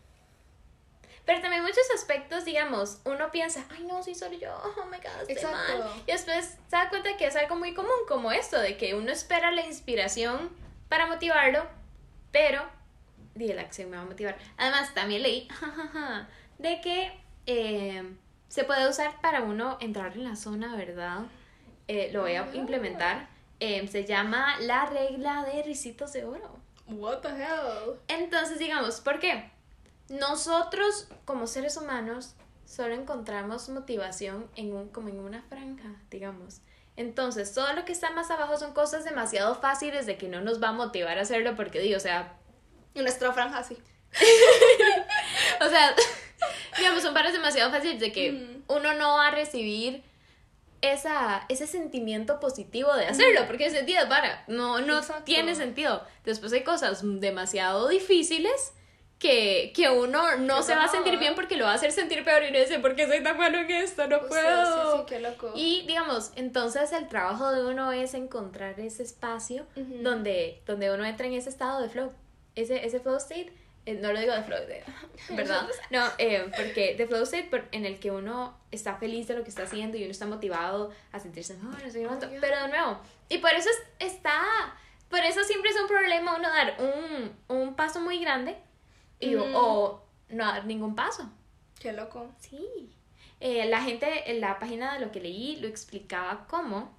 Pero 1.25 1.41
también 1.41 1.61
muchos 1.61 1.83
aspectos, 1.93 2.45
digamos, 2.45 3.01
uno 3.03 3.29
piensa, 3.31 3.65
ay 3.69 3.83
no, 3.83 4.01
sí 4.01 4.15
soy 4.15 4.39
yo, 4.39 4.55
oh 4.55 4.85
my 4.85 4.95
god, 4.95 5.27
estoy 5.29 5.51
mal. 5.51 5.91
Y 6.07 6.11
después 6.13 6.55
se 6.69 6.75
da 6.77 6.87
cuenta 6.87 7.17
que 7.17 7.25
es 7.27 7.35
algo 7.35 7.57
muy 7.57 7.73
común 7.73 7.91
como 8.07 8.31
esto, 8.31 8.57
de 8.61 8.77
que 8.77 8.95
uno 8.95 9.11
espera 9.11 9.51
la 9.51 9.65
inspiración 9.65 10.49
para 10.87 11.05
motivarlo, 11.07 11.67
pero 12.31 12.63
dije, 13.35 13.53
la 13.55 13.63
acción 13.63 13.89
me 13.89 13.97
va 13.97 14.03
a 14.03 14.05
motivar. 14.05 14.37
Además, 14.55 14.93
también 14.93 15.21
leí 15.23 15.49
de 16.59 16.79
que 16.79 17.11
eh, 17.45 18.09
se 18.47 18.63
puede 18.63 18.87
usar 18.87 19.19
para 19.19 19.41
uno 19.41 19.77
entrar 19.81 20.13
en 20.13 20.23
la 20.23 20.37
zona, 20.37 20.77
¿verdad? 20.77 21.25
Eh, 21.87 22.09
lo 22.13 22.21
voy 22.21 22.35
a 22.35 22.43
Ah. 22.43 22.49
implementar. 22.53 23.27
Eh, 23.59 23.87
se 23.87 24.05
llama 24.05 24.59
la 24.59 24.85
regla 24.85 25.43
de 25.45 25.63
risitos 25.63 26.13
de 26.13 26.25
oro. 26.25 26.57
What 26.87 27.19
the 27.19 27.29
hell? 27.29 27.95
Entonces, 28.07 28.59
digamos, 28.59 29.01
¿por 29.01 29.19
qué? 29.19 29.49
Nosotros, 30.09 31.07
como 31.25 31.47
seres 31.47 31.75
humanos, 31.77 32.35
solo 32.65 32.93
encontramos 32.93 33.67
motivación 33.69 34.49
en 34.55 34.73
un, 34.73 34.89
como 34.89 35.09
en 35.09 35.19
una 35.19 35.41
franja, 35.43 35.95
digamos. 36.09 36.61
Entonces, 36.95 37.53
todo 37.53 37.73
lo 37.73 37.85
que 37.85 37.91
está 37.91 38.11
más 38.11 38.31
abajo 38.31 38.57
son 38.57 38.73
cosas 38.73 39.03
demasiado 39.03 39.55
fáciles 39.55 40.05
de 40.05 40.17
que 40.17 40.27
no 40.27 40.41
nos 40.41 40.61
va 40.61 40.69
a 40.69 40.73
motivar 40.73 41.17
a 41.17 41.21
hacerlo 41.21 41.55
porque, 41.55 41.79
digo, 41.79 41.97
o 41.97 42.01
sea, 42.01 42.33
nuestra 42.95 43.31
franja 43.33 43.63
sí. 43.63 43.77
o 45.61 45.69
sea, 45.69 45.93
digamos, 46.77 47.03
son 47.03 47.13
pares 47.13 47.33
demasiado 47.33 47.71
fáciles 47.71 47.99
de 47.99 48.11
que 48.11 48.31
Ujú. 48.31 48.77
uno 48.79 48.93
no 48.93 49.15
va 49.15 49.27
a 49.27 49.31
recibir 49.31 50.03
esa, 50.81 51.45
ese 51.49 51.67
sentimiento 51.67 52.39
positivo 52.39 52.93
de 52.93 53.07
hacerlo, 53.07 53.41
porque 53.47 53.65
ese 53.65 53.77
sentido 53.77 54.01
es 54.03 54.07
para, 54.07 54.43
no, 54.47 54.79
no 54.81 54.99
Exacto. 54.99 55.23
tiene 55.23 55.55
sentido. 55.55 56.03
Después 56.23 56.53
hay 56.53 56.63
cosas 56.63 57.01
demasiado 57.03 57.87
difíciles 57.87 58.73
que, 59.19 59.73
que 59.75 59.89
uno 59.89 60.37
no 60.37 60.57
Qué 60.57 60.63
se 60.63 60.75
va 60.75 60.83
a 60.85 60.87
sentir 60.87 61.17
bien 61.17 61.33
porque 61.33 61.57
lo 61.57 61.65
va 61.65 61.71
a 61.71 61.75
hacer 61.75 61.91
sentir 61.91 62.23
peor 62.23 62.43
y 62.43 62.51
no 62.51 62.59
dice, 62.59 62.79
¿por 62.79 62.95
qué 62.95 63.07
soy 63.07 63.23
tan 63.23 63.37
malo 63.37 63.57
en 63.59 63.71
esto? 63.71 64.07
No 64.07 64.21
puedo. 64.27 64.91
sí, 64.91 64.97
sí, 64.99 65.03
qué 65.07 65.19
loco. 65.19 65.51
Y 65.55 65.85
digamos, 65.87 66.31
entonces 66.35 66.91
el 66.91 67.07
trabajo 67.07 67.51
de 67.51 67.65
uno 67.65 67.91
es 67.91 68.13
encontrar 68.13 68.79
ese 68.79 69.03
espacio 69.03 69.65
donde, 69.75 70.61
donde 70.67 70.91
uno 70.91 71.03
entra 71.05 71.25
en 71.25 71.33
ese 71.33 71.49
estado 71.49 71.81
de 71.81 71.89
flow. 71.89 72.11
Ese, 72.55 72.85
ese 72.85 72.99
flow 72.99 73.17
state, 73.17 73.51
no 73.95 74.11
lo 74.13 74.19
digo 74.19 74.33
de 74.33 74.43
flow, 74.43 74.59
¿verdad? 75.35 75.67
No, 75.89 76.05
eh, 76.17 76.49
porque 76.55 76.95
de 76.95 77.07
flow 77.07 77.23
state 77.23 77.49
en 77.71 77.85
el 77.85 77.99
que 77.99 78.11
uno 78.11 78.57
está 78.71 78.95
feliz 78.95 79.27
de 79.27 79.35
lo 79.35 79.43
que 79.43 79.49
está 79.49 79.63
haciendo 79.63 79.97
y 79.97 80.03
uno 80.03 80.11
está 80.11 80.25
motivado 80.25 80.91
a 81.11 81.19
sentirse 81.19 81.53
mejor, 81.55 81.81
no 81.83 81.89
sé 81.89 82.05
Oh 82.05 82.17
pero 82.41 82.61
de 82.63 82.67
nuevo, 82.69 82.99
y 83.29 83.37
por 83.39 83.51
eso 83.53 83.69
es- 83.69 84.07
está, 84.13 84.41
por 85.09 85.19
eso 85.19 85.43
siempre 85.43 85.71
es 85.71 85.79
un 85.79 85.87
problema 85.87 86.35
uno 86.37 86.49
dar 86.49 86.75
un, 86.79 87.35
un 87.57 87.75
paso 87.75 87.99
muy 88.01 88.19
grande 88.19 88.57
y, 89.19 89.35
o- 89.35 89.43
Ujú. 89.43 89.57
o 89.57 90.05
no 90.29 90.45
dar 90.45 90.65
ningún 90.65 90.95
paso. 90.95 91.29
Qué 91.79 91.93
loco. 91.93 92.31
Sí. 92.39 92.89
Eh, 93.39 93.65
la 93.67 93.81
gente 93.81 94.31
en 94.31 94.41
la 94.41 94.57
página 94.59 94.93
de 94.95 94.99
lo 95.05 95.11
que 95.11 95.19
leí 95.21 95.57
lo 95.57 95.67
explicaba 95.67 96.47
como 96.47 96.95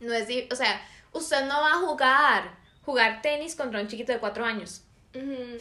no 0.00 0.12
es 0.14 0.26
o 0.50 0.54
sea, 0.56 0.80
usted 1.12 1.44
no 1.46 1.60
va 1.60 1.72
a 1.72 1.78
jugar 1.78 2.56
jugar 2.84 3.20
tenis 3.20 3.54
contra 3.54 3.80
un 3.80 3.86
chiquito 3.88 4.12
de 4.12 4.18
cuatro 4.18 4.44
años, 4.46 4.82
Ujú. 5.14 5.58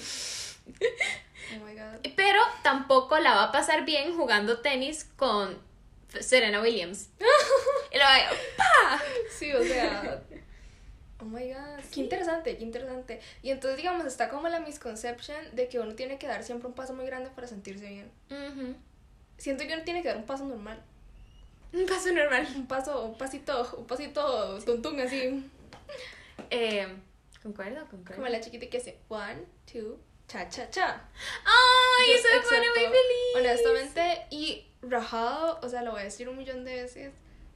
Oh 1.56 1.64
my 1.66 1.74
god. 1.74 2.02
pero 2.16 2.40
tampoco 2.64 3.18
la 3.20 3.34
va 3.36 3.44
a 3.46 3.52
pasar 3.52 3.86
bien 3.86 4.16
jugando 4.16 4.60
tenis 4.60 5.06
con 5.16 5.58
Serena 6.20 6.62
Williams. 6.62 7.10
y 7.94 7.98
lo 7.98 8.04
va 8.04 8.16
a- 8.16 8.30
¡pa! 8.58 9.02
Sí, 9.38 9.54
o 9.54 9.64
sea. 9.64 10.22
Oh 11.20 11.26
my 11.26 11.52
god. 11.52 11.80
Qué 11.94 12.02
interesante, 12.02 12.58
qué 12.58 12.64
interesante. 12.64 13.22
Y 13.42 13.50
entonces, 13.52 13.78
digamos, 13.78 14.06
está 14.06 14.30
como 14.30 14.48
la 14.50 14.60
misconception 14.60 15.38
de 15.56 15.68
que 15.68 15.80
uno 15.80 15.96
tiene 15.96 16.18
que 16.20 16.28
dar 16.28 16.44
siempre 16.44 16.68
un 16.68 16.74
paso 16.74 16.94
muy 16.94 17.06
grande 17.06 17.30
para 17.30 17.48
sentirse 17.48 17.88
bien. 17.88 18.12
Ujú. 18.30 18.76
Siento 19.38 19.66
que 19.66 19.74
uno 19.74 19.84
tiene 19.84 20.02
que 20.02 20.10
dar 20.10 20.18
un 20.18 20.26
paso 20.26 20.44
normal. 20.46 20.82
Un 21.74 21.86
paso 21.86 22.12
normal. 22.12 22.48
Un 22.56 22.68
paso, 22.68 23.06
un 23.06 23.18
pasito, 23.18 23.76
un 23.78 23.88
pasito 23.88 24.60
tuntún 24.66 25.00
así. 25.00 25.50
Eh, 26.50 26.88
concuerdo, 27.42 27.82
concuerdo. 27.90 28.16
Como 28.16 28.28
la 28.28 28.40
chiquita 28.42 28.68
que 28.68 28.78
hace 28.78 28.98
one, 29.10 29.44
two, 29.72 29.98
cha, 30.28 30.50
cha, 30.50 30.70
cha. 30.70 31.10
Ay, 31.46 32.12
eso 32.12 32.28
me 32.34 32.42
pone 32.42 32.70
muy 32.70 32.84
feliz. 32.84 33.36
Honestamente, 33.36 34.28
y 34.30 34.68
rajado, 34.82 35.60
o 35.62 35.70
sea, 35.70 35.82
lo 35.84 35.92
voy 35.92 36.02
a 36.02 36.06
decir 36.06 36.30
un 36.30 36.38
millón 36.38 36.64
de 36.66 36.84
veces, 36.84 37.14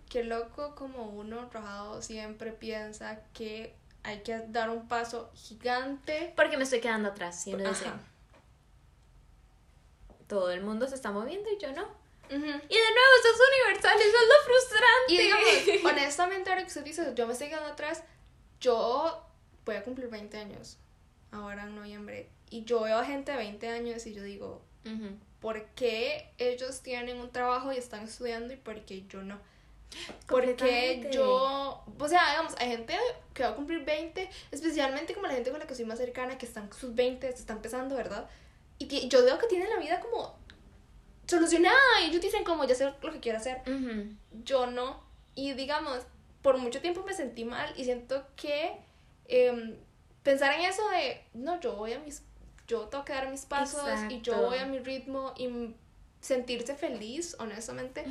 qué 0.10 0.24
loco 0.24 0.76
como 0.76 1.06
uno 1.06 1.50
rajado 1.52 2.02
siempre 2.02 2.52
piensa 2.52 3.22
que 3.34 3.76
hay 4.04 4.22
que 4.22 4.40
dar 4.48 4.70
un 4.70 4.88
paso 4.88 5.32
gigante. 5.36 6.34
Porque 6.36 6.58
me 6.58 6.64
estoy 6.64 6.82
quedando 6.82 7.10
atrás. 7.10 7.46
Y 7.48 7.54
uno 7.54 7.70
dice, 7.70 7.86
todo 10.28 10.52
el 10.52 10.62
mundo 10.62 10.88
se 10.88 10.96
está 10.96 11.12
moviendo 11.12 11.50
y 11.52 11.58
yo 11.58 11.72
no. 11.74 12.02
Y 12.30 12.34
de 12.34 12.40
nuevo, 12.40 12.62
eso 12.70 13.28
es 13.34 13.42
universal, 13.66 13.98
eso 14.00 14.18
es 14.18 14.28
lo 14.28 14.46
frustrante. 14.46 15.10
Y 15.10 15.18
digamos, 15.18 15.92
honestamente, 15.92 16.50
ahora 16.50 16.62
que 16.62 16.70
usted 16.70 16.84
dice, 16.86 17.12
yo 17.14 17.28
me 17.28 17.34
estoy 17.34 17.50
quedando 17.50 17.68
atrás, 17.68 18.04
yo 18.62 19.28
voy 19.66 19.76
a 19.76 19.84
cumplir 19.84 20.08
20 20.08 20.38
años. 20.38 20.78
ahora 21.32 21.64
en 21.64 21.76
noviembre, 21.76 22.30
y 22.52 22.64
yo 22.66 22.82
veo 22.82 23.00
a 23.00 23.06
gente 23.06 23.32
de 23.32 23.38
20 23.40 23.68
años 23.68 24.06
y 24.06 24.14
yo 24.14 24.22
digo, 24.22 24.62
Ujú. 24.86 25.18
¿por 25.40 25.66
qué 25.70 26.30
ellos 26.38 26.82
tienen 26.82 27.20
un 27.20 27.32
trabajo 27.32 27.74
y 27.74 27.78
están 27.78 28.04
estudiando 28.04 28.54
y 28.54 28.58
por 28.58 28.80
qué 28.86 29.08
yo 29.08 29.24
no? 29.24 29.40
Porque 30.28 31.10
yo, 31.12 31.84
o 32.00 32.08
sea, 32.08 32.30
digamos, 32.30 32.56
hay 32.60 32.70
gente 32.70 32.96
que 33.34 33.44
va 33.44 33.50
a 33.50 33.56
cumplir 33.56 33.84
20, 33.84 34.30
especialmente 34.52 35.14
como 35.14 35.28
la 35.28 35.34
gente 35.34 35.50
con 35.50 35.60
la 35.60 35.68
que 35.68 35.76
soy 35.76 35.86
más 35.86 35.98
cercana, 35.98 36.38
que 36.38 36.46
están 36.46 36.72
sus 36.72 36.96
20, 36.96 37.28
se 37.32 37.40
está 37.40 37.54
empezando, 37.54 37.96
¿verdad? 37.96 38.30
Y 38.78 38.88
que 38.88 39.08
yo 39.10 39.24
veo 39.26 39.38
que 39.38 39.48
tienen 39.48 39.70
la 39.70 39.80
vida 39.80 40.00
como 40.00 40.38
solucionada 41.28 42.02
y 42.04 42.10
ellos 42.10 42.22
dicen 42.22 42.44
como, 42.44 42.66
ya 42.66 42.76
sé 42.76 42.86
lo 43.02 43.12
que 43.12 43.20
quiero 43.20 43.38
hacer 43.38 43.62
yo 44.44 44.68
no. 44.68 45.04
Y 45.36 45.54
digamos, 45.54 46.00
por 46.42 46.58
mucho 46.58 46.82
tiempo 46.82 47.04
me 47.04 47.14
sentí 47.14 47.46
mal 47.46 47.74
y 47.78 47.84
siento 47.84 48.26
que 48.36 48.78
em, 49.28 49.76
pensar 50.24 50.54
en 50.54 50.66
eso 50.66 50.88
de, 50.90 51.22
no, 51.34 51.60
yo 51.60 51.76
voy 51.76 51.94
a 51.94 52.00
mis, 52.00 52.24
yo 52.72 52.88
tengo 52.88 53.04
que 53.04 53.12
dar 53.12 53.30
mis 53.30 53.46
pasos 53.46 53.86
y 54.10 54.22
yo 54.22 54.38
voy 54.44 54.58
a 54.58 54.66
mi 54.66 54.80
ritmo 54.80 55.34
y 55.38 55.76
sentirse 56.22 56.74
feliz, 56.74 57.36
honestamente, 57.38 58.06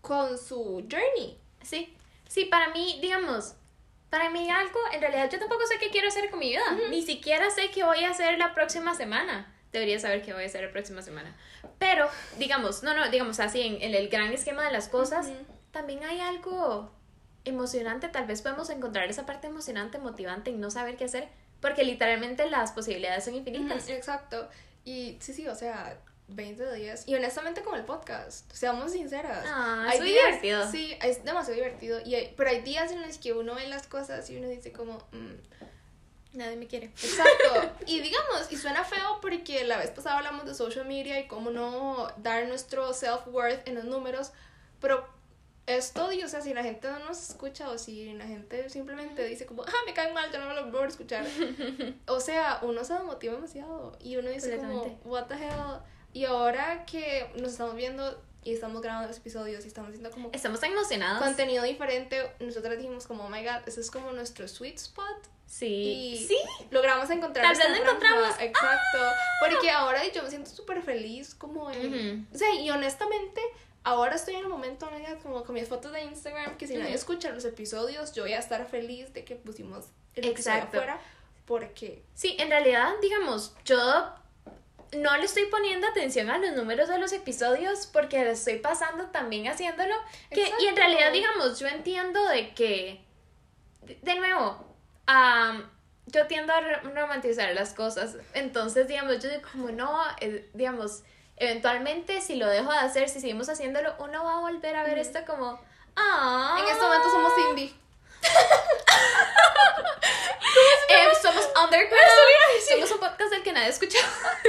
con 0.00 0.38
su 0.38 0.86
journey. 0.88 1.36
Sí, 1.62 1.96
sí, 2.28 2.44
para 2.44 2.68
mí, 2.70 3.00
digamos, 3.02 3.54
para 4.08 4.30
mí 4.30 4.48
algo, 4.48 4.78
en 4.92 5.00
realidad 5.00 5.28
yo 5.30 5.40
tampoco 5.40 5.66
sé 5.66 5.78
qué 5.80 5.90
quiero 5.90 6.06
hacer 6.06 6.30
con 6.30 6.38
mi 6.38 6.50
vida, 6.50 6.62
ni 6.90 7.02
siquiera 7.02 7.50
sé 7.50 7.72
qué 7.72 7.82
voy 7.82 8.04
a 8.04 8.10
hacer 8.10 8.38
la 8.38 8.54
próxima 8.54 8.94
semana. 8.94 9.52
Debería 9.72 9.98
saber 9.98 10.22
qué 10.22 10.32
voy 10.32 10.44
a 10.44 10.46
hacer 10.46 10.62
la 10.62 10.70
próxima 10.70 11.02
semana. 11.02 11.36
Pero, 11.78 12.08
digamos, 12.38 12.84
no, 12.84 12.94
no, 12.94 13.10
digamos 13.10 13.40
así, 13.40 13.60
en, 13.62 13.82
en 13.82 13.94
el 13.94 14.08
gran 14.08 14.32
esquema 14.32 14.64
de 14.64 14.70
las 14.70 14.88
cosas, 14.88 15.28
también 15.72 16.04
hay 16.04 16.20
algo 16.20 16.90
emocionante, 17.44 18.08
tal 18.08 18.26
vez 18.26 18.42
podemos 18.42 18.70
encontrar 18.70 19.10
esa 19.10 19.26
parte 19.26 19.48
emocionante, 19.48 19.98
motivante 19.98 20.50
en 20.50 20.60
no 20.60 20.70
saber 20.70 20.96
qué 20.96 21.04
hacer, 21.04 21.28
porque 21.60 21.84
literalmente 21.84 22.48
las 22.50 22.72
posibilidades 22.72 23.24
son 23.24 23.34
infinitas. 23.34 23.84
Ujú, 23.84 23.92
Exacto. 23.92 24.48
Y 24.84 25.16
sí, 25.20 25.32
sí, 25.34 25.46
o 25.48 25.54
sea, 25.54 25.98
20 26.28 26.62
de 26.62 26.76
10. 26.76 27.08
Y 27.08 27.14
honestamente 27.14 27.62
con 27.62 27.74
el 27.78 27.84
podcast, 27.84 28.50
seamos 28.52 28.92
sinceras. 28.92 29.44
Ah, 29.48 29.86
Hay 29.88 29.96
es 29.96 30.00
muy 30.02 30.10
días- 30.10 30.24
divertido. 30.26 30.70
Sí, 30.70 30.96
es 31.02 31.24
demasiado 31.24 31.54
divertido. 31.56 32.00
Y 32.04 32.14
hay- 32.14 32.34
pero 32.36 32.50
hay 32.50 32.60
días 32.62 32.92
en 32.92 33.02
los 33.02 33.18
que 33.18 33.32
uno 33.32 33.54
ve 33.54 33.66
las 33.68 33.86
cosas 33.86 34.28
y 34.30 34.36
uno 34.36 34.48
dice 34.48 34.72
como... 34.72 34.98
mm, 35.12 35.34
Nadie 36.34 36.56
me 36.56 36.66
quiere. 36.66 36.86
Exacto. 37.02 37.72
Y 37.86 38.00
digamos, 38.00 38.50
y 38.52 38.56
suena 38.58 38.84
feo 38.84 39.18
porque 39.22 39.64
la 39.64 39.78
vez 39.78 39.90
pasada 39.90 40.18
hablamos 40.18 40.44
de 40.44 40.54
social 40.54 40.84
media 40.86 41.18
y 41.18 41.26
cómo 41.26 41.50
no 41.50 42.06
dar 42.18 42.46
nuestro 42.46 42.92
self-worth 42.92 43.62
en 43.66 43.74
los 43.74 43.84
números, 43.84 44.32
pero 44.78 45.08
esto, 45.68 46.12
y, 46.12 46.22
o 46.22 46.28
sea, 46.28 46.40
si 46.40 46.54
la 46.54 46.62
gente 46.62 46.88
no 46.90 46.98
nos 47.00 47.30
escucha 47.30 47.70
o 47.70 47.78
si 47.78 48.12
la 48.14 48.26
gente 48.26 48.68
simplemente 48.70 49.24
dice 49.24 49.46
como, 49.46 49.62
ah, 49.62 49.72
me 49.86 49.92
caen 49.94 50.14
mal, 50.14 50.30
ya 50.32 50.38
no 50.38 50.48
me 50.48 50.54
lo 50.70 50.80
a 50.80 50.86
escuchar. 50.86 51.24
o 52.06 52.20
sea, 52.20 52.60
uno 52.62 52.82
se 52.84 52.94
desmotiva 52.94 53.34
demasiado 53.34 53.96
y 54.00 54.16
uno 54.16 54.30
dice 54.30 54.56
como, 54.56 54.98
what 55.04 55.26
the 55.26 55.34
hell. 55.34 55.80
Y 56.12 56.24
ahora 56.24 56.84
que 56.86 57.30
nos 57.36 57.52
estamos 57.52 57.74
viendo 57.76 58.22
y 58.44 58.54
estamos 58.54 58.80
grabando 58.80 59.08
los 59.08 59.18
episodios 59.18 59.64
y 59.64 59.68
estamos 59.68 59.90
haciendo 59.90 60.10
como 60.10 60.30
Estamos 60.32 60.60
tan 60.60 60.72
emocionados. 60.72 61.22
contenido 61.22 61.62
diferente, 61.64 62.32
nosotros 62.40 62.76
dijimos 62.78 63.06
como, 63.06 63.24
oh 63.24 63.28
my 63.28 63.44
god, 63.44 63.66
ese 63.66 63.80
es 63.80 63.90
como 63.90 64.12
nuestro 64.12 64.48
sweet 64.48 64.76
spot 64.76 65.28
Sí. 65.46 65.66
y 65.66 66.26
Sí. 66.28 66.36
logramos 66.70 67.08
encontrar 67.10 67.44
Tal 67.46 67.56
vez 67.56 67.70
lo 67.78 67.82
encontramos. 67.84 68.34
¡Ah! 68.38 68.44
Exacto. 68.44 68.98
Porque 69.40 69.70
ahora 69.70 70.02
yo 70.12 70.22
me 70.22 70.28
siento 70.28 70.50
súper 70.50 70.82
feliz 70.82 71.34
como 71.34 71.70
en... 71.70 71.86
Ujú. 72.20 72.34
O 72.34 72.38
sea, 72.38 72.54
y 72.54 72.70
honestamente, 72.70 73.40
ahora 73.84 74.14
estoy 74.16 74.34
en 74.36 74.44
un 74.44 74.50
momento, 74.50 74.86
amiga, 74.86 75.16
como 75.22 75.44
con 75.44 75.54
mis 75.54 75.68
fotos 75.68 75.92
de 75.92 76.02
Instagram, 76.02 76.56
que 76.56 76.66
si 76.66 76.76
nadie 76.76 76.94
escucha 76.94 77.30
los 77.30 77.44
episodios, 77.44 78.12
yo 78.12 78.22
voy 78.24 78.32
a 78.32 78.38
estar 78.38 78.66
feliz 78.68 79.12
de 79.14 79.24
que 79.24 79.36
pusimos 79.36 79.86
el 80.14 80.26
episodio 80.26 80.56
Exacto. 80.58 80.76
afuera. 80.78 81.00
Porque... 81.46 82.02
Sí, 82.14 82.36
en 82.38 82.50
realidad, 82.50 82.92
digamos, 83.00 83.54
yo 83.64 83.78
no 84.92 85.16
le 85.16 85.24
estoy 85.24 85.46
poniendo 85.46 85.86
atención 85.86 86.30
a 86.30 86.38
los 86.38 86.52
números 86.52 86.88
de 86.88 86.98
los 86.98 87.12
episodios 87.12 87.86
porque 87.86 88.22
le 88.24 88.30
estoy 88.32 88.58
pasando 88.58 89.06
también 89.06 89.48
haciéndolo. 89.48 89.94
Que, 90.30 90.50
y 90.60 90.66
en 90.66 90.76
realidad, 90.76 91.12
digamos, 91.12 91.58
yo 91.58 91.66
entiendo 91.68 92.22
de 92.28 92.54
que, 92.54 93.02
de, 94.02 94.14
nuevo, 94.16 94.64
am, 95.06 95.70
yo 96.06 96.26
tiendo 96.26 96.52
a 96.52 96.60
ro- 96.60 96.90
romantizar 96.94 97.54
las 97.54 97.72
cosas. 97.74 98.16
Entonces, 98.34 98.88
digamos, 98.88 99.22
yo 99.22 99.28
digo 99.30 99.42
como 99.52 99.70
no, 99.70 99.98
eh, 100.20 100.50
digamos, 100.54 101.02
eventualmente 101.40 102.20
si 102.20 102.36
lo 102.36 102.46
dejo 102.48 102.70
de 102.72 102.78
hacer, 102.78 103.08
si 103.08 103.20
seguimos 103.20 103.48
haciéndolo, 103.48 103.94
uno 103.98 104.24
va 104.24 104.34
a 104.36 104.40
volver 104.40 104.76
a 104.76 104.82
ver 104.84 104.98
esto 104.98 105.20
como... 105.26 105.60
Ah, 105.96 106.56
En 106.60 106.68
este 106.68 106.82
momento 106.82 107.10
somos 107.10 107.32
indie. 107.50 107.74
Eh, 110.90 111.08
somos 111.22 111.48
underground. 111.62 112.02
Somos 112.68 112.90
un 112.92 112.98
podcast 112.98 113.30
del 113.30 113.42
que 113.42 113.52
nadie 113.52 113.68
escucha. 113.68 113.98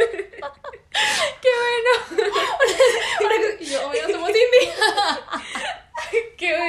Qué 1.41 1.49
bueno. 1.59 1.91
Yo, 3.59 3.91
somos 4.11 4.29
indie. 4.29 4.73
Qué 6.37 6.57
bueno. 6.57 6.68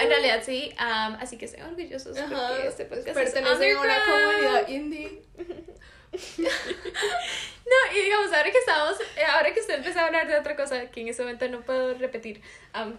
En 0.00 0.08
realidad 0.08 0.42
sí. 0.44 0.74
am, 0.78 1.14
así 1.20 1.36
que 1.38 1.48
sean 1.48 1.70
orgullosos 1.70 2.16
Ajá, 2.16 2.48
porque 2.48 2.68
este 2.68 2.84
podcast 2.84 3.08
es 3.08 3.14
Pertenecen 3.14 3.76
a 3.76 3.80
una 3.80 4.04
comunidad 4.04 4.68
indie. 4.68 5.22
No, 6.10 7.92
y 7.94 8.02
digamos, 8.02 8.32
ahora 8.32 8.50
que 8.50 8.58
estamos, 8.58 8.98
eh, 9.16 9.24
ahora 9.24 9.52
que 9.52 9.60
usted 9.60 9.74
empezó 9.74 9.98
a 9.98 10.06
hablar 10.06 10.26
de 10.26 10.38
otra 10.38 10.56
cosa 10.56 10.90
que 10.90 11.02
en 11.02 11.08
ese 11.08 11.20
momento 11.20 11.46
no 11.48 11.60
puedo 11.60 11.92
repetir, 11.94 12.40
am, 12.72 12.98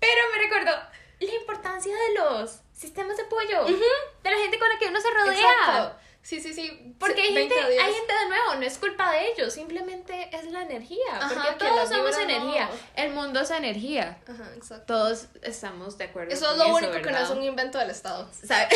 pero 0.00 0.20
me 0.32 0.42
recuerdo 0.42 0.72
la 1.20 1.34
importancia 1.34 1.94
de 1.94 2.14
los 2.14 2.60
sistemas 2.72 3.16
de 3.16 3.22
apoyo, 3.22 3.64
de 3.64 4.30
la 4.30 4.36
gente 4.36 4.58
con 4.58 4.68
la 4.68 4.78
que 4.78 4.88
uno 4.88 5.00
se 5.00 5.10
rodea. 5.10 5.32
Exacto. 5.32 5.96
Sí, 6.24 6.40
sí, 6.40 6.54
sí. 6.54 6.94
Porque 6.98 7.20
hay 7.20 7.34
20 7.34 7.54
gente, 7.54 7.66
a 7.66 7.68
10. 7.68 7.82
hay 7.84 7.92
gente 7.92 8.12
de 8.14 8.28
nuevo, 8.30 8.54
no 8.54 8.62
es 8.62 8.78
culpa 8.78 9.10
de 9.12 9.28
ellos, 9.32 9.52
simplemente 9.52 10.30
es 10.34 10.50
la 10.50 10.62
energía. 10.62 10.98
Ajá, 11.12 11.28
porque 11.34 11.48
que 11.50 11.70
todos 11.70 11.88
somos 11.90 12.16
no- 12.16 12.22
energía. 12.22 12.70
El 12.96 13.10
mundo 13.12 13.40
es 13.40 13.50
energía. 13.50 14.18
Ajá, 14.26 14.50
exacto. 14.56 14.86
Todos 14.94 15.26
estamos 15.42 15.98
de 15.98 16.04
acuerdo. 16.04 16.32
Eso 16.32 16.50
es 16.50 16.56
lo 16.56 16.68
único 16.74 16.92
que 16.94 17.10
no 17.10 17.18
es 17.18 17.28
un 17.28 17.42
invento 17.42 17.76
del 17.78 17.90
Estado. 17.90 18.26
¿Sabe? 18.42 18.68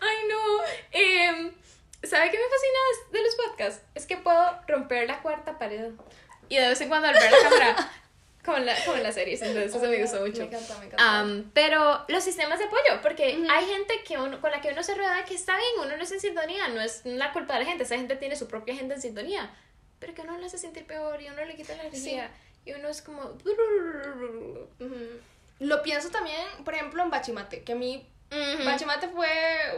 Ay, 0.00 0.16
no. 0.28 0.62
Em, 0.92 1.52
¿Sabe 2.02 2.30
qué 2.30 2.36
me 2.38 2.44
fascina 2.44 2.78
de- 3.12 3.18
de 3.18 3.24
los 3.24 3.34
podcasts? 3.36 3.82
Es 3.94 4.06
que 4.06 4.16
puedo 4.16 4.58
romper 4.68 5.06
la 5.08 5.22
cuarta 5.22 5.58
pared. 5.58 5.92
Y 6.48 6.56
de 6.56 6.68
vez 6.68 6.80
en 6.80 6.88
cuando 6.88 7.08
al 7.08 7.14
ver 7.14 7.30
la 7.30 7.38
cámara, 7.48 7.92
como 8.44 8.56
en, 8.56 8.66
la, 8.66 8.74
como 8.84 8.96
en 8.96 9.02
las 9.04 9.14
series. 9.14 9.40
Entonces 9.42 9.74
eso 9.74 9.88
me 9.88 10.00
gusta 10.00 10.20
mucho. 10.20 10.38
Me 10.38 10.44
encanta, 10.46 10.78
me 10.78 10.86
encanta. 10.86 11.20
Am, 11.20 11.50
pero 11.54 12.04
los 12.08 12.24
sistemas 12.24 12.58
de 12.58 12.64
apoyo, 12.64 13.00
porque 13.02 13.38
Ujú. 13.38 13.46
hay 13.50 13.64
gente 13.66 14.02
que 14.04 14.18
uno, 14.18 14.40
con 14.40 14.50
la 14.50 14.60
que 14.60 14.70
uno 14.70 14.82
se 14.82 14.94
rodea 14.94 15.24
que 15.24 15.34
está 15.34 15.56
bien, 15.56 15.70
uno 15.78 15.96
no 15.96 16.02
es 16.02 16.10
en 16.12 16.20
sintonía, 16.20 16.68
no 16.68 16.80
es 16.80 17.02
la 17.04 17.32
culpa 17.32 17.54
de 17.54 17.60
la 17.60 17.66
gente, 17.66 17.84
esa 17.84 17.96
gente 17.96 18.16
tiene 18.16 18.36
su 18.36 18.48
propia 18.48 18.74
gente 18.74 18.94
en 18.94 19.00
sintonía, 19.00 19.54
pero 19.98 20.14
que 20.14 20.22
uno 20.22 20.36
le 20.38 20.46
hace 20.46 20.58
sentir 20.58 20.86
peor 20.86 21.22
y 21.22 21.28
uno 21.28 21.44
le 21.44 21.54
quita 21.54 21.76
la 21.76 21.84
energía 21.84 22.30
y 22.64 22.72
uno 22.72 22.88
es 22.88 23.02
como... 23.02 23.22
Ujú. 24.80 25.06
Lo 25.60 25.82
pienso 25.82 26.10
también, 26.10 26.46
por 26.64 26.74
ejemplo, 26.74 27.02
en 27.02 27.10
Bachimate, 27.10 27.62
que 27.62 27.72
a 27.72 27.76
mí 27.76 28.06
Ujú. 28.32 28.64
Bachimate 28.64 29.08
fue 29.08 29.28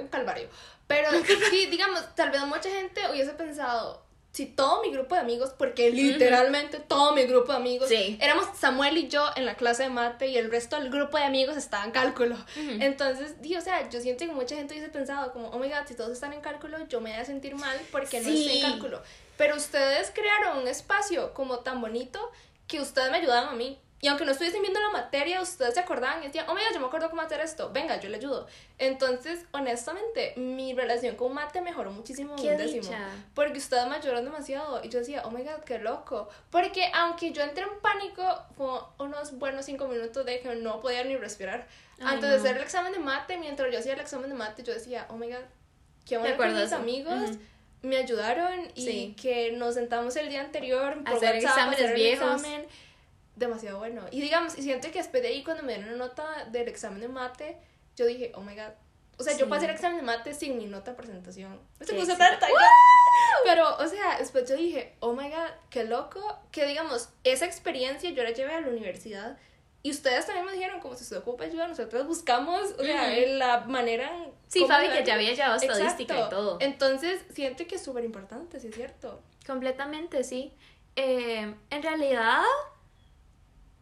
un 0.01 0.09
calvario. 0.09 0.49
Pero 0.87 1.11
sí, 1.51 1.67
digamos, 1.67 2.15
tal 2.15 2.31
vez 2.31 2.41
mucha 2.43 2.71
gente 2.71 3.01
hubiese 3.11 3.33
pensado, 3.33 4.04
si 4.35 4.47
todo 4.47 4.83
mi 4.83 4.91
grupo 4.91 5.15
de 5.15 5.21
amigos, 5.21 5.51
porque 5.57 5.93
literalmente 5.93 6.81
todo 6.81 7.15
mi 7.15 7.23
grupo 7.23 7.53
de 7.53 7.59
amigos, 7.59 7.89
Sí. 7.89 8.19
éramos 8.21 8.47
Samuel 8.59 8.99
y 8.99 9.07
yo 9.07 9.25
en 9.37 9.47
la 9.47 9.57
clase 9.57 9.85
de 9.85 9.91
mate 9.91 10.27
y 10.27 10.37
el 10.37 10.51
resto 10.51 10.75
del 10.75 10.91
grupo 10.91 11.17
de 11.19 11.23
amigos 11.23 11.57
estaba 11.57 11.85
en 11.85 11.93
cálculo. 11.93 12.37
Entonces, 12.57 13.41
di, 13.41 13.55
o 13.55 13.61
sea, 13.61 13.89
yo 13.89 14.01
siento 14.01 14.27
que 14.27 14.33
mucha 14.33 14.57
gente 14.57 14.75
hubiese 14.75 14.91
pensado 14.91 15.33
como, 15.33 15.51
oh 15.51 15.59
my 15.61 15.69
god, 15.69 15.87
si 15.87 15.95
todos 15.95 16.11
están 16.11 16.33
en 16.33 16.41
cálculo, 16.41 16.79
yo 16.89 17.01
me 17.01 17.13
voy 17.13 17.21
a 17.21 17.25
sentir 17.25 17.55
mal 17.55 17.81
porque 17.93 18.21
no 18.21 18.29
estoy 18.29 18.59
en 18.59 18.63
cálculo. 18.73 19.01
Pero 19.37 19.55
ustedes 19.57 20.11
crearon 20.13 20.59
un 20.59 20.67
espacio 20.69 21.33
como 21.33 21.61
tan 21.61 21.81
bonito 21.81 22.19
que 22.67 22.81
ustedes 22.81 23.13
me 23.13 23.19
ayudaban 23.19 23.51
a 23.51 23.53
mí. 23.53 23.79
Y 24.05 24.09
aunque 24.09 24.27
no 24.27 24.33
estuviesen 24.33 24.61
viendo 24.61 24.81
la 24.81 24.91
materia, 24.91 25.41
ustedes 25.41 25.73
se 25.73 25.81
acordaban 25.81 26.23
y 26.23 26.27
decían, 26.27 26.45
oh 26.51 26.55
my 26.55 26.61
god, 26.61 26.75
yo 26.75 26.81
me 26.81 26.87
acuerdo 26.89 27.09
cómo 27.09 27.23
hacer 27.23 27.41
esto, 27.41 27.71
venga, 27.73 27.99
yo 28.01 28.11
le 28.11 28.19
ayudo. 28.19 28.47
Entonces, 28.79 29.47
honestamente, 29.53 30.35
mi 30.37 30.75
relación 30.75 31.17
con 31.17 31.33
mate 31.33 31.63
mejoró 31.63 31.91
muchísimo 31.91 32.37
Qué 32.37 32.49
un 32.51 32.57
décimo. 32.59 32.91
Porque 33.35 33.57
ustedes 33.57 33.87
me 33.89 33.97
ayudaron 33.97 34.27
demasiado. 34.27 34.85
Y 34.85 34.91
yo 34.91 34.99
decía, 34.99 35.23
oh 35.25 35.31
my 35.31 35.43
god, 35.43 35.63
qué 35.65 35.79
loco. 35.79 36.29
Porque 36.51 36.91
aunque 36.93 37.33
yo 37.33 37.43
entré 37.43 37.63
en 37.65 37.81
pánico, 37.81 38.23
fue 38.59 38.79
unos 38.99 39.39
buenos 39.39 39.65
cinco 39.65 39.89
minutos 39.89 40.27
de 40.27 40.41
que 40.41 40.55
no 40.55 40.83
podía 40.83 41.03
ni 41.05 41.17
respirar. 41.17 41.67
Ay, 41.99 42.07
Antes 42.17 42.25
no. 42.25 42.29
de 42.29 42.35
hacer 42.37 42.57
el 42.59 42.63
examen 42.63 42.93
de 42.93 42.99
mate, 42.99 43.39
mientras 43.39 43.73
yo 43.73 43.79
hacía 43.79 43.95
el 43.95 44.01
examen 44.01 44.29
de 44.29 44.37
mate, 44.37 44.63
yo 44.65 44.75
decía, 44.75 45.07
oh 45.09 45.15
my 45.17 45.29
god, 45.29 45.39
qué 46.07 46.19
bueno 46.19 46.37
que 46.37 46.47
mis 46.51 46.73
amigos 46.73 47.31
Ujú. 47.31 47.39
me 47.81 47.97
ayudaron 47.97 48.71
y 48.75 48.85
Sí. 48.85 49.17
que 49.19 49.53
nos 49.53 49.73
sentamos 49.77 50.15
el 50.17 50.29
día 50.29 50.43
anterior 50.43 50.93
por 51.05 51.15
Hacer 51.15 51.37
WhatsApp, 51.37 51.51
exámenes 51.51 51.79
hacer 51.79 51.91
el 51.91 51.97
viejos. 51.97 52.35
examen. 52.35 52.67
Demasiado 53.37 53.79
bueno. 53.79 54.03
Y 54.11 54.21
digamos, 54.21 54.57
y 54.59 54.63
siento 54.63 54.91
que 54.91 54.99
después 54.99 55.23
de 55.23 55.29
ahí, 55.31 55.43
cuando 55.43 55.63
me 55.63 55.75
dieron 55.75 55.95
una 55.95 56.07
nota 56.07 56.45
del 56.51 56.69
examen 56.69 57.01
de 57.01 57.09
mate, 57.09 57.57
yo 57.97 58.07
dije, 58.07 58.33
oh 58.35 58.41
my 58.43 58.55
god. 58.55 58.73
O 59.17 59.23
sea, 59.23 59.33
yo 59.37 59.45
Sí. 59.45 59.51
pasé 59.51 59.65
el 59.67 59.71
examen 59.73 59.99
de 59.99 60.03
mate 60.05 60.35
sin 60.35 60.57
mi 60.59 60.67
nota 60.67 60.91
de 60.93 60.97
presentación. 60.97 61.61
Puse 61.79 61.95
éxito. 61.97 62.17
tanta. 62.17 62.49
Pero, 63.45 63.77
o 63.77 63.87
sea, 63.87 64.19
después 64.19 64.49
yo 64.49 64.57
dije, 64.57 64.97
oh 65.01 65.13
my 65.13 65.29
god, 65.29 65.51
qué 65.71 65.85
loco. 65.85 66.21
Que 66.51 66.67
digamos, 66.67 67.11
esa 67.25 67.45
experiencia 67.47 68.11
yo 68.11 68.23
la 68.23 68.31
llevé 68.31 68.55
a 68.55 68.61
la 68.61 68.69
universidad 68.69 69.37
Y 69.87 69.91
ustedes 69.91 70.25
también 70.25 70.47
me 70.47 70.53
dijeron, 70.53 70.81
como 70.81 70.97
si 70.97 71.03
usted 71.03 71.19
ocupa 71.19 71.45
ayuda, 71.45 71.69
nosotros 71.69 72.07
buscamos, 72.07 72.73
o 72.79 72.83
sea, 72.83 73.15
en 73.19 73.39
la 73.39 73.61
manera... 73.67 74.11
Sí, 74.49 74.65
Fabi, 74.67 74.89
que 74.89 75.05
ya 75.05 75.13
había 75.15 75.35
llevado 75.35 75.57
estadística 75.57 76.15
y 76.15 76.17
Exacto. 76.17 76.37
todo. 76.37 76.57
Entonces, 76.61 77.21
siento 77.35 77.67
que 77.67 77.75
es 77.75 77.85
súper 77.85 78.03
importante, 78.03 78.59
sí 78.61 78.69
es 78.69 78.75
cierto. 78.75 79.21
Completamente, 79.47 80.25
sí. 80.25 80.55
Eh, 80.97 81.55
en 81.69 81.83
realidad, 81.83 82.41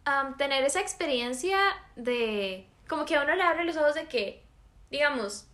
am, 0.05 0.37
tener 0.37 0.65
esa 0.65 0.81
experiencia 0.81 1.59
de, 1.97 2.67
como 2.89 3.05
que 3.05 3.17
a 3.17 3.23
uno 3.23 3.35
le 3.35 3.43
abre 3.43 3.65
los 3.65 3.77
ojos 3.77 3.95
de 3.95 4.07
que, 4.07 4.43
digamos, 4.91 5.47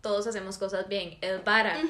todos 0.00 0.26
hacemos 0.26 0.58
cosas 0.58 0.88
bien, 0.88 1.18
es 1.20 1.42
vara. 1.44 1.80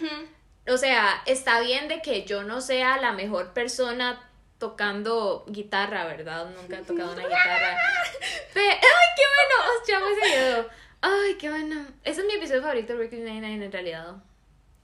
O 0.69 0.77
sea, 0.77 1.23
está 1.27 1.61
bien 1.61 1.89
de 1.89 2.03
que 2.03 2.25
yo 2.25 2.43
no 2.45 2.61
sea 2.61 2.97
la 2.99 3.13
mejor 3.13 3.53
persona 3.53 4.29
tocando 4.59 5.45
guitarra, 5.49 6.05
¿verdad? 6.05 6.51
Nunca 6.51 6.79
he 6.79 6.83
tocado 6.83 7.13
una 7.15 7.23
guitarra. 7.27 7.77
Pe- 8.55 8.61
¡Ay, 8.61 9.09
qué 9.17 9.23
bueno! 9.35 9.75
Llamo 9.89 10.07
ese 10.07 10.29
video. 10.37 10.69
¡Ay, 11.01 11.35
qué 11.37 11.51
bueno! 11.51 11.85
Ese 12.05 12.21
es 12.21 12.27
mi 12.29 12.35
episodio 12.35 12.63
favorito 12.63 12.93
de 12.93 12.99
Brooklyn 13.01 13.25
Nine-Nine 13.25 13.65
en 13.65 13.73
realidad. 13.73 14.17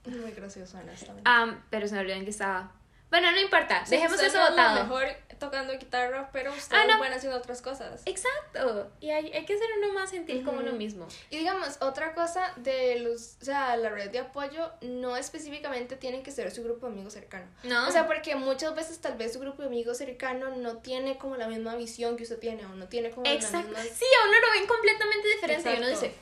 Muy 0.05 0.31
gracioso, 0.31 0.77
honestamente. 0.77 1.21
Am, 1.29 1.63
pero 1.69 1.87
se 1.87 1.93
me 1.95 2.01
olvidó 2.01 2.17
en 2.17 2.23
qué 2.25 2.31
estaba. 2.31 2.73
Bueno, 3.09 3.31
no 3.31 3.39
importa. 3.39 3.83
Dejemos 3.89 4.21
eso 4.21 4.37
la 4.37 4.49
botado. 4.49 4.83
mejor 4.83 5.07
tocando 5.39 5.71
guitarra, 5.73 6.29
pero 6.33 6.51
usted 6.53 6.75
Ah, 6.75 6.85
no. 6.85 7.01
haciendo 7.03 7.37
otras 7.37 7.61
cosas. 7.61 8.01
Exacto. 8.05 8.91
Y 8.99 9.09
hay, 9.11 9.31
hay 9.31 9.45
que 9.45 9.57
ser 9.57 9.67
uno 9.77 9.93
más 9.93 10.11
gentil 10.11 10.43
como 10.43 10.57
Ujú. 10.57 10.67
uno 10.67 10.77
mismo. 10.77 11.07
Y 11.29 11.37
digamos, 11.37 11.77
otra 11.81 12.13
cosa 12.13 12.51
de 12.57 12.99
los, 12.99 13.37
o 13.41 13.45
sea, 13.45 13.75
la 13.77 13.89
red 13.89 14.09
de 14.11 14.19
apoyo 14.19 14.71
no 14.81 15.15
específicamente 15.15 15.95
tiene 15.95 16.23
que 16.23 16.31
ser 16.31 16.51
su 16.51 16.61
grupo 16.63 16.87
de 16.87 16.91
amigos 16.93 17.13
cercano. 17.13 17.47
¿No? 17.63 17.87
O 17.87 17.91
sea, 17.91 18.05
porque 18.05 18.35
muchas 18.35 18.75
veces 18.75 18.99
tal 18.99 19.15
vez 19.17 19.31
su 19.33 19.39
grupo 19.39 19.61
de 19.61 19.69
amigos 19.69 19.97
cercano 19.97 20.49
no 20.57 20.77
tiene 20.77 21.17
como 21.17 21.37
la 21.37 21.47
misma 21.47 21.75
visión 21.75 22.17
que 22.17 22.23
usted 22.23 22.39
tiene 22.39 22.65
o 22.65 22.69
no 22.75 22.87
tiene 22.89 23.09
como 23.11 23.25
Exacto. 23.25 23.71
las 23.71 23.83
mismas... 23.85 23.97
Sí, 23.97 24.05
a 24.21 24.27
uno 24.27 24.37
lo 24.41 24.51
ven 24.59 24.67
completamente 24.67 25.27
diferente. 25.29 25.69
Y 25.73 25.77
uno 25.77 25.87
Exacto. 25.87 26.05
dice, 26.07 26.19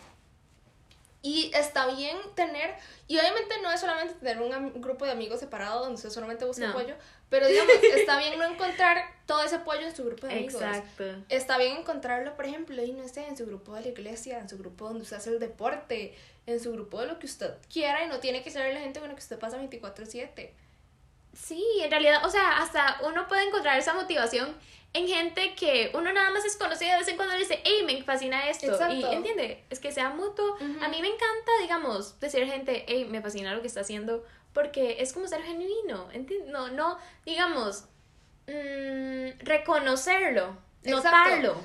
Y 1.24 1.52
está 1.56 1.88
bien 1.88 2.16
tener, 2.36 2.76
y 3.08 3.18
obviamente 3.18 3.56
no 3.62 3.72
es 3.72 3.82
solamente 3.82 4.14
tener 4.14 4.40
un 4.40 4.82
grupo 4.82 5.04
de 5.04 5.12
amigos 5.12 5.40
separado 5.40 5.80
donde 5.82 5.96
usted 5.96 6.10
solamente 6.12 6.46
busca 6.46 6.66
No. 6.66 6.70
apoyo, 6.72 6.96
pero 7.30 7.48
digamos, 7.48 7.74
está 7.96 8.20
bien 8.20 8.38
no 8.38 8.46
encontrar 8.46 9.04
todo 9.26 9.44
ese 9.44 9.56
apoyo 9.56 9.82
en 9.82 9.96
su 9.96 10.06
grupo 10.06 10.28
de 10.28 10.34
amigos. 10.34 10.62
exacto. 10.62 11.04
Está 11.28 11.58
bien 11.58 11.78
encontrarlo, 11.78 12.36
por 12.36 12.46
ejemplo, 12.46 12.82
y 12.84 12.94
no 12.94 13.08
sé, 13.08 13.28
en 13.28 13.36
su 13.36 13.46
grupo 13.48 13.74
de 13.74 13.82
la 13.82 13.88
iglesia, 13.90 14.38
en 14.38 14.48
su 14.48 14.58
grupo 14.58 14.86
donde 14.86 15.02
usted 15.02 15.18
hace 15.18 15.32
el 15.32 15.40
deporte, 15.40 16.16
en 16.46 16.60
su 16.60 16.72
grupo 16.72 17.02
de 17.02 17.08
lo 17.08 17.20
que 17.20 17.26
usted 17.26 17.56
quiera 17.72 18.04
y 18.06 18.08
no 18.08 18.20
tiene 18.20 18.44
que 18.44 18.52
ser 18.52 18.74
la 18.74 18.80
gente 18.80 19.00
con 19.00 19.10
la 19.10 19.16
que 19.16 19.22
usted 19.22 19.40
pasa 19.40 19.58
24/7. 19.58 20.54
Sí, 21.34 21.64
en 21.82 21.92
realidad, 21.92 22.26
o 22.26 22.30
sea, 22.30 22.60
hasta 22.60 23.00
uno 23.06 23.28
puede 23.28 23.44
encontrar 23.44 23.78
esa 23.78 23.94
motivación 23.94 24.56
en 24.98 25.08
gente 25.08 25.54
que 25.56 25.92
uno 25.94 26.12
nada 26.12 26.32
más 26.32 26.44
es 26.46 26.56
conocido 26.58 26.92
de 26.92 26.98
vez 27.00 27.08
en 27.08 27.16
cuando 27.16 27.34
le 27.34 27.40
dice, 27.42 27.62
hey, 27.64 27.84
me 27.86 28.02
fascina 28.04 28.50
esto. 28.50 28.68
Exacto. 28.72 28.96
Y 28.96 29.04
entiende, 29.04 29.64
es 29.70 29.80
que 29.80 29.92
sea 29.92 30.10
mutuo. 30.10 30.56
A 30.82 30.88
mí 30.90 31.02
me 31.02 31.08
encanta, 31.08 31.52
digamos, 31.62 32.20
decir 32.20 32.44
a 32.44 32.48
gente, 32.48 32.86
hey, 32.88 33.06
me 33.10 33.22
fascina 33.22 33.54
lo 33.54 33.62
que 33.62 33.68
está 33.68 33.82
haciendo, 33.82 34.26
porque 34.54 34.98
es 35.00 35.14
como 35.14 35.28
ser 35.28 35.42
genuino. 35.44 36.10
enti- 36.12 36.44
No, 36.46 36.70
no, 36.70 36.98
digamos, 37.26 37.86
mm, 38.48 39.40
reconocerlo, 39.46 40.58
Exacto. 40.84 41.10
notarlo. 41.10 41.64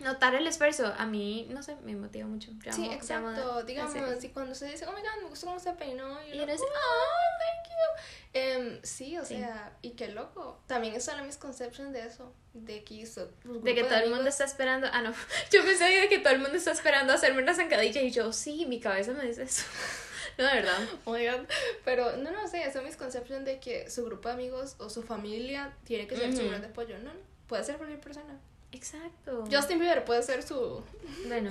Notar 0.00 0.34
el 0.34 0.46
esfuerzo, 0.46 0.92
a 0.96 1.04
mí, 1.06 1.46
no 1.50 1.62
sé, 1.62 1.76
me 1.84 1.94
motiva 1.94 2.26
mucho. 2.26 2.50
Sí, 2.70 2.88
exacto. 2.90 3.62
Digamos, 3.64 3.94
eso. 3.94 4.26
y 4.26 4.28
cuando 4.30 4.52
usted 4.52 4.70
dice, 4.70 4.86
oh 4.86 4.92
my 4.92 5.00
god, 5.02 5.22
me 5.22 5.28
gusta 5.28 5.46
cómo 5.46 5.60
se 5.60 5.72
peinó, 5.74 6.18
y, 6.24 6.30
Y 6.30 6.40
uno 6.40 6.50
dice, 6.50 6.64
oh, 6.64 7.38
thank 7.38 7.68
you. 7.70 8.02
Em, 8.34 8.80
sí, 8.82 9.18
o 9.18 9.24
Sí. 9.24 9.36
sea, 9.36 9.76
y 9.82 9.90
qué 9.90 10.08
loco. 10.08 10.60
También 10.66 10.94
es 10.94 11.06
la 11.06 11.22
misconception 11.22 11.92
de 11.92 12.06
eso, 12.06 12.32
de 12.54 12.82
que, 12.82 13.04
De 13.04 13.82
todo 13.84 13.98
el 13.98 14.10
mundo 14.10 14.28
está 14.28 14.44
esperando. 14.44 14.88
Ah, 14.90 15.02
no. 15.02 15.12
Yo 15.52 15.62
pensé 15.62 15.84
de 15.84 16.08
que 16.08 16.18
todo 16.18 16.32
el 16.32 16.40
mundo 16.40 16.56
está 16.56 16.72
esperando 16.72 17.12
hacerme 17.12 17.42
una 17.42 17.54
zancadilla 17.54 18.00
y 18.00 18.10
yo, 18.10 18.32
sí, 18.32 18.64
mi 18.66 18.80
cabeza 18.80 19.12
me 19.12 19.24
dice 19.26 19.42
eso. 19.42 19.64
No, 20.38 20.46
de 20.46 20.54
verdad. 20.54 20.78
Oh 21.04 21.12
my 21.12 21.26
God. 21.26 21.46
Pero 21.84 22.16
no, 22.16 22.30
no 22.30 22.48
sé, 22.48 22.64
esa 22.64 22.80
misconcepción 22.80 23.44
de 23.44 23.60
que 23.60 23.90
su 23.90 24.02
grupo 24.06 24.28
de 24.28 24.34
amigos 24.34 24.76
o 24.78 24.88
su 24.88 25.02
familia 25.02 25.76
tiene 25.84 26.06
que 26.06 26.16
ser 26.16 26.34
su 26.34 26.48
red 26.48 26.60
de 26.60 26.68
apoyo. 26.68 26.96
No, 27.00 27.12
no, 27.12 27.20
puede 27.46 27.62
ser 27.64 27.76
cualquier 27.76 28.00
persona. 28.00 28.40
Exacto. 28.72 29.44
Justin 29.50 29.78
Bieber 29.78 30.04
puede 30.04 30.22
ser 30.22 30.42
su. 30.42 30.82
Bueno. 31.26 31.50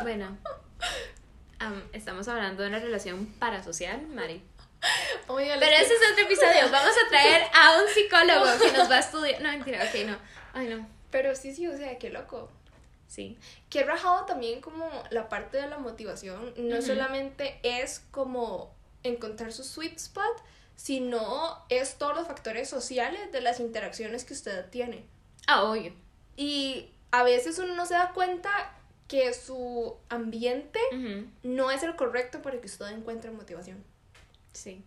Bueno. 0.00 0.38
Am, 1.58 1.82
estamos 1.92 2.28
hablando 2.28 2.62
de 2.62 2.68
una 2.68 2.78
relación 2.78 3.26
parasocial, 3.38 4.06
Mari. 4.08 4.42
Oiga, 5.26 5.56
Pero 5.58 5.76
ese 5.76 5.94
es 5.94 6.00
otro 6.10 6.24
episodio. 6.24 6.70
Vamos 6.70 6.94
a 7.04 7.08
traer 7.08 7.42
a 7.52 7.82
un 7.82 7.88
psicólogo 7.88 8.46
que 8.58 8.72
nos 8.76 8.90
va 8.90 8.96
a 8.96 9.00
estudiar. 9.00 9.42
No, 9.42 9.50
mentira, 9.50 9.84
ok, 9.84 10.06
no. 10.06 10.16
Ay, 10.54 10.68
no. 10.68 10.88
Pero 11.10 11.34
sí, 11.34 11.54
sí, 11.54 11.66
o 11.66 11.76
sea, 11.76 11.98
qué 11.98 12.10
loco. 12.10 12.50
Sí. 13.08 13.38
Que 13.68 13.80
he 13.80 13.84
rajado 13.84 14.24
también 14.24 14.60
como 14.60 14.88
la 15.10 15.28
parte 15.28 15.58
de 15.58 15.66
la 15.66 15.78
motivación. 15.78 16.54
No 16.56 16.80
solamente 16.80 17.58
es 17.62 18.02
como 18.10 18.74
encontrar 19.02 19.52
su 19.52 19.64
sweet 19.64 19.96
spot, 19.96 20.42
sino 20.76 21.64
es 21.68 21.96
todos 21.96 22.16
los 22.16 22.26
factores 22.26 22.68
sociales 22.68 23.32
de 23.32 23.40
las 23.40 23.60
interacciones 23.60 24.24
que 24.24 24.32
usted 24.32 24.68
tiene. 24.70 25.04
Ah, 25.50 25.64
obvio. 25.64 25.92
Y 26.36 26.88
a 27.10 27.22
veces 27.22 27.58
uno 27.58 27.74
no 27.74 27.86
se 27.86 27.94
da 27.94 28.12
cuenta 28.12 28.50
que 29.08 29.34
su 29.34 29.96
ambiente 30.08 30.78
no 31.42 31.70
es 31.72 31.82
el 31.82 31.96
correcto 31.96 32.40
para 32.42 32.60
que 32.60 32.66
usted 32.66 32.86
encuentre 32.88 33.30
motivación. 33.32 33.82
Sí. 34.52 34.82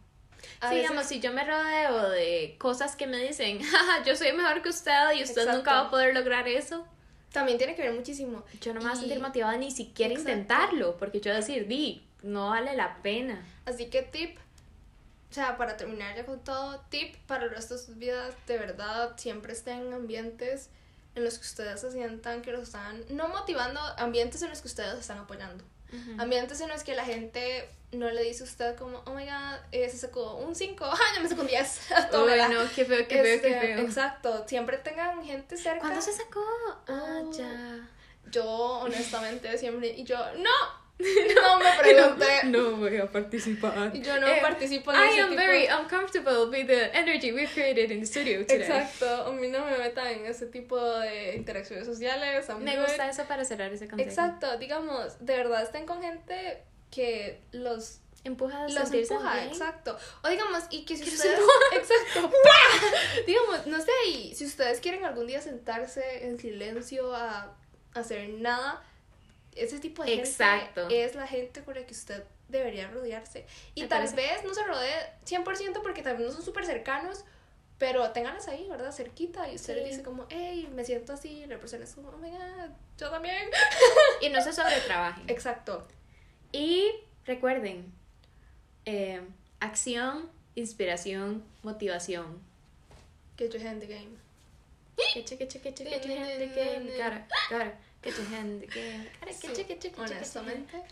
A 0.61 0.70
Sí, 0.70 0.76
veces- 0.76 0.89
digamos, 0.89 1.05
si 1.07 1.20
yo 1.20 1.34
me 1.34 1.43
rodeo 1.43 2.09
de 2.09 2.55
cosas 2.57 2.95
que 2.95 3.07
me 3.07 3.18
dicen, 3.18 3.59
jaja, 3.64 4.03
yo 4.05 4.16
soy 4.16 4.32
mejor 4.34 4.61
que 4.61 4.70
usted 4.70 5.11
y 5.16 5.24
usted 5.24 5.41
Exacto. 5.41 5.57
nunca 5.57 5.74
va 5.74 5.80
a 5.88 5.89
poder 5.89 6.14
lograr 6.14 6.47
eso, 6.47 6.86
También 7.34 7.57
tiene 7.57 7.76
que 7.76 7.82
ver 7.82 7.93
muchísimo. 7.93 8.43
yo 8.61 8.74
no 8.74 8.80
me 8.80 8.88
voy 8.88 8.93
a 8.97 8.99
sentir 8.99 9.20
motivada 9.20 9.57
ni 9.57 9.72
siquiera 9.72 10.14
Exacto. 10.14 10.32
intentarlo, 10.32 10.97
porque 10.97 11.20
yo 11.20 11.32
voy 11.32 11.38
a 11.38 11.39
decir, 11.45 11.68
di, 11.68 12.05
no 12.22 12.49
vale 12.51 12.76
la 12.76 13.01
pena. 13.01 13.45
Así 13.66 13.88
que 13.89 14.01
tip, 14.03 14.38
o 15.34 15.36
sea, 15.36 15.58
para 15.58 15.76
terminar 15.78 16.16
ya 16.16 16.28
con 16.28 16.44
todo, 16.44 16.80
tip 16.92 17.16
para 17.26 17.46
el 17.46 17.50
resto 17.50 17.74
de 17.74 17.80
sus 17.84 17.98
vidas, 17.98 18.36
de 18.46 18.60
verdad, 18.60 19.14
siempre 19.18 19.52
estén 19.54 19.80
en 19.88 19.94
ambientes 19.94 20.70
en 21.16 21.24
los 21.24 21.40
que 21.40 21.46
ustedes 21.48 21.82
se 21.82 21.92
sientan 21.92 22.44
que 22.44 22.52
los 22.52 22.62
están, 22.62 23.04
no 23.10 23.30
motivando, 23.30 23.80
ambientes 23.98 24.44
en 24.44 24.52
los 24.52 24.62
que 24.62 24.68
ustedes 24.68 25.00
están 25.00 25.18
apoyando. 25.18 25.64
Ambientes 26.20 26.62
en 26.62 26.70
los 26.70 26.84
que 26.84 26.94
la 26.94 27.04
gente 27.04 27.68
no 27.92 28.12
le 28.12 28.22
dice 28.22 28.44
a 28.44 28.46
usted 28.46 28.76
como, 28.76 29.02
oh 29.08 29.14
my 29.16 29.26
god, 29.26 29.58
eh, 29.72 29.90
se 29.90 29.98
sacó 29.98 30.36
un 30.36 30.54
5, 30.56 30.86
ah, 30.92 30.98
ya 31.16 31.22
me 31.24 31.28
sacó 31.28 31.42
un 31.42 31.48
10. 31.48 31.80
Uy, 31.90 31.96
Tómela. 32.12 32.48
no, 32.50 32.60
qué 32.76 32.86
feo, 32.86 33.08
qué 33.08 33.16
feo, 33.16 33.24
qué 33.24 33.34
Este, 33.36 33.60
feo. 33.60 33.80
Exacto, 33.80 34.48
siempre 34.48 34.78
tengan 34.78 35.24
gente 35.26 35.58
cerca. 35.58 35.80
¿Cuándo 35.80 36.00
se 36.00 36.14
sacó? 36.14 36.46
Ah, 36.88 37.22
Oh. 37.24 37.32
ya. 37.36 37.90
Yo, 38.30 38.46
honestamente, 38.46 39.58
siempre, 39.58 39.90
y 39.90 40.04
yo, 40.04 40.18
no, 40.38 40.83
no 41.36 41.60
me 41.60 41.72
pregunté. 41.80 42.26
No 42.45 42.76
voy 42.78 42.97
a 42.97 43.08
participar. 43.12 43.93
Yo 43.93 44.20
no 44.20 44.28
Eh, 44.28 44.39
participo 44.41 44.91
en 44.93 44.99
I 44.99 45.10
ese 45.12 45.22
am 45.22 45.30
tipo 45.30 45.41
very 45.41 45.68
uncomfortable 45.68 46.45
with 46.49 46.68
the 46.68 46.91
energy 46.97 47.32
we've 47.32 47.51
created 47.54 47.91
in 47.91 47.99
the 48.01 48.06
studio 48.06 48.41
today. 48.41 48.62
Exacto, 48.62 49.28
a 49.28 49.32
mí 49.32 49.47
no 49.49 49.66
me 49.66 49.78
metan 49.78 50.08
en 50.08 50.26
ese 50.26 50.47
tipo 50.47 50.78
de 50.99 51.36
interacciones 51.36 51.86
sociales. 51.86 52.47
I'm 52.49 52.64
Me 52.64 52.76
good. 52.78 52.86
gusta 52.86 53.10
eso 53.10 53.24
para 53.26 53.45
cerrar 53.45 53.72
ese 53.74 53.88
consejo. 53.88 54.10
Exacto, 54.10 54.58
digamos, 54.58 55.18
de 55.20 55.36
verdad 55.38 55.62
estén 55.64 55.86
con 55.86 56.01
gente 56.01 56.64
que 56.91 57.41
los, 57.51 57.99
Empuja 58.26 58.64
a 58.66 58.70
los 58.70 58.91
empuja, 58.93 59.34
bien. 59.36 59.47
exacto. 59.49 59.97
O 60.24 60.30
digamos, 60.30 60.64
y 60.70 60.86
que 60.86 60.95
si 60.95 61.04
ustedes. 61.04 61.39
Exacto. 61.74 62.32
digamos, 63.28 63.68
no 63.68 63.82
sé, 63.82 63.91
y 64.08 64.34
si 64.36 64.45
ustedes 64.45 64.80
quieren 64.80 65.04
algún 65.04 65.28
día 65.28 65.41
sentarse 65.41 66.26
en 66.26 66.39
silencio 66.39 67.14
a 67.14 67.54
hacer 67.93 68.30
nada, 68.30 68.82
ese 69.56 69.80
tipo 69.80 70.04
de 70.04 70.14
Exacto. 70.16 70.82
gente 70.82 71.04
es 71.06 71.16
la 71.16 71.28
gente 71.28 71.64
con 71.64 71.76
la 71.76 71.86
que 71.86 71.93
usted 71.93 72.24
debería 72.49 72.89
rodearse. 72.89 73.45
Y 73.76 73.82
Me 73.84 73.88
tal 73.88 73.99
parece. 74.06 74.16
vez 74.16 74.43
no 74.45 74.54
se 74.54 74.64
rodee 74.64 74.93
100% 75.26 75.82
porque 75.82 76.01
vez 76.01 76.20
no 76.28 76.32
son 76.32 76.43
súper 76.43 76.66
cercanos, 76.66 77.24
pero 77.80 78.12
ténganlas 78.12 78.47
ahí, 78.47 78.68
¿verdad? 78.70 78.91
Cerquita. 78.91 79.51
Y 79.51 79.56
usted 79.56 79.74
Sí. 79.76 79.80
le 79.82 79.86
dice 79.89 80.04
como, 80.04 80.26
hey, 80.30 80.70
me 80.74 80.86
siento 80.86 81.14
así. 81.14 81.30
Y 81.30 81.45
la 81.47 81.58
persona 81.58 81.84
es 81.84 81.93
como, 81.93 82.10
oh 82.10 82.18
my 82.18 82.30
god, 82.30 82.70
yo 82.97 83.10
también. 83.10 83.49
Y 84.22 84.30
no 84.30 84.41
se 84.41 84.54
sobretrabajen. 84.54 85.30
Exacto. 85.30 85.88
Y 86.51 86.91
recuerden, 87.26 87.91
eh, 88.86 89.22
acción, 89.60 90.30
inspiración, 90.56 91.43
motivación. 91.64 92.39
Get 93.38 93.51
your 93.54 93.66
hand 93.66 93.82
the 93.82 93.88
game. 93.88 94.16
Get 95.16 95.26
your, 95.32 95.39
get 95.39 95.54
your, 95.54 95.64
get 95.64 95.80
your, 95.80 95.89
get 95.89 96.06
your 96.06 96.18
hand 96.20 96.41
in 96.43 96.49
the 96.49 96.56
game. 96.56 96.97
Gotta, 96.97 97.28
gotta, 97.49 97.74
Sí, 98.04 99.47
your, 99.47 99.68
get 99.68 99.80
your 99.84 99.93
hand 99.99 100.12
honestamente. 100.12 100.84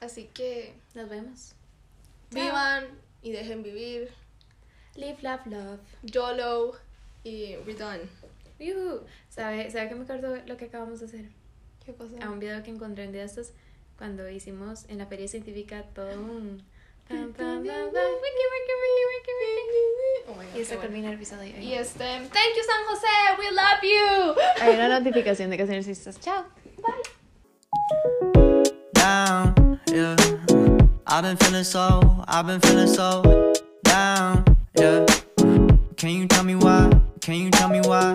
Así 0.00 0.28
que 0.32 0.74
Nos 0.94 1.08
vemos. 1.08 1.54
Vivan 2.30 2.86
y 3.22 3.32
dejen 3.32 3.62
vivir. 3.62 4.10
Live, 4.94 5.18
love, 5.22 5.46
love. 5.46 5.80
YOLO 6.02 6.76
y 7.24 7.56
we're 7.66 7.74
done. 7.74 8.00
Yuhu. 8.58 9.04
¿Sabe, 9.28 9.70
¿Sabe 9.70 9.88
qué 9.88 9.94
me 9.94 10.02
acuerdo 10.02 10.36
lo 10.46 10.56
que 10.56 10.66
acabamos 10.66 11.00
de 11.00 11.06
hacer? 11.06 11.24
¿Qué 11.84 11.94
cosa? 11.94 12.16
A 12.24 12.30
un 12.30 12.38
video 12.38 12.62
que 12.62 12.70
encontré 12.70 13.06
día 13.08 13.22
de 13.22 13.26
estos 13.26 13.52
cuando 13.98 14.28
hicimos 14.28 14.84
en 14.88 14.98
la 14.98 15.06
feria 15.06 15.28
científica 15.28 15.84
todo 15.94 16.20
un... 16.20 16.62
Oh 20.28 20.34
Y 20.54 20.64
bueno. 20.64 20.80
termina 20.80 21.08
el 21.08 21.14
episodio. 21.14 21.52
Y 21.60 21.74
este, 21.74 22.04
thank 22.04 22.54
you 22.56 22.62
San 22.64 22.84
José, 22.88 23.08
we 23.38 23.50
love 23.50 23.82
you. 23.82 24.34
Hay 24.62 24.74
una 24.76 24.88
notificación 24.88 25.50
de 25.50 25.56
que 25.56 25.62
hacen 25.64 25.74
ejercicios. 25.76 26.18
Chao. 26.20 26.44
down, 28.94 29.80
yeah. 29.88 30.16
I've 31.06 31.22
been 31.22 31.36
feeling 31.36 31.64
so, 31.64 32.00
I've 32.28 32.46
been 32.46 32.60
feeling 32.60 32.86
so 32.86 33.52
down, 33.82 34.44
yeah. 34.78 35.04
Can 35.96 36.10
you 36.10 36.26
tell 36.28 36.44
me 36.44 36.54
why? 36.54 36.88
Can 37.20 37.34
you 37.34 37.50
tell 37.50 37.68
me 37.68 37.80
why? 37.80 38.10